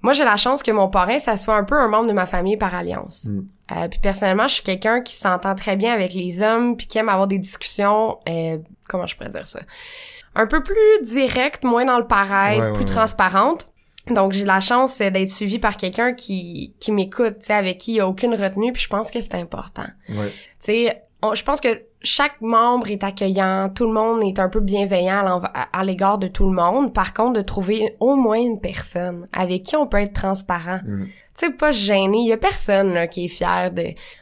Moi, 0.00 0.14
j'ai 0.14 0.24
la 0.24 0.38
chance 0.38 0.62
que 0.62 0.70
mon 0.70 0.88
parrain, 0.88 1.18
ça 1.18 1.36
soit 1.36 1.56
un 1.56 1.64
peu 1.64 1.78
un 1.78 1.88
membre 1.88 2.08
de 2.08 2.14
ma 2.14 2.24
famille 2.24 2.56
par 2.56 2.74
alliance. 2.74 3.26
Mm. 3.26 3.40
Euh, 3.72 3.88
puis 3.88 4.00
personnellement, 4.00 4.48
je 4.48 4.54
suis 4.54 4.62
quelqu'un 4.62 5.02
qui 5.02 5.14
s'entend 5.14 5.54
très 5.54 5.76
bien 5.76 5.92
avec 5.92 6.14
les 6.14 6.42
hommes, 6.42 6.76
puis 6.76 6.86
qui 6.86 6.96
aime 6.96 7.10
avoir 7.10 7.26
des 7.26 7.38
discussions, 7.38 8.18
euh, 8.28 8.56
comment 8.88 9.06
je 9.06 9.14
pourrais 9.14 9.28
dire 9.28 9.44
ça, 9.46 9.60
un 10.34 10.46
peu 10.46 10.62
plus 10.62 11.02
directes, 11.02 11.64
moins 11.64 11.84
dans 11.84 11.98
le 11.98 12.04
Ouais, 12.04 12.60
ouais, 12.60 12.72
plus 12.72 12.80
ouais. 12.80 12.84
transparentes. 12.86 13.69
Donc 14.10 14.32
j'ai 14.32 14.44
la 14.44 14.60
chance 14.60 15.00
euh, 15.00 15.10
d'être 15.10 15.30
suivie 15.30 15.58
par 15.58 15.76
quelqu'un 15.76 16.12
qui 16.12 16.74
qui 16.80 16.92
m'écoute, 16.92 17.38
tu 17.40 17.46
sais, 17.46 17.54
avec 17.54 17.78
qui 17.78 17.92
il 17.92 17.96
y 17.96 18.00
a 18.00 18.08
aucune 18.08 18.34
retenue, 18.34 18.72
puis 18.72 18.82
je 18.82 18.88
pense 18.88 19.10
que 19.10 19.20
c'est 19.20 19.34
important. 19.34 19.86
Ouais. 20.08 20.30
Tu 20.30 20.34
sais, 20.58 21.02
je 21.34 21.42
pense 21.42 21.60
que 21.60 21.82
chaque 22.02 22.40
membre 22.40 22.90
est 22.90 23.04
accueillant, 23.04 23.70
tout 23.74 23.86
le 23.86 23.92
monde 23.92 24.22
est 24.22 24.38
un 24.38 24.48
peu 24.48 24.60
bienveillant 24.60 25.42
à 25.72 25.84
l'égard 25.84 26.18
de 26.18 26.28
tout 26.28 26.46
le 26.46 26.52
monde. 26.52 26.94
Par 26.94 27.12
contre, 27.12 27.34
de 27.34 27.42
trouver 27.42 27.94
au 28.00 28.16
moins 28.16 28.38
une 28.38 28.60
personne 28.60 29.28
avec 29.32 29.64
qui 29.64 29.76
on 29.76 29.86
peut 29.86 29.98
être 29.98 30.14
transparent. 30.14 30.80
Mm. 30.84 31.04
Tu 31.04 31.46
sais, 31.46 31.52
pas 31.52 31.72
gêné. 31.72 32.18
Il 32.18 32.28
y 32.28 32.32
a 32.32 32.38
personne 32.38 32.94
là, 32.94 33.06
qui 33.06 33.26
est 33.26 33.28
fier 33.28 33.70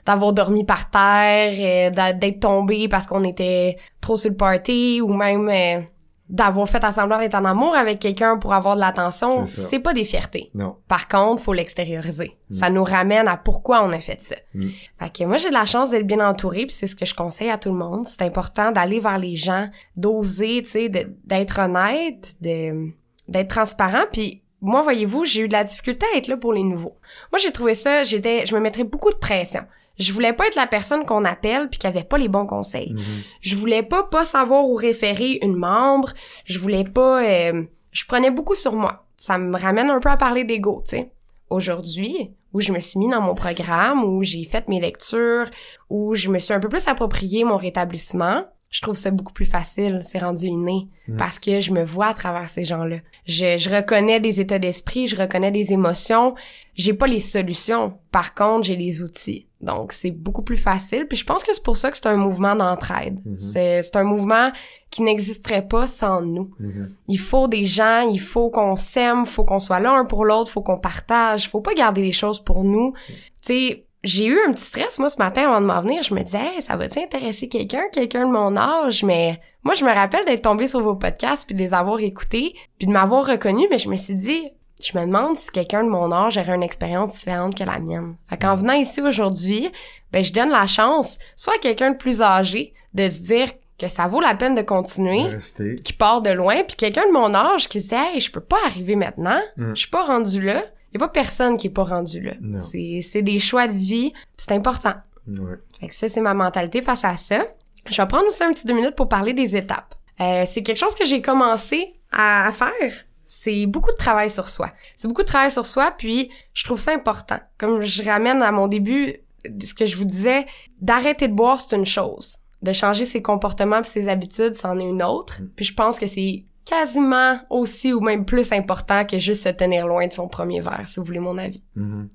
d'avoir 0.05 0.33
dormi 0.33 0.65
par 0.65 0.91
terre, 0.91 1.93
euh, 1.93 2.13
d'être 2.15 2.41
tombé 2.41 2.89
parce 2.89 3.07
qu'on 3.07 3.25
était 3.25 3.77
trop 4.01 4.17
sur 4.17 4.31
le 4.31 4.37
party 4.37 5.01
ou 5.01 5.13
même 5.13 5.49
euh, 5.49 5.81
d'avoir 6.29 6.69
fait 6.69 6.85
à 6.85 6.93
semblant 6.93 7.19
d'être 7.19 7.35
en 7.35 7.45
amour 7.45 7.75
avec 7.75 7.99
quelqu'un 8.01 8.37
pour 8.37 8.53
avoir 8.53 8.75
de 8.75 8.81
l'attention. 8.81 9.47
C'est 9.47 9.79
pas 9.79 9.95
des 9.95 10.05
fiertés. 10.05 10.51
Non. 10.55 10.77
Par 10.87 11.09
contre, 11.09 11.43
faut 11.43 11.53
l'extérioriser. 11.53 12.37
Ça 12.51 12.71
nous 12.71 12.85
ramène 12.85 13.29
à 13.29 13.37
pourquoi 13.37 13.83
on 13.85 13.93
a 13.93 14.01
fait 14.01 14.21
ça. 14.21 14.37
Mm. 14.55 14.69
Fait 14.99 15.13
que 15.13 15.25
moi, 15.25 15.37
j'ai 15.37 15.49
de 15.49 15.55
la 15.55 15.67
chance 15.67 15.91
d'être 15.91 16.07
bien 16.07 16.27
entourée, 16.27 16.67
puis 16.67 16.75
c'est 16.75 16.87
ce 16.87 16.97
que 16.97 17.05
je 17.05 17.15
conseille 17.15 17.51
à 17.51 17.59
tout 17.59 17.71
le 17.71 17.77
monde. 17.77 18.07
C'est 18.07 18.23
important 18.23 18.73
d'aller 18.73 19.01
vers 19.01 19.19
les 19.19 19.37
gens, 19.37 19.69
d'oser, 19.97 20.63
tu 20.63 20.71
sais, 20.71 20.89
d'être 20.89 21.61
honnête, 21.61 22.35
de 22.41 22.93
d'être 23.29 23.49
transparent, 23.49 24.05
puis 24.11 24.43
moi, 24.61 24.83
voyez-vous, 24.83 25.25
j'ai 25.25 25.43
eu 25.43 25.49
de 25.49 25.53
la 25.53 25.65
difficulté 25.65 26.05
à 26.13 26.19
être 26.19 26.29
là 26.29 26.37
pour 26.37 26.53
les 26.53 26.63
nouveaux. 26.63 26.97
Moi, 27.31 27.39
j'ai 27.39 27.53
trouvé 27.53 27.75
ça, 27.75 28.03
j'étais, 28.03 28.47
je 28.47 28.55
me 28.55 28.61
mettrais 28.61 28.85
beaucoup 28.85 29.11
de 29.11 29.17
pression. 29.17 29.65
Je 29.99 30.13
voulais 30.13 30.33
pas 30.33 30.47
être 30.47 30.55
la 30.55 30.67
personne 30.67 31.05
qu'on 31.05 31.25
appelle 31.25 31.69
puis 31.69 31.79
qui 31.79 31.87
avait 31.87 32.05
pas 32.05 32.19
les 32.19 32.29
bons 32.29 32.47
conseils. 32.47 32.95
Je 33.41 33.57
voulais 33.57 33.83
pas 33.83 34.05
pas 34.05 34.25
savoir 34.25 34.65
où 34.65 34.75
référer 34.75 35.39
une 35.43 35.57
membre. 35.57 36.11
Je 36.45 36.59
voulais 36.59 36.85
pas, 36.85 37.25
euh, 37.25 37.65
je 37.91 38.05
prenais 38.07 38.31
beaucoup 38.31 38.55
sur 38.55 38.75
moi. 38.75 39.07
Ça 39.17 39.39
me 39.39 39.59
ramène 39.59 39.91
un 39.91 40.01
peu 40.01 40.09
à 40.09 40.17
parler 40.17 40.45
d'ego, 40.45 40.83
tu 40.85 40.97
sais. 40.97 41.13
Aujourd'hui, 41.51 42.31
où 42.53 42.61
je 42.61 42.73
me 42.73 42.79
suis 42.79 42.99
mis 42.99 43.11
dans 43.11 43.21
mon 43.21 43.35
programme, 43.35 44.05
où 44.05 44.23
j'ai 44.23 44.45
fait 44.45 44.69
mes 44.69 44.81
lectures, 44.81 45.47
où 45.91 46.15
je 46.15 46.29
me 46.29 46.39
suis 46.39 46.55
un 46.55 46.61
peu 46.61 46.69
plus 46.69 46.87
approprié 46.87 47.45
mon 47.45 47.57
rétablissement, 47.57 48.45
je 48.71 48.83
trouve 48.83 48.97
ça 48.97 49.11
beaucoup 49.11 49.33
plus 49.33 49.47
facile, 49.47 50.01
c'est 50.03 50.19
rendu 50.19 50.47
inné, 50.47 50.89
Mm. 51.09 51.17
parce 51.17 51.39
que 51.39 51.61
je 51.61 51.73
me 51.73 51.85
vois 51.85 52.09
à 52.09 52.15
travers 52.15 52.51
ces 52.51 52.65
gens-là. 52.65 52.97
Je, 53.25 53.57
je 53.57 53.71
reconnais 53.71 54.21
des 54.21 54.41
états 54.43 54.59
d'esprit, 54.59 55.07
je 55.07 55.17
reconnais 55.17 55.51
des 55.51 55.73
émotions. 55.73 56.35
J'ai 56.75 56.93
pas 56.93 57.07
les 57.07 57.19
solutions, 57.21 57.95
par 58.13 58.35
contre, 58.35 58.67
j'ai 58.67 58.77
les 58.77 59.03
outils. 59.03 59.47
Donc, 59.63 59.93
c'est 59.93 60.11
beaucoup 60.11 60.43
plus 60.43 60.59
facile. 60.59 61.07
Puis 61.09 61.17
je 61.17 61.25
pense 61.25 61.43
que 61.43 61.53
c'est 61.55 61.63
pour 61.65 61.79
ça 61.79 61.91
que 61.91 61.97
c'est 61.97 62.07
un 62.07 62.17
mouvement 62.17 62.55
d'entraide. 62.55 63.19
Mhm. 63.25 63.39
C'est 63.39 63.83
c'est 63.83 63.97
un 63.97 64.05
mouvement 64.05 64.53
qui 64.91 65.03
n'existerait 65.03 65.67
pas 65.67 65.87
sans 65.87 66.21
nous. 66.21 66.51
Mhm. 66.61 66.95
Il 67.09 67.19
faut 67.19 67.49
des 67.49 67.65
gens, 67.65 68.03
il 68.03 68.21
faut 68.21 68.51
qu'on 68.51 68.77
s'aime, 68.77 69.25
faut 69.25 69.45
qu'on 69.45 69.59
soit 69.61 69.81
là 69.81 69.93
un 69.95 70.05
pour 70.05 70.25
l'autre, 70.27 70.51
faut 70.51 70.63
qu'on 70.63 70.79
partage, 70.79 71.49
faut 71.49 71.63
pas 71.63 71.75
garder 71.75 72.03
les 72.03 72.13
choses 72.13 72.39
pour 72.45 72.63
nous. 72.65 72.93
Tu 73.09 73.15
sais, 73.41 73.85
j'ai 74.05 74.27
eu 74.27 74.39
un 74.47 74.53
petit 74.53 74.65
stress 74.65 74.99
moi 74.99 75.09
ce 75.09 75.19
matin 75.19 75.45
avant 75.49 75.61
de 75.61 75.67
m'en 75.67 75.81
venir, 75.83 76.03
je 76.03 76.15
me 76.15 76.23
disais 76.23 76.39
hey, 76.39 76.63
ça 76.63 76.77
va-tu 76.77 76.99
intéresser 77.01 77.49
quelqu'un, 77.49 77.83
quelqu'un 77.93 78.27
de 78.27 78.33
mon 78.33 78.57
âge, 78.57 79.03
mais 79.03 79.41
moi 79.65 79.75
je 79.75 79.85
me 79.85 79.93
rappelle 79.93 80.25
d'être 80.25 80.43
tombée 80.43 80.69
sur 80.69 80.81
vos 80.81 80.95
podcasts 80.97 81.47
puis 81.47 81.55
de 81.55 81.61
les 81.61 81.75
avoir 81.75 81.99
écoutés, 82.01 82.55
puis 82.79 82.87
de 82.87 82.93
m'avoir 82.93 83.27
reconnu, 83.27 83.67
mais 83.71 83.79
je 83.79 83.89
me 83.89 83.97
suis 83.97 84.15
dit 84.15 84.51
je 84.81 84.97
me 84.97 85.05
demande 85.05 85.37
si 85.37 85.51
quelqu'un 85.51 85.83
de 85.83 85.89
mon 85.91 86.13
âge 86.13 86.39
aurait 86.39 86.55
une 86.55 86.63
expérience 86.63 87.11
différente 87.13 87.57
que 87.57 87.65
la 87.65 87.81
mienne. 87.81 88.15
Fait 88.31 88.37
qu'en 88.37 88.55
venant 88.55 88.75
ici 88.75 89.01
aujourd'hui, 89.03 89.69
ben 90.13 90.23
je 90.23 90.33
donne 90.33 90.51
la 90.51 90.69
chance 90.69 91.19
soit 91.35 91.55
à 91.55 91.59
quelqu'un 91.59 91.91
de 91.91 91.97
plus 91.97 92.23
âgé 92.23 92.73
de 92.95 93.11
se 93.11 93.21
dire 93.23 93.49
que 93.77 93.89
ça 93.89 94.07
vaut 94.07 94.21
la 94.21 94.35
peine 94.35 94.55
de 94.55 94.63
continuer, 94.63 95.23
Rester. 95.23 95.81
qui 95.85 95.93
part 95.93 96.23
de 96.23 96.31
loin, 96.31 96.63
puis 96.63 96.77
quelqu'un 96.77 97.07
de 97.09 97.13
mon 97.13 97.35
âge 97.35 97.69
qui 97.69 97.81
se 97.81 97.89
dit 97.89 97.95
hey, 97.95 98.21
je 98.21 98.31
peux 98.31 98.41
pas 98.41 98.57
arriver 98.67 98.95
maintenant, 98.97 99.41
Mm. 99.57 99.71
je 99.75 99.81
suis 99.81 99.91
pas 99.91 100.05
rendu 100.05 100.41
là. 100.41 100.63
Y 100.99 101.03
a 101.03 101.07
pas 101.07 101.09
personne 101.09 101.57
qui 101.57 101.69
est 101.69 101.71
pas 101.71 101.85
rendu 101.85 102.21
là. 102.21 102.35
C'est 102.59 103.01
c'est 103.03 103.23
des 103.23 103.39
choix 103.39 103.69
de 103.69 103.77
vie, 103.77 104.13
c'est 104.37 104.53
important. 104.53 104.95
Ouais. 105.27 105.57
Fait 105.81 105.89
que 105.89 105.95
ça 105.95 106.09
c'est 106.09 106.21
ma 106.21 106.35
mentalité 106.35 106.83
face 106.83 107.05
à 107.05 107.17
ça. 107.17 107.47
Je 107.89 108.01
vais 108.01 108.09
prendre 108.09 108.27
aussi 108.27 108.43
un 108.43 108.53
petit 108.53 108.67
deux 108.67 108.75
minutes 108.75 108.97
pour 108.97 109.09
parler 109.09 109.33
des 109.33 109.57
étapes. 109.57 109.95
Euh, 110.21 110.45
c'est 110.47 110.63
quelque 110.63 110.79
chose 110.79 110.95
que 110.95 111.05
j'ai 111.05 111.23
commencé 111.23 111.95
à, 112.11 112.51
faire. 112.53 112.93
C'est 113.25 113.67
beaucoup 113.67 113.91
de 113.91 113.97
travail 113.97 114.31
sur 114.31 114.49
soi. 114.49 114.73
C'est 114.97 115.07
beaucoup 115.07 115.23
de 115.23 115.27
travail 115.27 115.51
sur 115.51 115.65
soi, 115.65 115.93
puis 115.97 116.31
je 116.55 116.65
trouve 116.65 116.79
ça 116.79 116.93
important. 116.93 117.39
Comme 117.59 117.83
je 117.83 118.03
ramène 118.03 118.43
à 118.43 118.51
mon 118.51 118.67
début 118.67 119.17
ce 119.45 119.75
que 119.75 119.87
je 119.87 119.97
vous 119.97 120.05
disais, 120.05 120.47
d'arrêter 120.81 121.29
de 121.29 121.35
boire, 121.35 121.61
c'est 121.61 121.77
une 121.77 121.87
chose. 121.87 122.37
De 122.63 122.73
changer 122.73 123.07
ses 123.07 123.23
comportements 123.23 123.81
puis 123.83 123.91
ses 123.91 124.09
habitudes, 124.09 124.55
c'en 124.55 124.79
est 124.79 124.89
une 124.89 125.03
autre. 125.03 125.41
Puis 125.55 125.65
je 125.65 125.75
pense 125.75 125.99
que 125.99 126.07
c'est 126.07 126.45
quasiment 126.69 127.39
aussi 127.51 127.93
ou 127.93 128.01
même 128.01 128.25
plus 128.25 128.53
important 128.53 129.05
que 129.05 129.19
juste 129.19 129.45
se 129.45 129.49
tenir 129.49 129.87
loin 129.87 130.07
de 130.07 130.13
son 130.13 130.29
premier 130.29 130.61
verre, 130.61 130.83
si 130.87 131.01
vous 131.01 131.07
voulez 131.07 131.19
mon 131.21 131.39
avis. 131.39 131.63
Mhm. 131.75 132.09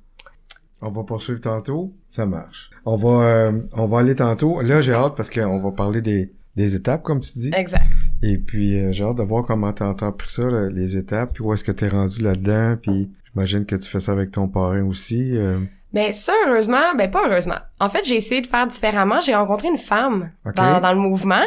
On 0.81 0.89
va 0.89 1.03
poursuivre 1.03 1.39
tantôt. 1.39 1.93
Ça 2.11 2.25
marche. 2.25 2.69
On 2.85 2.97
va, 2.97 3.23
euh, 3.25 3.61
on 3.73 3.87
va 3.87 3.99
aller 3.99 4.15
tantôt. 4.15 4.61
Là, 4.61 4.81
j'ai 4.81 4.93
hâte 4.93 5.15
parce 5.15 5.29
qu'on 5.29 5.59
va 5.59 5.71
parler 5.71 6.01
des, 6.01 6.33
des 6.55 6.75
étapes, 6.75 7.03
comme 7.03 7.21
tu 7.21 7.31
dis. 7.39 7.51
Exact. 7.55 7.85
Et 8.21 8.37
puis, 8.37 8.77
euh, 8.79 8.91
j'ai 8.91 9.03
hâte 9.05 9.15
de 9.17 9.23
voir 9.23 9.45
comment 9.45 9.71
t'as 9.71 9.93
pris 10.11 10.29
ça, 10.29 10.43
là, 10.43 10.69
les 10.69 10.97
étapes, 10.97 11.33
puis 11.35 11.43
où 11.43 11.53
est-ce 11.53 11.63
que 11.63 11.71
t'es 11.71 11.87
rendu 11.87 12.21
là-dedans, 12.21 12.75
puis 12.81 13.09
j'imagine 13.31 13.65
que 13.65 13.75
tu 13.77 13.89
fais 13.89 14.01
ça 14.01 14.11
avec 14.11 14.31
ton 14.31 14.47
parrain 14.49 14.83
aussi. 14.83 15.33
euh. 15.37 15.61
Ben 15.93 16.11
ça, 16.11 16.33
heureusement, 16.47 16.93
ben 16.97 17.09
pas 17.09 17.21
heureusement. 17.27 17.59
En 17.79 17.87
fait, 17.87 18.03
j'ai 18.03 18.15
essayé 18.15 18.41
de 18.41 18.47
faire 18.47 18.67
différemment. 18.67 19.21
J'ai 19.21 19.35
rencontré 19.35 19.67
une 19.69 19.77
femme 19.77 20.31
dans 20.55 20.93
le 20.93 20.99
mouvement 20.99 21.43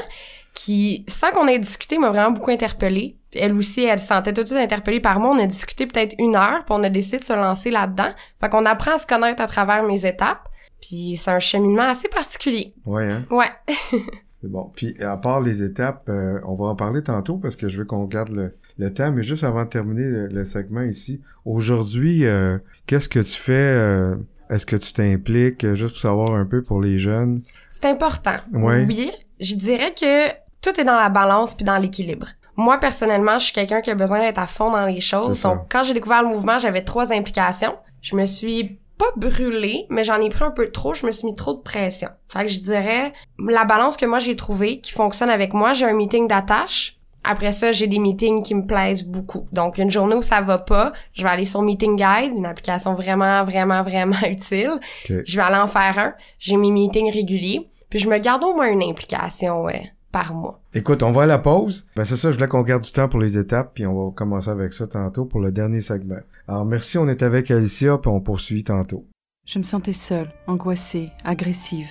qui, 0.57 1.05
sans 1.07 1.31
qu'on 1.31 1.47
ait 1.47 1.59
discuté, 1.59 1.99
m'a 1.99 2.09
vraiment 2.09 2.31
beaucoup 2.33 2.51
interpellée. 2.51 3.19
Elle 3.33 3.53
aussi, 3.53 3.85
elle 3.85 3.99
se 3.99 4.07
sentait 4.07 4.33
tout 4.33 4.43
de 4.43 4.47
suite 4.49 4.59
interpellée 4.59 5.01
par 5.01 5.21
moi. 5.21 5.31
On 5.37 5.39
a 5.39 5.47
discuté 5.47 5.87
peut-être 5.87 6.15
une 6.19 6.35
heure, 6.35 6.65
puis 6.65 6.71
on 6.75 6.83
a 6.83 6.89
décidé 6.89 7.19
de 7.19 7.25
se 7.25 7.35
lancer 7.35 7.71
là-dedans. 7.71 8.09
Fait 8.41 8.49
qu'on 8.49 8.65
apprend 8.65 8.95
à 8.95 8.99
se 8.99 9.07
connaître 9.07 9.43
à 9.43 9.47
travers 9.47 9.83
mes 9.85 10.07
étapes. 10.07 10.49
Puis 10.81 11.17
c'est 11.19 11.31
un 11.31 11.39
cheminement 11.39 11.89
assez 11.89 12.09
particulier. 12.09 12.73
Ouais, 12.87 13.05
hein? 13.05 13.23
Ouais. 13.31 13.51
C'est 14.43 14.51
bon. 14.51 14.71
Puis, 14.75 14.95
à 15.03 15.17
part 15.17 15.41
les 15.41 15.63
étapes, 15.63 16.09
euh, 16.09 16.41
on 16.47 16.55
va 16.55 16.67
en 16.67 16.75
parler 16.77 17.03
tantôt 17.03 17.37
parce 17.37 17.57
que 17.57 17.69
je 17.69 17.79
veux 17.79 17.85
qu'on 17.85 18.05
garde 18.05 18.29
le, 18.31 18.55
le 18.79 18.93
temps, 18.93 19.11
mais 19.13 19.23
juste 19.23 19.45
avant 19.45 19.65
de 19.65 19.69
terminer 19.71 20.05
le, 20.05 20.27
le 20.29 20.45
segment 20.45 20.83
ici, 20.83 21.21
aujourd'hui, 21.47 22.27
euh, 22.27 22.59
qu'est-ce 22.87 23.09
que 23.09 23.19
tu 23.21 23.39
fais? 23.39 23.53
euh, 23.53 24.15
est-ce 24.51 24.65
que 24.67 24.77
tu 24.77 24.93
t'impliques, 24.93 25.67
juste 25.75 25.95
pour 25.95 26.01
savoir 26.01 26.35
un 26.35 26.47
peu 26.47 26.63
pour 26.63 26.81
les 26.81 26.99
jeunes? 26.99 27.43
C'est 27.69 27.87
important. 27.87 28.37
Ouais. 28.53 28.85
Oui, 28.87 29.11
je 29.41 29.55
dirais 29.55 29.93
que 29.99 30.29
tout 30.67 30.81
est 30.81 30.85
dans 30.85 30.97
la 30.97 31.09
balance 31.09 31.55
puis 31.55 31.65
dans 31.65 31.79
l'équilibre. 31.79 32.27
Moi, 32.57 32.79
personnellement, 32.79 33.39
je 33.39 33.45
suis 33.45 33.53
quelqu'un 33.53 33.81
qui 33.81 33.91
a 33.91 33.95
besoin 33.95 34.19
d'être 34.19 34.39
à 34.39 34.47
fond 34.47 34.71
dans 34.71 34.87
les 34.87 35.01
choses. 35.01 35.41
Donc, 35.43 35.67
quand 35.71 35.85
j'ai 35.85 35.95
découvert 35.95 36.23
le 36.23 36.29
mouvement, 36.29 36.59
j'avais 36.59 36.83
trois 36.83 37.13
implications. 37.13 37.77
Je 38.01 38.17
me 38.17 38.25
suis 38.25 38.81
pas 38.99 39.07
brûlée, 39.17 39.87
mais 39.91 40.05
j'en 40.05 40.21
ai 40.21 40.29
pris 40.29 40.45
un 40.45 40.51
peu 40.51 40.73
trop. 40.73 40.95
Je 40.95 41.07
me 41.07 41.13
suis 41.13 41.27
mis 41.27 41.37
trop 41.37 41.53
de 41.53 41.61
pression. 41.61 42.09
Fait 42.29 42.47
que 42.47 42.49
je 42.49 42.59
dirais, 42.59 43.13
la 43.39 43.65
balance 43.65 43.97
que 43.97 44.07
moi 44.07 44.19
j'ai 44.19 44.35
trouvée, 44.35 44.81
qui 44.81 44.91
fonctionne 44.91 45.31
avec 45.31 45.53
moi, 45.53 45.75
j'ai 45.75 45.85
un 45.85 45.93
meeting 45.93 46.27
d'attache. 46.27 46.99
Après 47.23 47.53
ça, 47.53 47.73
j'ai 47.73 47.87
des 47.87 47.99
meetings 47.99 48.43
qui 48.43 48.55
me 48.55 48.67
plaisent 48.67 49.05
beaucoup. 49.05 49.47
Donc, 49.53 49.79
une 49.79 49.91
journée 49.91 50.15
où 50.15 50.23
ça 50.23 50.41
va 50.41 50.59
pas, 50.59 50.93
je 51.13 51.25
vais 51.25 51.29
aller 51.29 51.45
sur 51.45 51.61
Meeting 51.61 51.97
Guide, 51.97 52.37
une 52.37 52.47
application 52.47 52.95
vraiment, 52.95 53.45
vraiment, 53.45 53.83
vraiment 53.83 54.17
utile. 54.29 54.79
Je 55.09 55.37
vais 55.37 55.43
aller 55.43 55.57
en 55.57 55.67
faire 55.67 55.99
un. 55.99 56.15
J'ai 56.39 56.57
mes 56.57 56.71
meetings 56.71 57.13
réguliers. 57.13 57.69
Puis 57.91 57.99
je 58.01 58.09
me 58.09 58.19
garde 58.19 58.43
au 58.43 58.55
moins 58.55 58.69
une 58.69 58.83
implication 58.83 59.63
ouais, 59.63 59.93
par 60.17 60.35
mois. 60.35 60.63
Écoute, 60.73 61.03
on 61.03 61.13
va 61.13 61.25
à 61.25 61.27
la 61.27 61.39
pause. 61.39 61.87
Ben 61.95 62.07
c'est 62.07 62.17
ça, 62.17 62.31
je 62.31 62.37
voulais 62.37 62.49
qu'on 62.49 62.63
garde 62.63 62.83
du 62.83 62.91
temps 62.91 63.07
pour 63.07 63.21
les 63.21 63.37
étapes, 63.37 63.73
puis 63.75 63.85
on 63.87 64.07
va 64.07 64.13
commencer 64.13 64.49
avec 64.49 64.73
ça 64.73 64.87
tantôt 64.87 65.27
pour 65.27 65.41
le 65.41 65.53
dernier 65.53 65.83
segment. 65.83 66.21
Alors 66.49 66.65
merci, 66.65 66.97
on 66.97 67.07
est 67.07 67.23
avec 67.23 67.51
Alicia, 67.51 67.99
puis 67.99 68.11
on 68.11 68.23
poursuit 68.23 68.65
tantôt. 68.65 69.05
Je 69.45 69.59
me 69.59 69.63
sentais 69.63 69.93
seule, 69.93 70.33
angoissée, 70.47 71.11
agressive, 71.23 71.91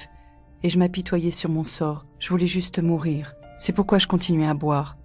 et 0.63 0.69
je 0.69 0.79
m'apitoyais 0.79 1.29
sur 1.29 1.51
mon 1.51 1.63
sort. 1.63 2.07
Je 2.17 2.29
voulais 2.29 2.47
juste 2.47 2.81
mourir. 2.81 3.35
C'est 3.59 3.73
pourquoi 3.73 3.99
je 3.99 4.07
continuais 4.07 4.47
à 4.47 4.55
boire. 4.55 4.97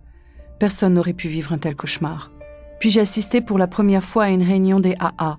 Personne 0.58 0.94
n'aurait 0.94 1.12
pu 1.12 1.28
vivre 1.28 1.52
un 1.52 1.58
tel 1.58 1.76
cauchemar. 1.76 2.32
Puis 2.78 2.88
j'ai 2.88 3.02
assisté 3.02 3.42
pour 3.42 3.58
la 3.58 3.66
première 3.66 4.02
fois 4.02 4.24
à 4.24 4.30
une 4.30 4.42
réunion 4.42 4.80
des 4.80 4.94
AA. 4.98 5.38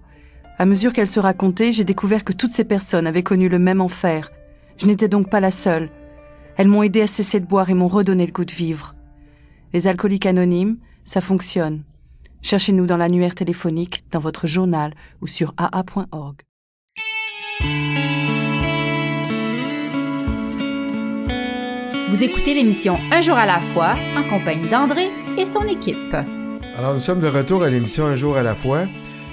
À 0.60 0.66
mesure 0.68 0.94
qu'elle 0.94 1.08
se 1.08 1.20
racontait, 1.20 1.72
j'ai 1.72 1.84
découvert 1.84 2.24
que 2.24 2.34
toutes 2.34 2.52
ces 2.52 2.64
personnes 2.64 3.08
avaient 3.08 3.24
connu 3.24 3.50
le 3.50 3.58
même 3.58 3.82
enfer. 3.82 4.32
Je 4.78 4.86
n'étais 4.86 5.10
donc 5.10 5.32
pas 5.32 5.40
la 5.40 5.50
seule. 5.50 5.90
Elles 6.62 6.68
m'ont 6.68 6.84
aidé 6.84 7.02
à 7.02 7.08
cesser 7.08 7.40
de 7.40 7.48
boire 7.48 7.72
et 7.72 7.74
m'ont 7.74 7.88
redonné 7.88 8.24
le 8.28 8.32
goût 8.32 8.46
de 8.46 8.52
vivre. 8.52 8.94
Les 9.74 9.88
alcooliques 9.88 10.28
anonymes, 10.28 10.78
ça 11.06 11.20
fonctionne. 11.20 11.82
Cherchez-nous 12.44 12.86
dans 12.86 12.98
l'annuaire 12.98 13.34
téléphonique, 13.34 14.04
dans 14.12 14.20
votre 14.20 14.46
journal 14.46 14.94
ou 15.22 15.26
sur 15.26 15.56
aa.org. 15.58 16.36
Vous 22.12 22.24
écoutez 22.24 22.54
l'émission 22.54 22.96
Un 23.12 23.22
jour 23.22 23.38
à 23.38 23.48
la 23.48 23.60
fois 23.62 23.96
en 24.16 24.30
compagnie 24.30 24.70
d'André 24.70 25.10
et 25.40 25.48
son 25.48 25.64
équipe. 25.64 26.14
Alors 26.78 26.94
nous 26.94 27.00
sommes 27.00 27.22
de 27.22 27.28
retour 27.28 27.64
à 27.64 27.70
l'émission 27.72 28.06
Un 28.06 28.16
jour 28.16 28.38
à 28.38 28.44
la 28.44 28.54
fois. 28.54 28.86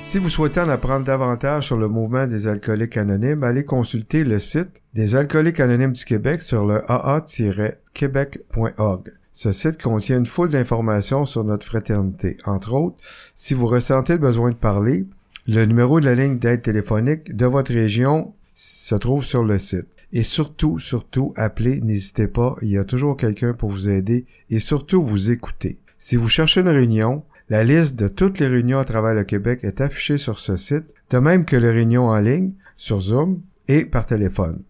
Si 0.03 0.18
vous 0.18 0.30
souhaitez 0.30 0.61
en 0.61 0.68
apprendre 0.68 1.05
davantage 1.05 1.66
sur 1.66 1.76
le 1.76 1.88
mouvement 1.88 2.26
des 2.26 2.46
alcooliques 2.46 2.96
anonymes, 2.96 3.42
allez 3.44 3.64
consulter 3.64 4.24
le 4.24 4.38
site 4.38 4.80
des 4.94 5.16
alcooliques 5.16 5.61
anonymes 5.61 5.92
du 5.92 6.05
Québec 6.05 6.42
sur 6.42 6.64
le 6.64 6.82
aa-québec.org. 6.90 9.12
Ce 9.32 9.53
site 9.53 9.82
contient 9.82 10.18
une 10.18 10.26
foule 10.26 10.49
d'informations 10.49 11.26
sur 11.26 11.44
notre 11.44 11.66
fraternité. 11.66 12.38
Entre 12.44 12.72
autres, 12.72 12.96
si 13.34 13.55
vous 13.55 13.66
ressentez 13.66 14.14
le 14.14 14.18
besoin 14.18 14.51
de 14.51 14.57
parler, 14.57 15.07
le 15.46 15.64
numéro 15.66 16.01
de 16.01 16.07
la 16.07 16.14
ligne 16.14 16.38
d'aide 16.38 16.62
téléphonique 16.62 17.36
de 17.36 17.46
votre 17.46 17.72
région 17.72 18.34
se 18.55 18.94
trouve 18.94 19.24
sur 19.24 19.44
le 19.44 19.59
site. 19.59 19.88
Et 20.12 20.22
surtout, 20.22 20.78
surtout, 20.78 21.34
appelez, 21.36 21.80
n'hésitez 21.82 22.28
pas, 22.28 22.57
il 22.62 22.70
y 22.70 22.78
a 22.78 22.84
toujours 22.84 23.16
quelqu'un 23.16 23.53
pour 23.53 23.70
vous 23.70 23.88
aider 23.88 24.26
et 24.51 24.59
surtout 24.59 25.03
vous 25.03 25.30
écouter. 25.30 25.78
Si 25.99 26.16
vous 26.16 26.28
cherchez 26.28 26.61
une 26.61 26.68
réunion, 26.68 27.24
la 27.51 27.64
liste 27.64 27.96
de 27.96 28.09
toutes 28.09 28.38
les 28.38 28.46
réunions 28.46 28.78
à 28.78 28.84
travers 28.84 29.14
le 29.14 29.24
Québec 29.24 29.61
est 29.62 29.80
affichée 29.80 30.18
sur 30.18 30.38
ce 30.38 30.57
site, 30.57 30.84
de 31.11 31.18
même 31.18 31.44
que 31.44 31.57
les 31.57 31.70
réunions 31.70 32.09
en 32.09 32.20
ligne, 32.20 32.53
sur 32.76 33.01
Zoom 33.01 33.40
et 33.68 33.84
par 33.84 34.07
téléphone. 34.07 34.62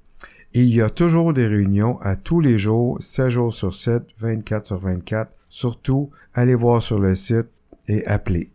Il 0.54 0.72
y 0.74 0.80
a 0.80 0.88
toujours 0.88 1.34
des 1.34 1.46
réunions 1.46 2.00
à 2.00 2.16
tous 2.16 2.40
les 2.40 2.56
jours, 2.56 2.96
7 3.00 3.30
jours 3.30 3.54
sur 3.54 3.74
7, 3.74 4.02
24 4.20 4.66
sur 4.66 4.78
24. 4.78 5.30
Surtout, 5.48 6.10
allez 6.34 6.54
voir 6.54 6.82
sur 6.82 6.98
le 6.98 7.14
site 7.14 7.48
et 7.88 8.06
appelez. 8.06 8.50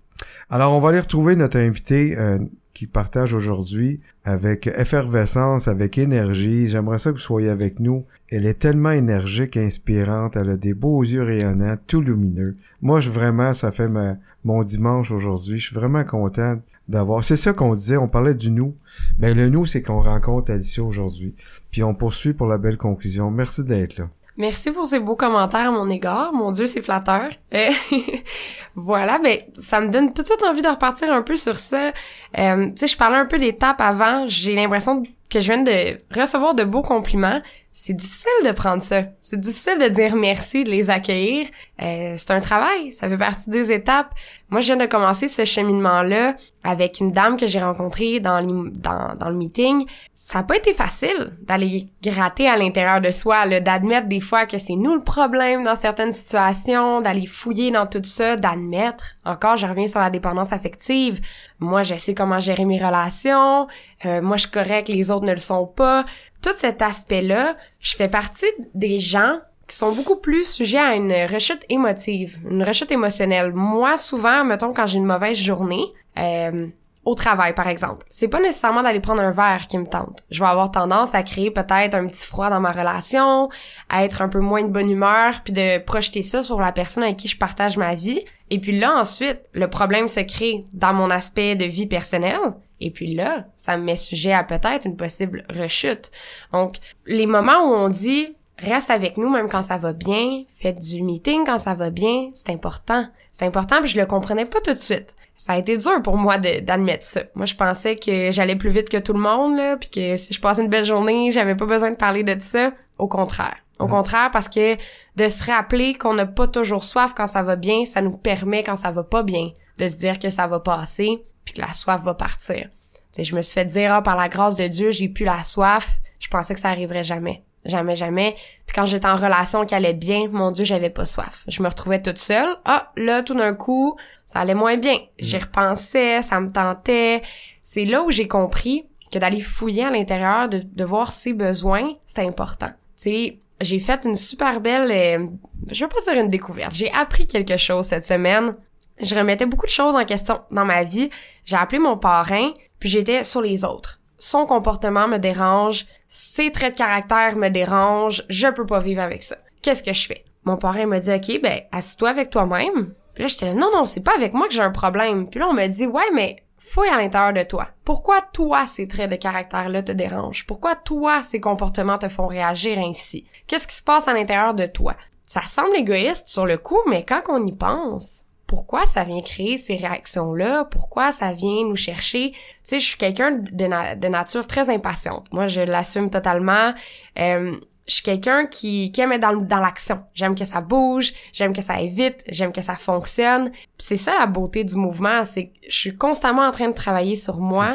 Alors, 0.49 0.73
on 0.73 0.79
va 0.79 0.89
aller 0.89 0.99
retrouver 0.99 1.35
notre 1.35 1.57
invité 1.57 2.17
euh, 2.17 2.39
qui 2.83 2.87
partage 2.87 3.33
aujourd'hui 3.33 4.01
avec 4.25 4.67
effervescence, 4.67 5.69
avec 5.69 5.97
énergie. 5.97 6.67
J'aimerais 6.67 6.99
ça 6.99 7.11
que 7.11 7.15
vous 7.15 7.21
soyez 7.21 7.47
avec 7.47 7.79
nous. 7.79 8.03
Elle 8.29 8.45
est 8.45 8.59
tellement 8.59 8.91
énergique, 8.91 9.55
inspirante. 9.55 10.35
Elle 10.35 10.49
a 10.49 10.57
des 10.57 10.73
beaux 10.73 11.01
yeux 11.01 11.23
rayonnants, 11.23 11.77
tout 11.87 12.01
lumineux. 12.01 12.57
Moi, 12.81 12.99
je 12.99 13.09
vraiment, 13.09 13.53
ça 13.53 13.71
fait 13.71 13.87
ma, 13.87 14.17
mon 14.43 14.63
dimanche 14.63 15.11
aujourd'hui. 15.11 15.59
Je 15.59 15.67
suis 15.67 15.75
vraiment 15.75 16.03
content 16.03 16.59
d'avoir. 16.89 17.23
C'est 17.23 17.37
ça 17.37 17.53
qu'on 17.53 17.73
disait. 17.73 17.95
On 17.95 18.09
parlait 18.09 18.35
du 18.35 18.51
nous. 18.51 18.75
Ben 19.17 19.33
le 19.33 19.47
nous, 19.47 19.65
c'est 19.65 19.81
qu'on 19.81 20.01
rencontre 20.01 20.51
Alicia 20.51 20.83
aujourd'hui. 20.83 21.35
Puis 21.71 21.83
on 21.83 21.95
poursuit 21.95 22.33
pour 22.33 22.47
la 22.47 22.57
belle 22.57 22.77
conclusion. 22.77 23.31
Merci 23.31 23.63
d'être 23.63 23.97
là. 23.97 24.09
Merci 24.35 24.71
pour 24.71 24.87
ces 24.87 24.99
beaux 24.99 25.15
commentaires 25.15 25.67
à 25.67 25.71
mon 25.71 25.89
égard. 25.89 26.33
Mon 26.33 26.51
Dieu, 26.51 26.65
c'est 26.65 26.81
flatteur. 26.81 27.29
Euh, 27.53 27.69
voilà, 28.75 29.19
ben 29.19 29.39
ça 29.55 29.79
me 29.79 29.91
donne 29.91 30.11
tout 30.11 30.23
de 30.23 30.27
suite 30.27 30.43
envie 30.43 30.63
de 30.63 30.67
repartir 30.67 31.11
un 31.11 31.21
peu 31.21 31.37
sur 31.37 31.55
ça. 31.55 31.91
Euh, 32.37 32.65
tu 32.69 32.77
sais, 32.77 32.87
je 32.87 32.97
parlais 32.97 33.17
un 33.17 33.25
peu 33.25 33.37
d'étapes 33.37 33.79
avant. 33.79 34.25
J'ai 34.27 34.55
l'impression 34.55 35.03
que 35.29 35.39
je 35.39 35.53
viens 35.53 35.61
de 35.61 35.97
recevoir 36.19 36.55
de 36.55 36.63
beaux 36.63 36.81
compliments. 36.81 37.41
C'est 37.75 37.93
difficile 37.93 38.31
de 38.45 38.51
prendre 38.51 38.83
ça. 38.83 39.01
C'est 39.23 39.39
difficile 39.39 39.79
de 39.79 39.87
dire 39.87 40.15
merci, 40.15 40.63
de 40.63 40.69
les 40.69 40.91
accueillir. 40.91 41.47
Euh, 41.81 42.13
c'est 42.17 42.29
un 42.29 42.39
travail, 42.39 42.91
ça 42.91 43.09
fait 43.09 43.17
partie 43.17 43.49
des 43.49 43.71
étapes. 43.71 44.13
Moi, 44.51 44.61
je 44.61 44.67
viens 44.67 44.77
de 44.77 44.85
commencer 44.85 45.27
ce 45.27 45.45
cheminement-là 45.45 46.35
avec 46.63 46.99
une 46.99 47.11
dame 47.11 47.37
que 47.37 47.47
j'ai 47.47 47.59
rencontrée 47.59 48.19
dans, 48.19 48.39
dans, 48.43 49.15
dans, 49.15 49.29
le 49.29 49.35
meeting. 49.35 49.87
Ça 50.13 50.39
n'a 50.39 50.43
pas 50.43 50.57
été 50.57 50.73
facile 50.73 51.33
d'aller 51.41 51.87
gratter 52.03 52.47
à 52.47 52.55
l'intérieur 52.55 53.01
de 53.01 53.09
soi, 53.09 53.47
d'admettre 53.59 54.07
des 54.07 54.19
fois 54.19 54.45
que 54.45 54.59
c'est 54.59 54.75
nous 54.75 54.93
le 54.93 55.01
problème 55.01 55.63
dans 55.63 55.75
certaines 55.75 56.13
situations, 56.13 57.01
d'aller 57.01 57.25
fouiller 57.25 57.71
dans 57.71 57.87
tout 57.87 58.03
ça, 58.03 58.35
d'admettre. 58.35 59.15
Encore, 59.25 59.57
je 59.57 59.65
reviens 59.65 59.87
sur 59.87 59.99
la 59.99 60.11
dépendance 60.11 60.53
affective. 60.53 61.19
Moi, 61.59 61.81
je 61.81 61.95
sais 61.95 62.13
comment 62.13 62.37
gérer 62.37 62.65
mes 62.65 62.77
relations. 62.77 63.67
Euh, 64.05 64.21
moi, 64.21 64.37
je 64.37 64.41
suis 64.43 64.51
correct, 64.51 64.87
les 64.87 65.09
autres 65.09 65.25
ne 65.25 65.31
le 65.31 65.37
sont 65.37 65.65
pas 65.65 66.05
tout 66.43 66.53
cet 66.55 66.81
aspect-là, 66.81 67.55
je 67.79 67.95
fais 67.95 68.09
partie 68.09 68.45
des 68.75 68.99
gens 68.99 69.39
qui 69.67 69.75
sont 69.77 69.93
beaucoup 69.93 70.17
plus 70.17 70.47
sujets 70.47 70.77
à 70.77 70.95
une 70.95 71.13
rechute 71.31 71.65
émotive, 71.69 72.37
une 72.49 72.63
rechute 72.63 72.91
émotionnelle. 72.91 73.53
Moi, 73.53 73.97
souvent, 73.97 74.43
mettons, 74.43 74.73
quand 74.73 74.85
j'ai 74.85 74.97
une 74.97 75.05
mauvaise 75.05 75.37
journée, 75.37 75.85
euh, 76.19 76.67
au 77.05 77.15
travail, 77.15 77.53
par 77.53 77.67
exemple, 77.67 78.05
c'est 78.09 78.29
pas 78.29 78.39
nécessairement 78.39 78.81
d'aller 78.81 79.01
prendre 79.01 79.21
un 79.21 79.31
verre 79.31 79.67
qui 79.67 79.77
me 79.77 79.85
tente. 79.85 80.23
Je 80.31 80.39
vais 80.39 80.49
avoir 80.49 80.71
tendance 80.71 81.13
à 81.13 81.23
créer 81.23 81.51
peut-être 81.51 81.95
un 81.95 82.07
petit 82.07 82.25
froid 82.25 82.49
dans 82.49 82.61
ma 82.61 82.71
relation, 82.71 83.49
à 83.89 84.05
être 84.05 84.21
un 84.21 84.29
peu 84.29 84.39
moins 84.39 84.63
de 84.63 84.69
bonne 84.69 84.89
humeur, 84.89 85.41
puis 85.43 85.51
de 85.51 85.79
projeter 85.79 86.21
ça 86.21 86.43
sur 86.43 86.61
la 86.61 86.71
personne 86.71 87.03
avec 87.03 87.17
qui 87.17 87.27
je 87.27 87.37
partage 87.37 87.77
ma 87.77 87.93
vie. 87.93 88.21
Et 88.49 88.59
puis 88.59 88.77
là, 88.77 88.97
ensuite, 88.97 89.41
le 89.53 89.69
problème 89.69 90.07
se 90.07 90.21
crée 90.21 90.65
dans 90.71 90.93
mon 90.93 91.09
aspect 91.09 91.55
de 91.55 91.65
vie 91.65 91.87
personnelle. 91.87 92.53
Et 92.83 92.91
puis 92.91 93.15
là, 93.15 93.45
ça 93.55 93.77
me 93.77 93.83
met 93.83 93.95
sujet 93.95 94.33
à 94.33 94.43
peut-être 94.43 94.85
une 94.85 94.97
possible 94.97 95.45
rechute. 95.49 96.11
Donc, 96.51 96.75
les 97.05 97.25
moments 97.25 97.61
où 97.63 97.73
on 97.73 97.87
dit 97.87 98.35
reste 98.59 98.89
avec 98.89 99.15
nous 99.15 99.29
même 99.29 99.47
quand 99.47 99.63
ça 99.63 99.77
va 99.77 99.93
bien, 99.93 100.43
faites 100.61 100.79
du 100.79 101.01
meeting 101.01 101.45
quand 101.45 101.57
ça 101.57 101.75
va 101.75 101.91
bien, 101.91 102.29
c'est 102.33 102.49
important. 102.49 103.07
C'est 103.31 103.45
important, 103.45 103.79
puis 103.79 103.89
je 103.89 103.99
le 103.99 104.05
comprenais 104.05 104.45
pas 104.45 104.59
tout 104.59 104.73
de 104.73 104.77
suite. 104.77 105.15
Ça 105.37 105.53
a 105.53 105.57
été 105.57 105.77
dur 105.77 106.01
pour 106.03 106.17
moi 106.17 106.37
d'admettre 106.37 107.05
ça. 107.05 107.21
Moi, 107.35 107.45
je 107.45 107.55
pensais 107.55 107.95
que 107.95 108.31
j'allais 108.31 108.57
plus 108.57 108.69
vite 108.69 108.89
que 108.89 108.97
tout 108.97 109.13
le 109.13 109.19
monde, 109.19 109.57
là, 109.57 109.77
puis 109.77 109.89
que 109.89 110.17
si 110.17 110.33
je 110.33 110.41
passais 110.41 110.61
une 110.61 110.69
belle 110.69 110.85
journée, 110.85 111.31
j'avais 111.31 111.55
pas 111.55 111.65
besoin 111.65 111.91
de 111.91 111.95
parler 111.95 112.23
de 112.23 112.35
ça. 112.39 112.73
Au 112.99 113.07
contraire. 113.07 113.55
Au 113.79 113.87
contraire, 113.87 114.29
parce 114.31 114.49
que 114.49 114.75
de 114.75 115.27
se 115.29 115.49
rappeler 115.49 115.95
qu'on 115.95 116.13
n'a 116.13 116.25
pas 116.25 116.47
toujours 116.47 116.83
soif 116.83 117.13
quand 117.15 117.27
ça 117.27 117.43
va 117.43 117.55
bien, 117.55 117.85
ça 117.85 118.01
nous 118.01 118.17
permet 118.17 118.61
quand 118.61 118.75
ça 118.75 118.91
va 118.91 119.03
pas 119.03 119.23
bien 119.23 119.51
de 119.79 119.87
se 119.87 119.97
dire 119.97 120.19
que 120.19 120.29
ça 120.29 120.47
va 120.47 120.59
passer, 120.59 121.23
puis 121.45 121.53
que 121.53 121.61
la 121.61 121.73
soif 121.73 122.01
va 122.03 122.13
partir. 122.13 122.69
T'sais, 123.11 123.23
je 123.23 123.35
me 123.35 123.41
suis 123.41 123.53
fait 123.53 123.65
dire, 123.65 123.93
ah, 123.93 124.01
par 124.01 124.15
la 124.15 124.29
grâce 124.29 124.55
de 124.55 124.67
Dieu, 124.67 124.91
j'ai 124.91 125.09
plus 125.09 125.25
la 125.25 125.43
soif. 125.43 125.99
Je 126.19 126.27
pensais 126.27 126.53
que 126.53 126.59
ça 126.59 126.69
arriverait 126.69 127.03
jamais. 127.03 127.43
Jamais, 127.65 127.95
jamais. 127.95 128.35
Puis 128.65 128.75
quand 128.75 128.85
j'étais 128.85 129.07
en 129.07 129.15
relation 129.15 129.65
qui 129.65 129.75
allait 129.75 129.93
bien, 129.93 130.27
mon 130.29 130.51
Dieu, 130.51 130.65
j'avais 130.65 130.89
pas 130.89 131.05
soif. 131.05 131.43
Je 131.47 131.61
me 131.63 131.67
retrouvais 131.67 132.01
toute 132.01 132.17
seule. 132.17 132.57
Ah, 132.65 132.91
là, 132.97 133.23
tout 133.23 133.35
d'un 133.35 133.53
coup, 133.53 133.95
ça 134.25 134.39
allait 134.39 134.55
moins 134.55 134.77
bien. 134.77 134.97
J'y 135.19 135.37
repensais, 135.37 136.21
ça 136.21 136.39
me 136.39 136.51
tentait. 136.51 137.21
C'est 137.61 137.85
là 137.85 138.03
où 138.03 138.11
j'ai 138.11 138.27
compris 138.27 138.85
que 139.11 139.19
d'aller 139.19 139.41
fouiller 139.41 139.85
à 139.85 139.91
l'intérieur, 139.91 140.49
de, 140.49 140.63
de 140.63 140.83
voir 140.83 141.11
ses 141.11 141.33
besoins, 141.33 141.93
c'est 142.05 142.25
important. 142.25 142.71
Tu 142.99 143.39
j'ai 143.61 143.79
fait 143.79 144.05
une 144.05 144.15
super 144.15 144.59
belle, 144.59 144.91
euh, 144.91 145.27
je 145.71 145.85
veux 145.85 145.89
pas 145.89 146.01
dire 146.01 146.21
une 146.21 146.29
découverte. 146.29 146.73
J'ai 146.73 146.91
appris 146.91 147.25
quelque 147.25 147.57
chose 147.57 147.85
cette 147.85 148.05
semaine. 148.05 148.55
Je 148.99 149.15
remettais 149.15 149.45
beaucoup 149.45 149.65
de 149.65 149.71
choses 149.71 149.95
en 149.95 150.05
question 150.05 150.41
dans 150.51 150.65
ma 150.65 150.83
vie. 150.83 151.09
J'ai 151.45 151.57
appelé 151.57 151.79
mon 151.79 151.97
parrain, 151.97 152.51
puis 152.79 152.89
j'étais 152.89 153.23
sur 153.23 153.41
les 153.41 153.65
autres. 153.65 153.99
Son 154.17 154.45
comportement 154.45 155.07
me 155.07 155.17
dérange, 155.17 155.85
ses 156.07 156.51
traits 156.51 156.73
de 156.73 156.77
caractère 156.77 157.35
me 157.35 157.49
dérangent, 157.49 158.23
je 158.29 158.47
peux 158.47 158.65
pas 158.65 158.79
vivre 158.79 159.01
avec 159.01 159.23
ça. 159.23 159.35
Qu'est-ce 159.61 159.83
que 159.83 159.93
je 159.93 160.07
fais? 160.07 160.23
Mon 160.45 160.57
parrain 160.57 160.85
me 160.85 160.99
dit, 160.99 161.11
OK, 161.11 161.41
ben, 161.41 161.61
assis-toi 161.71 162.09
avec 162.09 162.29
toi-même. 162.29 162.93
Puis 163.13 163.23
là, 163.23 163.27
j'étais 163.27 163.45
là, 163.45 163.53
non, 163.53 163.71
non, 163.73 163.85
c'est 163.85 164.01
pas 164.01 164.15
avec 164.15 164.33
moi 164.33 164.47
que 164.47 164.53
j'ai 164.53 164.61
un 164.61 164.71
problème. 164.71 165.29
Puis 165.29 165.39
là, 165.39 165.47
on 165.49 165.53
me 165.53 165.67
dit, 165.67 165.87
ouais, 165.87 166.11
mais 166.13 166.43
fouille 166.57 166.89
à 166.89 166.97
l'intérieur 166.97 167.33
de 167.33 167.43
toi. 167.43 167.67
Pourquoi 167.83 168.21
toi, 168.21 168.65
ces 168.65 168.87
traits 168.87 169.11
de 169.11 169.15
caractère-là 169.15 169.83
te 169.83 169.91
dérangent? 169.91 170.45
Pourquoi 170.47 170.75
toi, 170.75 171.23
ces 171.23 171.39
comportements 171.39 171.97
te 171.97 172.07
font 172.07 172.27
réagir 172.27 172.79
ainsi? 172.79 173.25
Qu'est-ce 173.47 173.67
qui 173.67 173.75
se 173.75 173.83
passe 173.83 174.07
à 174.07 174.13
l'intérieur 174.13 174.53
de 174.53 174.65
toi? 174.65 174.95
Ça 175.25 175.41
semble 175.41 175.75
égoïste 175.75 176.27
sur 176.27 176.45
le 176.45 176.57
coup, 176.57 176.79
mais 176.89 177.03
quand 177.03 177.21
on 177.29 177.45
y 177.45 177.51
pense, 177.51 178.25
pourquoi 178.53 178.85
ça 178.85 179.03
vient 179.03 179.19
créer 179.19 179.57
ces 179.57 179.77
réactions-là, 179.77 180.65
pourquoi 180.65 181.11
ça 181.11 181.33
vient 181.33 181.63
nous 181.67 181.75
chercher? 181.75 182.33
Tu 182.33 182.37
sais, 182.61 182.79
je 182.79 182.85
suis 182.85 182.97
quelqu'un 182.99 183.31
de, 183.31 183.95
de, 183.95 184.07
nature 184.07 184.45
très 184.45 184.69
impatiente. 184.69 185.25
Moi, 185.31 185.47
je 185.47 185.61
l'assume 185.61 186.11
totalement. 186.11 186.75
Euh, 187.17 187.55
je 187.87 187.93
suis 187.95 188.03
quelqu'un 188.03 188.45
qui, 188.45 188.91
qui 188.91 189.01
aime 189.01 189.11
être 189.11 189.21
dans, 189.21 189.33
dans 189.33 189.59
l'action. 189.59 190.03
J'aime 190.13 190.35
que 190.35 190.45
ça 190.45 190.61
bouge, 190.61 191.13
j'aime 191.33 191.51
que 191.51 191.63
ça 191.63 191.73
aille 191.73 191.89
vite, 191.89 192.23
j'aime 192.27 192.51
que 192.51 192.61
ça 192.61 192.75
fonctionne. 192.75 193.51
c'est 193.79 193.97
ça 193.97 194.13
la 194.19 194.27
beauté 194.27 194.63
du 194.63 194.75
mouvement, 194.75 195.25
c'est 195.25 195.47
que 195.47 195.53
je 195.67 195.75
suis 195.75 195.97
constamment 195.97 196.43
en 196.43 196.51
train 196.51 196.67
de 196.67 196.75
travailler 196.75 197.15
sur 197.15 197.39
moi. 197.39 197.69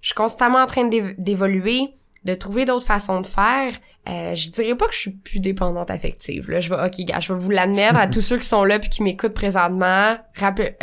Je 0.00 0.08
suis 0.08 0.14
constamment 0.14 0.60
en 0.60 0.66
train 0.66 0.88
d'évoluer 1.18 1.94
de 2.26 2.34
trouver 2.34 2.64
d'autres 2.64 2.86
façons 2.86 3.20
de 3.20 3.26
faire. 3.26 3.72
Euh, 4.08 4.34
je 4.34 4.50
dirais 4.50 4.74
pas 4.74 4.86
que 4.86 4.94
je 4.94 4.98
suis 4.98 5.10
plus 5.10 5.40
dépendante 5.40 5.90
affective. 5.90 6.50
Là, 6.50 6.60
je 6.60 6.68
vais, 6.68 6.76
ok, 6.76 7.06
gars, 7.06 7.20
je 7.20 7.32
vais 7.32 7.38
vous 7.38 7.50
l'admettre 7.50 7.98
à 7.98 8.06
tous 8.12 8.20
ceux 8.20 8.36
qui 8.36 8.46
sont 8.46 8.64
là 8.64 8.78
puis 8.78 8.88
qui 8.88 9.02
m'écoutent 9.02 9.34
présentement. 9.34 10.16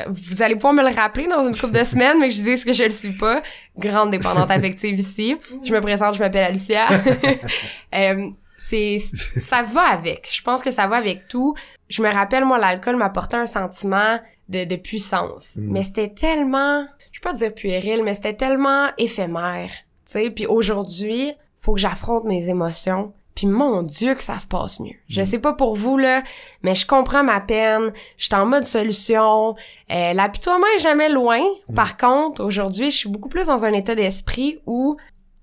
vous 0.08 0.42
allez 0.42 0.56
pouvoir 0.56 0.74
me 0.74 0.84
le 0.84 0.94
rappeler 0.96 1.28
dans 1.28 1.46
une 1.48 1.56
couple 1.56 1.78
de 1.78 1.84
semaines, 1.84 2.20
mais 2.20 2.30
que 2.30 2.34
je 2.34 2.42
dise 2.42 2.66
que 2.66 2.74
je 2.74 2.84
le 2.84 2.92
suis 2.92 3.12
pas. 3.12 3.44
Grande 3.78 4.12
dépendante 4.12 4.50
affective 4.50 5.00
ici. 5.00 5.38
Je 5.64 5.74
me 5.74 5.82
présente, 5.82 6.16
je 6.16 6.20
m'appelle 6.20 6.44
Alicia. 6.44 6.88
euh, 7.96 8.30
c'est, 8.58 8.98
ça 9.38 9.64
va 9.64 9.84
avec. 9.84 10.30
Je 10.32 10.42
pense 10.42 10.62
que 10.62 10.72
ça 10.72 10.88
va 10.88 10.96
avec 10.96 11.28
tout. 11.28 11.56
Je 11.90 12.02
me 12.02 12.10
rappelle, 12.10 12.46
moi, 12.46 12.58
l'alcool 12.58 12.96
m'apportait 12.96 13.38
un 13.38 13.46
sentiment 13.46 14.20
de, 14.48 14.64
de 14.64 14.76
puissance. 14.76 15.58
Mm. 15.58 15.72
Mais 15.72 15.84
c'était 15.84 16.10
tellement, 16.10 16.86
je 17.12 17.20
peux 17.20 17.30
pas 17.30 17.36
dire 17.36 17.54
puéril, 17.54 18.04
mais 18.04 18.14
c'était 18.14 18.36
tellement 18.36 18.88
éphémère 18.98 19.70
sais, 20.14 20.30
puis 20.30 20.46
aujourd'hui, 20.46 21.34
faut 21.60 21.74
que 21.74 21.80
j'affronte 21.80 22.26
mes 22.26 22.50
émotions. 22.50 23.14
Puis 23.36 23.48
mon 23.48 23.82
Dieu 23.82 24.14
que 24.14 24.24
ça 24.24 24.38
se 24.38 24.46
passe 24.46 24.80
mieux. 24.80 24.96
Je 25.10 25.22
mm. 25.22 25.26
sais 25.26 25.40
pas 25.40 25.54
pour 25.54 25.76
vous 25.76 25.98
là, 25.98 26.22
mais 26.62 26.76
je 26.76 26.86
comprends 26.86 27.24
ma 27.24 27.42
peine. 27.42 27.92
Je 28.18 28.26
suis 28.26 28.36
en 28.36 28.46
mode 28.46 28.64
solution. 28.64 29.56
Euh, 29.92 30.14
L'apitoiement 30.14 30.68
est 30.76 30.82
jamais 30.82 31.10
loin. 31.10 31.42
Mm. 31.68 31.74
Par 31.74 31.98
contre, 31.98 32.44
aujourd'hui, 32.44 32.92
je 32.92 32.98
suis 32.98 33.10
beaucoup 33.10 33.30
plus 33.30 33.48
dans 33.48 33.66
un 33.66 33.74
état 33.74 33.96
d'esprit 33.96 34.60
où 34.68 34.98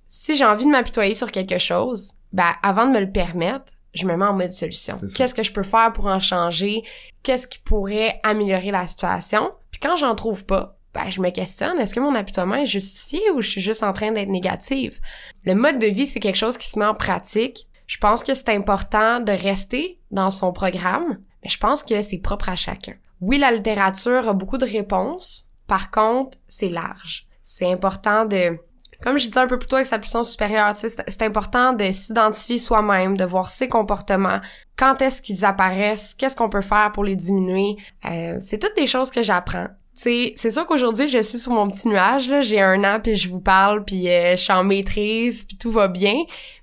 si 0.06 0.36
j'ai 0.36 0.44
envie 0.44 0.66
de 0.66 0.70
m'apitoyer 0.70 1.14
sur 1.14 1.32
quelque 1.32 1.58
chose, 1.58 2.12
ben 2.32 2.52
avant 2.62 2.86
de 2.86 2.92
me 2.92 3.00
le 3.00 3.10
permettre, 3.10 3.72
je 3.94 4.06
me 4.06 4.16
mets 4.16 4.24
en 4.24 4.34
mode 4.34 4.52
solution. 4.52 4.98
Qu'est-ce 5.16 5.34
que 5.34 5.42
je 5.42 5.52
peux 5.52 5.62
faire 5.64 5.92
pour 5.92 6.06
en 6.06 6.20
changer? 6.20 6.84
Qu'est-ce 7.22 7.48
qui 7.48 7.58
pourrait 7.58 8.20
améliorer 8.22 8.70
la 8.70 8.86
situation? 8.86 9.50
Puis 9.70 9.80
quand 9.80 9.96
j'en 9.96 10.14
trouve 10.14 10.46
pas, 10.46 10.76
ben, 10.95 11.09
je 11.09 11.20
me 11.20 11.30
questionne, 11.30 11.78
est-ce 11.78 11.95
que 11.95 12.01
mon 12.01 12.14
apitoiement 12.14 12.57
est 12.57 12.66
justifié 12.66 13.20
ou 13.32 13.41
je 13.41 13.49
suis 13.49 13.61
juste 13.61 13.84
en 13.84 13.93
train 13.93 14.12
d'être 14.12 14.28
négative? 14.28 15.01
Le 15.45 15.55
mode 15.55 15.78
de 15.78 15.86
vie, 15.86 16.07
c'est 16.07 16.20
quelque 16.20 16.36
chose 16.36 16.59
qui 16.59 16.68
se 16.68 16.78
met 16.78 16.84
en 16.84 16.95
pratique. 16.95 17.68
Je 17.86 17.99
pense 17.99 18.24
que 18.24 18.34
c'est 18.34 18.51
important 18.51 19.20
de 19.20 19.32
rester 19.32 19.99
dans 20.11 20.30
son 20.30 20.53
programme, 20.53 21.18
mais 21.43 21.49
je 21.49 21.59
pense 21.59 21.82
que 21.82 22.03
c'est 22.03 22.18
propre 22.18 22.49
à 22.49 22.57
chacun. 22.57 22.95
Oui, 23.20 23.38
la 23.38 23.53
littérature 23.53 24.28
a 24.28 24.32
beaucoup 24.32 24.59
de 24.59 24.66
réponses. 24.66 25.47
Par 25.66 25.91
contre, 25.91 26.38
c'est 26.49 26.68
large. 26.68 27.26
C'est 27.43 27.70
important 27.70 28.24
de, 28.24 28.59
comme 29.03 29.18
je 29.18 29.26
disais 29.26 29.41
un 29.41 29.47
peu 29.47 29.59
plus 29.59 29.68
tôt 29.68 29.76
avec 29.76 29.86
sa 29.86 29.99
puissance 29.99 30.30
supérieure, 30.30 30.74
c'est 30.76 31.22
important 31.22 31.72
de 31.72 31.91
s'identifier 31.91 32.59
soi-même, 32.59 33.16
de 33.16 33.24
voir 33.24 33.49
ses 33.49 33.68
comportements, 33.68 34.41
quand 34.76 35.03
est-ce 35.03 35.20
qu'ils 35.20 35.45
apparaissent, 35.45 36.14
qu'est-ce 36.14 36.36
qu'on 36.36 36.49
peut 36.49 36.62
faire 36.62 36.91
pour 36.93 37.05
les 37.05 37.16
diminuer? 37.16 37.76
Euh, 38.07 38.38
c'est 38.41 38.59
toutes 38.59 38.76
des 38.76 38.86
choses 38.86 39.11
que 39.11 39.22
j'apprends 39.22 39.68
c'est 39.93 40.34
sûr 40.36 40.66
qu'aujourd'hui 40.66 41.09
je 41.09 41.20
suis 41.22 41.38
sur 41.38 41.53
mon 41.53 41.68
petit 41.68 41.88
nuage 41.88 42.28
là, 42.30 42.43
j'ai 42.43 42.61
un 42.61 42.84
an 42.84 43.01
puis 43.03 43.16
je 43.16 43.28
vous 43.28 43.41
parle 43.41 43.84
puis 43.84 44.09
euh, 44.09 44.32
je 44.32 44.43
suis 44.43 44.53
en 44.53 44.64
maîtrise 44.64 45.45
puis 45.45 45.57
tout 45.57 45.70
va 45.70 45.88
bien, 45.88 46.14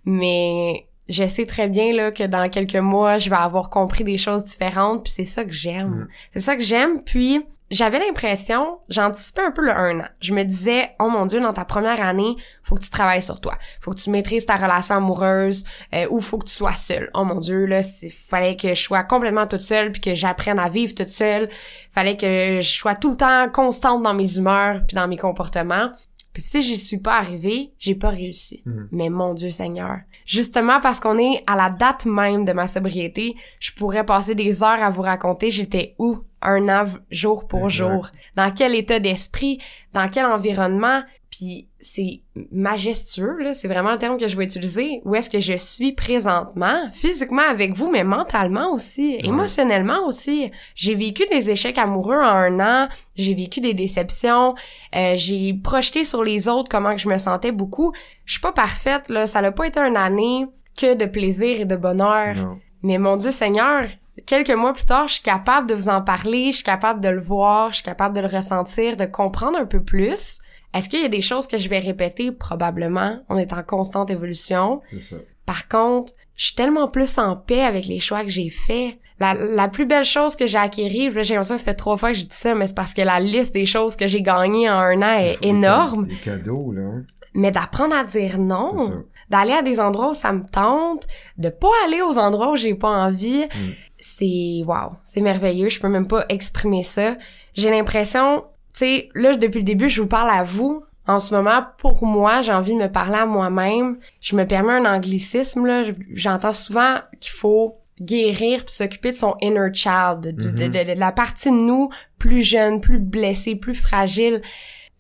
mais 0.06 0.88
je 1.10 1.26
sais 1.26 1.46
très 1.46 1.68
bien 1.68 1.94
là 1.94 2.12
que 2.12 2.24
dans 2.24 2.50
quelques 2.50 2.76
mois 2.76 3.18
je 3.18 3.30
vais 3.30 3.36
avoir 3.36 3.70
compris 3.70 4.04
des 4.04 4.18
choses 4.18 4.44
différentes 4.44 5.04
puis 5.04 5.14
c'est 5.14 5.26
ça 5.26 5.44
que 5.44 5.54
j'aime. 5.54 5.90
Mm. 5.90 6.08
C'est 6.34 6.40
ça 6.40 6.56
que 6.56 6.64
j'aime 6.64 7.04
puis 7.04 7.44
j'avais 7.70 8.00
l'impression, 8.00 8.80
j'anticipais 8.88 9.42
un 9.42 9.52
peu 9.52 9.62
le 9.62 9.72
un 9.72 10.00
an. 10.00 10.08
Je 10.22 10.34
me 10.34 10.44
disais, 10.44 10.92
oh 11.00 11.10
mon 11.10 11.26
dieu, 11.26 11.42
dans 11.42 11.54
ta 11.54 11.66
première 11.66 12.02
année, 12.02 12.36
faut 12.64 12.76
que 12.76 12.82
tu 12.82 12.90
travailles 12.90 13.22
sur 13.22 13.42
toi. 13.42 13.58
Faut 13.82 13.92
que 13.92 14.00
tu 14.00 14.10
maîtrises 14.10 14.46
ta 14.46 14.56
relation 14.56 14.96
amoureuse 14.96 15.66
euh, 15.94 16.08
ou 16.10 16.22
faut 16.22 16.38
que 16.38 16.46
tu 16.46 16.54
sois 16.54 16.74
seule. 16.74 17.10
Oh 17.14 17.26
mon 17.26 17.40
dieu, 17.40 17.66
là, 17.66 17.82
il 18.02 18.12
fallait 18.12 18.56
que 18.56 18.70
je 18.70 18.82
sois 18.82 19.04
complètement 19.04 19.48
toute 19.48 19.62
seule 19.62 19.92
puis 19.92 20.02
que 20.02 20.16
j'apprenne 20.16 20.60
à 20.60 20.70
vivre 20.70 20.96
toute 20.96 21.10
seule. 21.10 21.50
Fallait 21.92 22.16
que 22.16 22.60
je 22.62 22.70
sois 22.70 22.96
tout 22.96 23.12
le 23.12 23.18
temps 23.18 23.50
constante 23.50 24.02
dans 24.02 24.14
mes 24.14 24.38
humeurs 24.38 24.82
puis 24.88 24.96
dans 24.96 25.08
mes 25.08 25.18
comportements. 25.18 25.92
Puis 26.38 26.44
si 26.44 26.62
j'y 26.62 26.80
suis 26.80 27.00
pas 27.00 27.18
arrivée, 27.18 27.72
j'ai 27.80 27.96
pas 27.96 28.10
réussi. 28.10 28.62
Mhm. 28.66 28.90
Mais 28.92 29.10
mon 29.10 29.34
Dieu 29.34 29.50
Seigneur. 29.50 30.02
Justement 30.26 30.80
parce 30.80 31.00
qu'on 31.00 31.18
est 31.18 31.44
à 31.48 31.56
la 31.56 31.72
date 31.72 32.06
même 32.06 32.46
de 32.46 32.54
ma 32.54 32.68
sobriété, 32.68 33.36
je 33.60 33.72
pourrais 33.72 34.06
passer 34.06 34.36
des 34.36 34.62
heures 34.62 34.84
à 34.84 34.90
vous 34.90 35.02
raconter 35.02 35.50
j'étais 35.50 35.96
où? 35.98 36.18
Un 36.48 36.70
an 36.70 36.86
jour 37.12 37.48
pour 37.48 37.70
jour, 37.70 38.10
dans 38.36 38.52
quel 38.52 38.74
état 38.76 39.00
d'esprit, 39.00 39.60
dans 39.94 40.08
quel 40.10 40.26
environnement, 40.26 41.02
puis 41.30 41.68
c'est 41.80 42.22
majestueux, 42.52 43.38
là, 43.40 43.54
c'est 43.54 43.68
vraiment 43.68 43.92
le 43.92 43.98
terme 43.98 44.18
que 44.18 44.28
je 44.28 44.38
vais 44.38 44.46
utiliser, 44.46 45.02
où 45.04 45.14
est-ce 45.14 45.30
que 45.30 45.40
je 45.40 45.56
suis 45.58 45.92
présentement, 45.92 46.90
physiquement 46.92 47.44
avec 47.48 47.74
vous, 47.74 47.92
mais 47.92 48.04
mentalement 48.04 48.72
aussi, 48.72 49.18
émotionnellement 49.22 50.06
aussi. 50.06 50.52
J'ai 50.74 50.96
vécu 50.96 51.24
des 51.30 51.50
échecs 51.50 51.78
amoureux 51.78 52.18
en 52.18 52.24
un 52.24 52.60
an, 52.60 52.88
j'ai 53.16 53.36
vécu 53.36 53.60
des 53.60 53.74
déceptions, 53.74 54.56
euh, 54.96 55.14
j'ai 55.16 55.54
projeté 55.54 56.06
sur 56.06 56.24
les 56.24 56.48
autres 56.48 56.70
comment 56.70 56.94
que 56.94 57.02
je 57.02 57.10
me 57.10 57.18
sentais 57.18 57.52
beaucoup. 57.52 57.94
Je 58.26 58.34
suis 58.34 58.42
pas 58.42 58.54
parfaite, 58.54 59.10
là, 59.10 59.28
ça 59.28 59.42
n'a 59.42 59.52
pas 59.52 59.68
été 59.68 59.80
une 59.80 59.98
année 59.98 60.46
que 60.78 60.96
de 60.96 61.06
plaisir 61.06 61.62
et 61.62 61.66
de 61.66 61.76
bonheur. 61.76 62.36
Non. 62.36 62.58
Mais 62.84 62.98
mon 62.98 63.16
Dieu 63.16 63.32
Seigneur, 63.32 63.88
quelques 64.26 64.52
mois 64.52 64.74
plus 64.74 64.86
tard, 64.86 65.08
je 65.08 65.16
suis 65.16 65.24
capable 65.24 65.68
de 65.70 65.76
vous 65.76 65.90
en 65.90 66.02
parler, 66.02 66.48
je 66.52 66.58
suis 66.58 66.64
capable 66.64 67.02
de 67.02 67.10
le 67.10 67.20
voir, 67.22 67.70
je 67.70 67.76
suis 67.76 67.84
capable 67.84 68.16
de 68.16 68.22
le 68.22 68.28
ressentir, 68.28 68.98
de 68.98 69.06
comprendre 69.06 69.58
un 69.58 69.66
peu 69.66 69.82
plus. 69.82 70.40
Est-ce 70.74 70.90
qu'il 70.90 71.02
y 71.02 71.06
a 71.06 71.10
des 71.10 71.22
choses 71.22 71.48
que 71.48 71.58
je 71.58 71.70
vais 71.70 71.80
répéter? 71.80 72.32
Probablement. 72.32 73.20
On 73.30 73.38
est 73.38 73.54
en 73.54 73.64
constante 73.64 74.10
évolution. 74.10 74.82
C'est 74.92 75.00
ça. 75.00 75.16
Par 75.46 75.68
contre, 75.70 76.14
je 76.36 76.46
suis 76.46 76.56
tellement 76.56 76.88
plus 76.88 77.18
en 77.18 77.36
paix 77.36 77.62
avec 77.64 77.86
les 77.86 78.00
choix 78.00 78.24
que 78.24 78.30
j'ai 78.30 78.50
faits. 78.50 78.96
La, 79.20 79.34
la 79.34 79.68
plus 79.70 79.86
belle 79.88 80.04
chose 80.04 80.36
que 80.36 80.46
j'ai 80.46 80.58
acquérie, 80.60 81.10
j'ai 81.24 81.34
l'impression 81.34 81.56
que 81.56 81.60
ça 81.62 81.66
fait 81.66 81.74
trois 81.74 81.98
fois 81.98 82.12
que 82.12 82.18
j'ai 82.18 82.26
dit 82.26 82.36
ça, 82.36 82.54
mais 82.54 82.68
c'est 82.68 82.76
parce 82.76 82.94
que 82.94 83.02
la 83.02 83.20
liste 83.20 83.54
des 83.54 83.66
choses 83.66 83.96
que 83.96 84.06
j'ai 84.08 84.22
gagnées 84.22 84.70
en 84.70 84.78
un 84.78 85.02
an 85.02 85.18
est 85.18 85.38
énorme. 85.42 86.06
Des 86.06 86.16
cadeaux, 86.16 86.72
là. 86.72 87.02
Mais 87.34 87.52
d'apprendre 87.52 87.96
à 87.96 88.04
dire 88.04 88.38
non, 88.38 89.04
d'aller 89.30 89.54
à 89.54 89.62
des 89.64 89.80
endroits 89.80 90.10
où 90.10 90.14
ça 90.14 90.32
me 90.34 90.44
tente, 90.46 91.08
de 91.38 91.50
pas 91.50 91.68
aller 91.86 92.02
aux 92.04 92.18
endroits 92.20 92.52
où 92.52 92.56
j'ai 92.56 92.76
pas 92.76 92.90
envie, 92.90 93.46
Mm. 93.46 93.72
C'est 94.08 94.64
wow, 94.66 94.94
c'est 95.04 95.22
merveilleux, 95.22 95.70
je 95.70 95.80
peux 95.80 95.90
même 95.90 96.08
pas 96.08 96.26
exprimer 96.30 96.84
ça. 96.84 97.16
J'ai 97.56 97.70
l'impression, 97.70 98.42
tu 98.74 98.80
sais, 98.80 99.10
là 99.16 99.36
depuis 99.36 99.60
le 99.60 99.64
début, 99.66 99.90
je 99.90 100.02
vous 100.02 100.08
parle 100.08 100.30
à 100.30 100.44
vous. 100.44 100.84
En 101.08 101.20
ce 101.20 101.34
moment, 101.34 101.64
pour 101.78 102.06
moi, 102.06 102.42
j'ai 102.42 102.52
envie 102.52 102.74
de 102.74 102.80
me 102.80 102.92
parler 102.92 103.16
à 103.18 103.26
moi-même. 103.26 103.98
Je 104.20 104.36
me 104.36 104.46
permets 104.46 104.74
un 104.74 104.86
anglicisme 104.86 105.66
là, 105.66 105.84
j'entends 106.14 106.52
souvent 106.54 106.98
qu'il 107.22 107.32
faut 107.32 107.78
guérir 108.02 108.66
puis 108.66 108.74
s'occuper 108.74 109.12
de 109.12 109.16
son 109.16 109.36
inner 109.42 109.74
child, 109.74 110.36
du- 110.36 110.52
de, 110.52 110.68
de- 110.68 110.94
de 110.94 111.00
la 111.00 111.12
partie 111.12 111.50
de 111.50 111.56
nous 111.56 111.90
plus 112.20 112.42
jeune, 112.44 112.80
plus 112.82 113.00
blessée, 113.00 113.56
plus 113.56 113.74
fragile. 113.74 114.42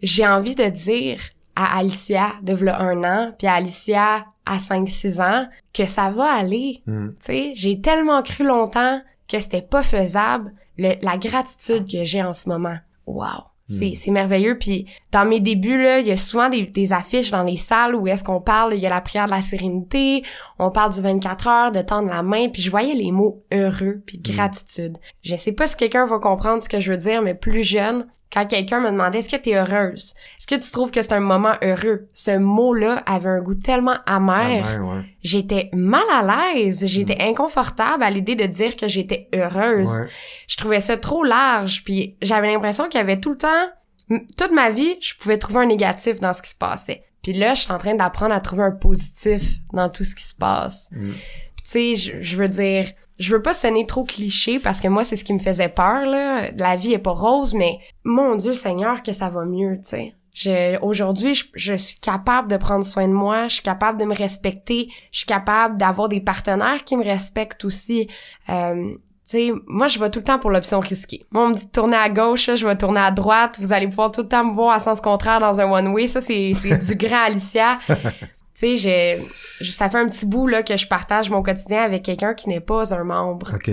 J'ai 0.01 0.25
envie 0.25 0.55
de 0.55 0.65
dire 0.69 1.19
à 1.55 1.77
Alicia 1.79 2.33
de 2.41 2.53
v'là 2.53 2.79
un 2.81 3.03
an, 3.03 3.33
puis 3.37 3.47
à 3.47 3.53
Alicia 3.55 4.25
à 4.45 4.57
5-6 4.59 5.19
ans, 5.21 5.47
que 5.77 5.85
ça 5.85 6.09
va 6.09 6.31
aller. 6.33 6.81
Mm. 6.87 7.09
Tu 7.09 7.15
sais, 7.19 7.51
j'ai 7.53 7.79
tellement 7.81 8.21
cru 8.23 8.43
longtemps 8.43 9.01
que 9.29 9.39
c'était 9.39 9.61
pas 9.61 9.83
faisable. 9.83 10.53
Le- 10.77 10.95
la 11.01 11.17
gratitude 11.17 11.89
que 11.91 12.03
j'ai 12.03 12.23
en 12.23 12.33
ce 12.33 12.49
moment, 12.49 12.77
wow, 13.05 13.43
c'est 13.69 13.93
c'est 13.95 14.11
merveilleux. 14.11 14.57
Puis 14.57 14.85
dans 15.11 15.25
mes 15.25 15.41
débuts 15.41 15.81
là, 15.81 15.99
il 15.99 16.07
y 16.07 16.11
a 16.11 16.15
souvent 16.15 16.49
des, 16.49 16.67
des 16.67 16.93
affiches 16.93 17.31
dans 17.31 17.43
les 17.43 17.57
salles 17.57 17.95
où 17.95 18.07
est-ce 18.07 18.23
qu'on 18.23 18.39
parle, 18.39 18.73
il 18.75 18.79
y 18.79 18.85
a 18.85 18.89
la 18.89 19.01
prière 19.01 19.25
de 19.25 19.31
la 19.31 19.41
sérénité, 19.41 20.23
on 20.57 20.71
parle 20.71 20.93
du 20.93 21.01
24 21.01 21.47
heures, 21.47 21.71
de 21.73 21.81
tendre 21.81 22.07
la 22.09 22.23
main, 22.23 22.47
puis 22.47 22.61
je 22.61 22.69
voyais 22.71 22.93
les 22.93 23.11
mots 23.11 23.43
heureux 23.51 24.01
puis 24.05 24.19
gratitude. 24.19 24.97
Je 25.21 25.35
sais 25.35 25.51
pas 25.51 25.67
si 25.67 25.75
quelqu'un 25.75 26.05
va 26.05 26.19
comprendre 26.19 26.63
ce 26.63 26.69
que 26.69 26.79
je 26.79 26.91
veux 26.91 26.97
dire, 26.97 27.21
mais 27.21 27.33
plus 27.35 27.63
jeune, 27.63 28.07
quand 28.31 28.45
quelqu'un 28.45 28.81
me 28.81 28.91
demandait 28.91 29.19
est-ce 29.19 29.29
que 29.29 29.41
tu 29.41 29.49
es 29.49 29.55
heureuse, 29.55 30.13
est-ce 30.37 30.47
que 30.47 30.55
tu 30.55 30.69
trouves 30.71 30.91
que 30.91 31.01
c'est 31.01 31.13
un 31.13 31.19
moment 31.19 31.53
heureux, 31.61 32.07
ce 32.13 32.37
mot-là 32.37 33.03
avait 33.05 33.29
un 33.29 33.41
goût 33.41 33.55
tellement 33.55 33.97
amer 34.05 34.65
Ah, 34.65 34.81
ouais, 34.81 35.03
j'étais 35.23 35.69
mal 35.73 36.03
à 36.11 36.53
l'aise, 36.53 36.85
j'étais 36.85 37.17
inconfortable 37.21 38.03
à 38.03 38.09
l'idée 38.09 38.35
de 38.35 38.45
dire 38.45 38.75
que 38.75 38.87
j'étais 38.87 39.29
heureuse. 39.33 39.89
Ouais. 39.89 40.07
Je 40.47 40.57
trouvais 40.57 40.81
ça 40.81 40.97
trop 40.97 41.23
large, 41.23 41.83
puis 41.83 42.17
j'avais 42.21 42.51
l'impression 42.51 42.89
qu'il 42.89 42.99
y 42.99 43.03
avait 43.03 43.19
tout 43.19 43.31
le 43.31 43.37
temps, 43.37 43.69
toute 44.09 44.51
ma 44.51 44.69
vie, 44.69 44.95
je 45.01 45.15
pouvais 45.15 45.37
trouver 45.37 45.59
un 45.61 45.67
négatif 45.67 46.19
dans 46.19 46.33
ce 46.33 46.41
qui 46.41 46.49
se 46.49 46.55
passait. 46.55 47.03
Puis 47.23 47.33
là, 47.33 47.53
je 47.53 47.61
suis 47.63 47.71
en 47.71 47.77
train 47.77 47.95
d'apprendre 47.95 48.33
à 48.33 48.39
trouver 48.39 48.63
un 48.63 48.71
positif 48.71 49.41
dans 49.73 49.89
tout 49.89 50.03
ce 50.03 50.15
qui 50.15 50.23
se 50.23 50.35
passe. 50.35 50.89
Mm. 50.91 51.11
Puis 51.11 51.65
tu 51.65 51.71
sais, 51.71 51.95
je, 51.95 52.21
je 52.21 52.35
veux 52.37 52.47
dire, 52.47 52.89
je 53.19 53.35
veux 53.35 53.41
pas 53.41 53.53
sonner 53.53 53.85
trop 53.85 54.03
cliché 54.03 54.59
parce 54.59 54.79
que 54.79 54.87
moi, 54.87 55.03
c'est 55.03 55.15
ce 55.15 55.23
qui 55.23 55.33
me 55.33 55.39
faisait 55.39 55.69
peur, 55.69 56.05
là. 56.05 56.51
La 56.55 56.75
vie 56.75 56.93
est 56.93 56.99
pas 56.99 57.11
rose, 57.11 57.53
mais 57.53 57.79
mon 58.03 58.35
Dieu 58.35 58.53
Seigneur 58.53 59.01
que 59.03 59.11
ça 59.11 59.29
va 59.29 59.45
mieux, 59.45 59.77
tu 59.77 59.89
sais. 59.89 60.13
Je, 60.33 60.79
aujourd'hui, 60.81 61.33
je, 61.55 61.75
suis 61.75 61.99
capable 61.99 62.47
de 62.47 62.57
prendre 62.57 62.85
soin 62.85 63.07
de 63.07 63.13
moi, 63.13 63.47
je 63.47 63.55
suis 63.55 63.63
capable 63.63 63.99
de 63.99 64.05
me 64.05 64.13
respecter, 64.13 64.89
je 65.11 65.19
suis 65.19 65.25
capable 65.25 65.77
d'avoir 65.77 66.09
des 66.09 66.21
partenaires 66.21 66.83
qui 66.83 66.95
me 66.95 67.03
respectent 67.03 67.65
aussi. 67.65 68.07
Euh, 68.49 68.91
tu 69.27 69.31
sais, 69.31 69.51
moi, 69.65 69.87
je 69.87 69.97
vais 69.97 70.11
tout 70.11 70.19
le 70.19 70.23
temps 70.23 70.37
pour 70.37 70.51
l'option 70.51 70.79
risquée. 70.79 71.25
Moi, 71.31 71.45
on 71.45 71.49
me 71.49 71.53
dit 71.55 71.65
de 71.65 71.71
tourner 71.71 71.97
à 71.97 72.09
gauche, 72.09 72.51
je 72.55 72.67
vais 72.67 72.77
tourner 72.77 72.99
à 72.99 73.09
droite. 73.09 73.57
Vous 73.59 73.73
allez 73.73 73.87
pouvoir 73.87 74.11
tout 74.11 74.21
le 74.21 74.27
temps 74.27 74.45
me 74.45 74.53
voir 74.53 74.75
à 74.75 74.79
sens 74.79 75.01
contraire 75.01 75.39
dans 75.39 75.59
un 75.59 75.71
one-way. 75.71 76.05
Ça, 76.05 76.21
c'est, 76.21 76.53
c'est 76.53 76.85
du 76.85 76.95
grand 76.95 77.23
Alicia. 77.25 77.79
tu 78.57 78.77
sais, 78.77 79.19
ça 79.61 79.89
fait 79.89 79.99
un 79.99 80.09
petit 80.09 80.25
bout, 80.25 80.47
là, 80.47 80.63
que 80.63 80.75
je 80.75 80.87
partage 80.87 81.29
mon 81.29 81.43
quotidien 81.43 81.83
avec 81.83 82.03
quelqu'un 82.03 82.33
qui 82.33 82.49
n'est 82.49 82.59
pas 82.59 82.93
un 82.93 83.03
membre. 83.03 83.53
OK. 83.53 83.69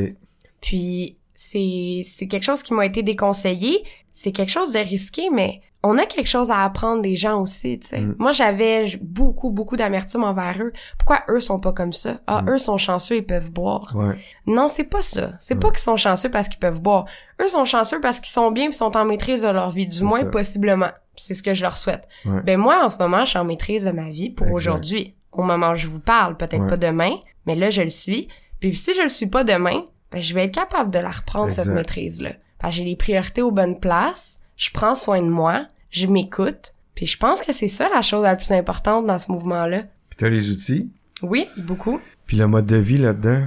Puis 0.60 1.16
c'est 1.34 2.02
c'est 2.04 2.26
quelque 2.26 2.44
chose 2.44 2.62
qui 2.62 2.74
m'a 2.74 2.86
été 2.86 3.02
déconseillé, 3.02 3.84
c'est 4.12 4.32
quelque 4.32 4.50
chose 4.50 4.72
de 4.72 4.78
risqué 4.78 5.30
mais 5.30 5.60
on 5.86 5.98
a 5.98 6.06
quelque 6.06 6.26
chose 6.26 6.50
à 6.50 6.64
apprendre 6.64 7.02
des 7.02 7.14
gens 7.14 7.40
aussi, 7.40 7.78
tu 7.78 7.88
sais. 7.88 8.00
Mm. 8.00 8.16
Moi 8.18 8.32
j'avais 8.32 8.98
beaucoup 9.02 9.50
beaucoup 9.50 9.76
d'amertume 9.76 10.24
envers 10.24 10.56
eux. 10.60 10.72
Pourquoi 10.98 11.22
eux 11.28 11.40
sont 11.40 11.58
pas 11.60 11.72
comme 11.72 11.92
ça? 11.92 12.16
Ah, 12.26 12.42
Mm. 12.42 12.50
eux 12.50 12.58
sont 12.58 12.76
chanceux, 12.78 13.16
ils 13.16 13.26
peuvent 13.26 13.50
boire. 13.50 13.92
Ouais. 13.94 14.16
Non, 14.46 14.68
c'est 14.68 14.84
pas 14.84 15.02
ça. 15.02 15.32
C'est 15.40 15.56
pas 15.56 15.68
qu'ils 15.70 15.78
sont 15.80 15.96
chanceux 15.96 16.30
parce 16.30 16.48
qu'ils 16.48 16.58
peuvent 16.60 16.80
boire. 16.80 17.04
Eux 17.42 17.48
sont 17.48 17.64
chanceux 17.64 18.00
parce 18.00 18.18
qu'ils 18.18 18.32
sont 18.32 18.50
bien 18.50 18.68
et 18.68 18.72
sont 18.72 18.96
en 18.96 19.04
maîtrise 19.04 19.42
de 19.42 19.48
leur 19.48 19.70
vie, 19.70 19.86
du 19.86 20.02
moins 20.04 20.20
ça. 20.20 20.26
possiblement. 20.26 20.88
C'est 21.16 21.34
ce 21.34 21.42
que 21.42 21.54
je 21.54 21.62
leur 21.62 21.76
souhaite. 21.76 22.08
Ouais. 22.24 22.40
Ben 22.42 22.58
moi 22.58 22.84
en 22.84 22.88
ce 22.88 22.98
moment, 22.98 23.24
je 23.24 23.30
suis 23.30 23.38
en 23.38 23.44
maîtrise 23.44 23.84
de 23.84 23.90
ma 23.92 24.08
vie 24.08 24.30
pour 24.30 24.50
aujourd'hui. 24.52 25.14
Au 25.32 25.42
moment 25.42 25.70
où 25.72 25.74
je 25.76 25.86
vous 25.86 26.00
parle, 26.00 26.36
peut-être 26.36 26.62
Ouais. 26.62 26.68
pas 26.68 26.76
demain, 26.76 27.16
mais 27.46 27.54
là 27.54 27.70
je 27.70 27.82
le 27.82 27.88
suis. 27.90 28.28
Puis 28.60 28.74
si 28.74 28.94
je 28.94 29.02
le 29.02 29.08
suis 29.08 29.26
pas 29.26 29.44
demain, 29.44 29.82
ben 30.10 30.22
je 30.22 30.32
vais 30.34 30.44
être 30.44 30.54
capable 30.54 30.90
de 30.90 30.98
la 30.98 31.10
reprendre 31.10 31.50
cette 31.50 31.58
Exact. 31.66 31.74
maîtrise 31.74 32.20
là. 32.22 32.30
Parce 32.58 32.74
que 32.74 32.78
j'ai 32.78 32.84
les 32.86 32.96
priorités 32.96 33.42
aux 33.42 33.50
bonnes 33.50 33.78
places, 33.78 34.38
je 34.56 34.70
prends 34.72 34.94
soin 34.94 35.20
de 35.20 35.28
moi, 35.28 35.66
je 35.94 36.06
m'écoute, 36.06 36.74
puis 36.94 37.06
je 37.06 37.16
pense 37.16 37.40
que 37.42 37.52
c'est 37.52 37.68
ça 37.68 37.88
la 37.88 38.02
chose 38.02 38.22
la 38.22 38.36
plus 38.36 38.50
importante 38.52 39.06
dans 39.06 39.18
ce 39.18 39.30
mouvement-là. 39.30 39.82
Puis 40.10 40.18
t'as 40.18 40.28
les 40.28 40.50
outils? 40.50 40.90
Oui, 41.22 41.46
beaucoup. 41.56 42.00
Puis 42.26 42.36
le 42.36 42.46
mode 42.46 42.66
de 42.66 42.76
vie 42.76 42.98
là-dedans? 42.98 43.46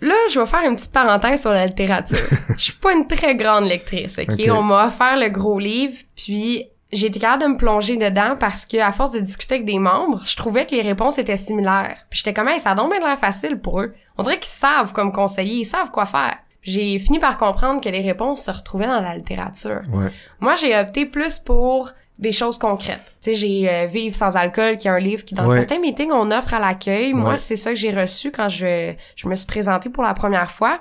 Là, 0.00 0.14
je 0.32 0.40
vais 0.40 0.46
faire 0.46 0.68
une 0.68 0.74
petite 0.74 0.92
parenthèse 0.92 1.40
sur 1.40 1.52
la 1.52 1.66
littérature. 1.66 2.18
Je 2.56 2.62
suis 2.62 2.72
pas 2.72 2.92
une 2.92 3.06
très 3.06 3.36
grande 3.36 3.64
lectrice, 3.64 4.18
ok? 4.18 4.50
On 4.50 4.62
m'a 4.62 4.86
offert 4.86 5.16
le 5.16 5.28
gros 5.28 5.60
livre, 5.60 5.96
puis 6.16 6.66
j'ai 6.92 7.06
été 7.06 7.18
capable 7.18 7.44
de 7.44 7.48
me 7.48 7.56
plonger 7.56 7.96
dedans 7.96 8.36
parce 8.38 8.66
que 8.66 8.76
à 8.78 8.92
force 8.92 9.12
de 9.12 9.20
discuter 9.20 9.54
avec 9.54 9.66
des 9.66 9.78
membres, 9.78 10.20
je 10.26 10.36
trouvais 10.36 10.66
que 10.66 10.74
les 10.74 10.82
réponses 10.82 11.18
étaient 11.18 11.36
similaires. 11.36 11.96
Puis 12.10 12.18
j'étais 12.18 12.34
comme, 12.34 12.48
hey, 12.48 12.60
ça 12.60 12.72
a 12.72 12.74
donc 12.74 12.90
bien 12.90 13.00
l'air 13.00 13.18
facile 13.18 13.58
pour 13.58 13.80
eux. 13.80 13.94
On 14.18 14.24
dirait 14.24 14.38
qu'ils 14.38 14.52
savent 14.52 14.92
comme 14.92 15.12
conseiller, 15.12 15.60
ils 15.60 15.64
savent 15.64 15.90
quoi 15.90 16.04
faire. 16.04 16.36
J'ai 16.62 16.98
fini 16.98 17.18
par 17.18 17.38
comprendre 17.38 17.80
que 17.80 17.88
les 17.88 18.00
réponses 18.02 18.42
se 18.44 18.50
retrouvaient 18.50 18.86
dans 18.86 19.00
la 19.00 19.16
littérature. 19.16 19.80
Ouais. 19.92 20.10
Moi, 20.40 20.54
j'ai 20.54 20.76
opté 20.78 21.06
plus 21.06 21.38
pour 21.38 21.90
des 22.18 22.30
choses 22.32 22.56
concrètes. 22.58 23.14
Tu 23.20 23.30
sais, 23.30 23.34
j'ai 23.34 23.68
euh, 23.68 23.86
Vivre 23.86 24.14
sans 24.14 24.36
alcool, 24.36 24.76
qui 24.76 24.86
est 24.86 24.90
un 24.90 25.00
livre 25.00 25.24
qui, 25.24 25.34
dans 25.34 25.46
Ouais. 25.46 25.58
certains 25.58 25.80
meetings, 25.80 26.12
on 26.12 26.30
offre 26.30 26.54
à 26.54 26.60
l'accueil. 26.60 27.12
Moi, 27.14 27.30
Ouais. 27.32 27.36
c'est 27.36 27.56
ça 27.56 27.70
que 27.70 27.76
j'ai 27.76 27.90
reçu 27.90 28.30
quand 28.30 28.48
je, 28.48 28.92
je 29.16 29.28
me 29.28 29.34
suis 29.34 29.46
présentée 29.46 29.90
pour 29.90 30.04
la 30.04 30.14
première 30.14 30.50
fois. 30.50 30.78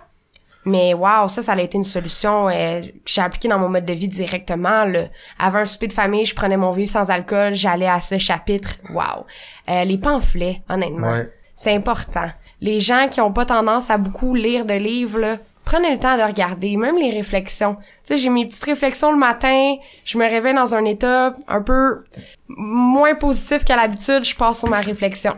Mais 0.63 0.93
wow, 0.93 1.27
ça, 1.27 1.41
ça 1.41 1.53
a 1.53 1.59
été 1.59 1.75
une 1.79 1.83
solution 1.83 2.47
euh, 2.47 2.81
que 2.81 2.87
j'ai 3.07 3.21
appliquée 3.21 3.47
dans 3.47 3.57
mon 3.57 3.69
mode 3.69 3.85
de 3.85 3.93
vie 3.93 4.07
directement. 4.07 4.83
Là. 4.83 5.05
Avant 5.39 5.59
un 5.59 5.65
souper 5.65 5.87
de 5.87 5.93
famille, 5.93 6.25
je 6.25 6.35
prenais 6.35 6.57
mon 6.57 6.71
Vivre 6.71 6.91
sans 6.91 7.09
alcool, 7.09 7.53
j'allais 7.55 7.87
à 7.87 7.99
ce 7.99 8.19
chapitre. 8.19 8.75
Wow. 8.93 9.25
Euh, 9.69 9.83
les 9.85 9.97
pamphlets, 9.97 10.61
honnêtement. 10.69 11.13
Ouais. 11.13 11.31
C'est 11.55 11.73
important. 11.73 12.29
Les 12.59 12.79
gens 12.79 13.07
qui 13.09 13.19
ont 13.21 13.33
pas 13.33 13.45
tendance 13.45 13.89
à 13.89 13.97
beaucoup 13.97 14.35
lire 14.35 14.67
de 14.67 14.75
livres, 14.75 15.17
là, 15.17 15.37
prenez 15.71 15.91
le 15.91 15.99
temps 15.99 16.17
de 16.17 16.21
regarder, 16.21 16.75
même 16.75 16.97
les 16.97 17.11
réflexions. 17.11 17.75
Tu 17.75 17.83
sais, 18.03 18.17
j'ai 18.17 18.29
mes 18.29 18.45
petites 18.45 18.63
réflexions 18.63 19.11
le 19.11 19.17
matin, 19.17 19.75
je 20.03 20.17
me 20.17 20.29
réveille 20.29 20.53
dans 20.53 20.75
un 20.75 20.83
état 20.83 21.31
un 21.47 21.61
peu 21.61 22.03
moins 22.49 23.15
positif 23.15 23.63
qu'à 23.63 23.77
l'habitude, 23.77 24.25
je 24.25 24.35
passe 24.35 24.59
sur 24.59 24.69
ma 24.69 24.81
réflexion. 24.81 25.33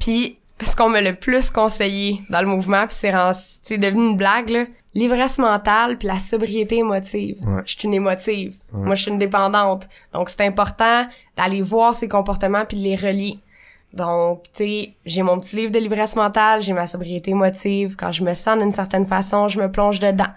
Puis, 0.00 0.38
ce 0.62 0.74
qu'on 0.74 0.88
m'a 0.88 1.02
le 1.02 1.14
plus 1.14 1.50
conseillé 1.50 2.22
dans 2.30 2.40
le 2.40 2.46
mouvement, 2.46 2.86
puis 2.86 2.96
c'est 2.96 3.78
devenu 3.78 4.10
une 4.10 4.16
blague, 4.16 4.48
là, 4.48 4.64
l'ivresse 4.94 5.36
mentale 5.36 5.98
puis 5.98 6.08
la 6.08 6.18
sobriété 6.18 6.78
émotive. 6.78 7.36
Ouais. 7.46 7.62
Je 7.66 7.72
suis 7.72 7.86
une 7.86 7.94
émotive. 7.94 8.56
Ouais. 8.72 8.86
Moi, 8.86 8.94
je 8.94 9.02
suis 9.02 9.10
une 9.10 9.18
dépendante. 9.18 9.86
Donc, 10.14 10.30
c'est 10.30 10.46
important 10.46 11.06
d'aller 11.36 11.60
voir 11.60 11.94
ces 11.94 12.08
comportements 12.08 12.64
puis 12.64 12.78
de 12.78 12.84
les 12.84 12.96
relier. 12.96 13.38
Donc, 13.94 14.44
tu 14.54 14.64
sais, 14.64 14.94
j'ai 15.06 15.22
mon 15.22 15.40
petit 15.40 15.56
livre 15.56 15.72
de 15.72 15.78
l'ivresse 15.78 16.14
mentale, 16.14 16.60
j'ai 16.60 16.72
ma 16.72 16.86
sobriété 16.86 17.30
émotive. 17.30 17.96
Quand 17.96 18.12
je 18.12 18.22
me 18.22 18.34
sens 18.34 18.58
d'une 18.58 18.72
certaine 18.72 19.06
façon, 19.06 19.48
je 19.48 19.60
me 19.60 19.70
plonge 19.70 19.98
dedans. 20.00 20.32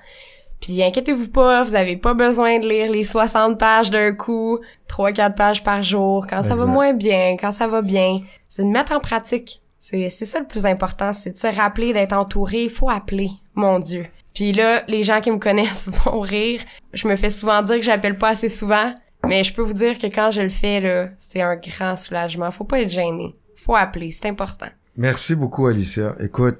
Puis 0.61 0.81
inquiétez-vous 0.83 1.29
pas, 1.29 1.63
vous 1.63 1.75
avez 1.75 1.97
pas 1.97 2.13
besoin 2.13 2.59
de 2.59 2.69
lire 2.69 2.91
les 2.91 3.03
60 3.03 3.57
pages 3.57 3.89
d'un 3.89 4.13
coup, 4.13 4.59
3-4 4.87 5.35
pages 5.35 5.63
par 5.63 5.81
jour, 5.81 6.27
quand 6.29 6.43
ça 6.43 6.55
va 6.55 6.65
moins 6.65 6.93
bien, 6.93 7.35
quand 7.39 7.51
ça 7.51 7.67
va 7.67 7.81
bien. 7.81 8.21
C'est 8.47 8.63
de 8.63 8.69
mettre 8.69 8.93
en 8.93 8.99
pratique. 8.99 9.61
C'est 9.79 10.09
c'est 10.09 10.27
ça 10.27 10.39
le 10.39 10.45
plus 10.45 10.67
important, 10.67 11.11
c'est 11.11 11.31
de 11.31 11.37
se 11.37 11.47
rappeler 11.47 11.93
d'être 11.93 12.13
entouré. 12.13 12.65
Il 12.65 12.69
faut 12.69 12.89
appeler, 12.89 13.29
mon 13.55 13.79
Dieu. 13.79 14.05
Puis 14.35 14.51
là, 14.53 14.83
les 14.87 15.01
gens 15.01 15.19
qui 15.19 15.31
me 15.31 15.39
connaissent 15.39 15.89
vont 16.05 16.19
rire. 16.19 16.61
Je 16.93 17.07
me 17.07 17.15
fais 17.15 17.31
souvent 17.31 17.63
dire 17.63 17.77
que 17.77 17.81
j'appelle 17.81 18.17
pas 18.17 18.29
assez 18.29 18.49
souvent. 18.49 18.93
Mais 19.27 19.43
je 19.43 19.53
peux 19.53 19.61
vous 19.61 19.73
dire 19.73 19.97
que 19.97 20.07
quand 20.07 20.31
je 20.31 20.41
le 20.41 20.49
fais, 20.49 20.79
là, 20.79 21.09
c'est 21.17 21.41
un 21.41 21.55
grand 21.55 21.95
soulagement. 21.95 22.49
Faut 22.51 22.63
pas 22.63 22.81
être 22.81 22.89
gêné. 22.89 23.35
Faut 23.63 23.75
appeler, 23.75 24.11
c'est 24.11 24.27
important. 24.27 24.69
Merci 24.97 25.35
beaucoup, 25.35 25.67
Alicia. 25.67 26.15
Écoute, 26.19 26.57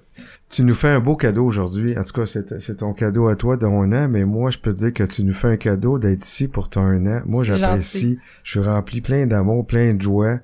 tu 0.49 0.63
nous 0.63 0.75
fais 0.75 0.89
un 0.89 0.99
beau 0.99 1.15
cadeau 1.15 1.45
aujourd'hui. 1.45 1.97
En 1.97 2.03
tout 2.03 2.13
cas, 2.13 2.25
c'est 2.25 2.77
ton 2.77 2.93
cadeau 2.93 3.27
à 3.27 3.35
toi 3.35 3.57
d'un 3.57 3.91
an, 3.91 4.07
mais 4.07 4.23
moi, 4.23 4.51
je 4.51 4.59
peux 4.59 4.71
te 4.71 4.77
dire 4.77 4.93
que 4.93 5.03
tu 5.03 5.23
nous 5.23 5.33
fais 5.33 5.49
un 5.49 5.57
cadeau 5.57 5.97
d'être 5.97 6.23
ici 6.23 6.47
pour 6.47 6.69
ton 6.69 6.81
un 6.81 7.05
an. 7.07 7.21
Moi, 7.25 7.43
j'apprécie. 7.43 8.19
Je 8.43 8.51
suis 8.51 8.59
rempli 8.59 9.01
plein 9.01 9.25
d'amour, 9.25 9.65
plein 9.65 9.95
de 9.95 10.01
joie. 10.01 10.39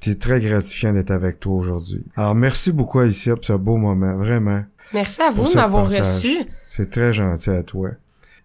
C'est 0.00 0.18
très 0.18 0.40
gratifiant 0.40 0.94
d'être 0.94 1.10
avec 1.10 1.38
toi 1.38 1.54
aujourd'hui. 1.54 2.02
Alors, 2.16 2.34
merci 2.34 2.72
beaucoup, 2.72 3.00
Alicia, 3.00 3.36
pour 3.36 3.44
ce 3.44 3.52
beau 3.52 3.76
moment. 3.76 4.16
Vraiment. 4.16 4.64
Merci 4.94 5.20
à 5.20 5.30
vous 5.30 5.50
de 5.50 5.54
m'avoir 5.54 5.88
reçu. 5.88 6.38
C'est 6.66 6.90
très 6.90 7.12
gentil 7.12 7.50
à 7.50 7.62
toi. 7.62 7.90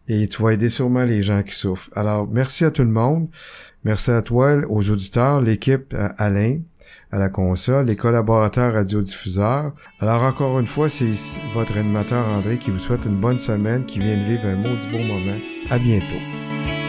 Et 0.07 0.27
tu 0.27 0.43
vas 0.43 0.51
aider 0.51 0.69
sûrement 0.69 1.05
les 1.05 1.23
gens 1.23 1.41
qui 1.41 1.55
souffrent. 1.55 1.89
Alors, 1.95 2.27
merci 2.27 2.65
à 2.65 2.71
tout 2.71 2.83
le 2.83 2.89
monde. 2.89 3.29
Merci 3.85 4.11
à 4.11 4.21
toi, 4.21 4.57
aux 4.67 4.89
auditeurs, 4.89 5.41
l'équipe 5.41 5.93
à 5.93 6.07
Alain, 6.17 6.59
à 7.15 7.17
la 7.17 7.29
console, 7.29 7.85
les 7.85 7.95
collaborateurs 7.95 8.73
radiodiffuseurs. 8.73 9.71
Alors, 10.01 10.23
encore 10.23 10.59
une 10.59 10.67
fois, 10.67 10.89
c'est 10.89 11.13
votre 11.53 11.77
animateur 11.77 12.27
André 12.27 12.57
qui 12.57 12.71
vous 12.71 12.79
souhaite 12.79 13.05
une 13.05 13.15
bonne 13.15 13.37
semaine, 13.37 13.85
qui 13.85 13.99
vient 13.99 14.17
de 14.17 14.23
vivre 14.23 14.45
un 14.45 14.57
maudit 14.57 14.87
beau 14.87 14.99
moment. 14.99 15.37
À 15.69 15.79
bientôt. 15.79 16.84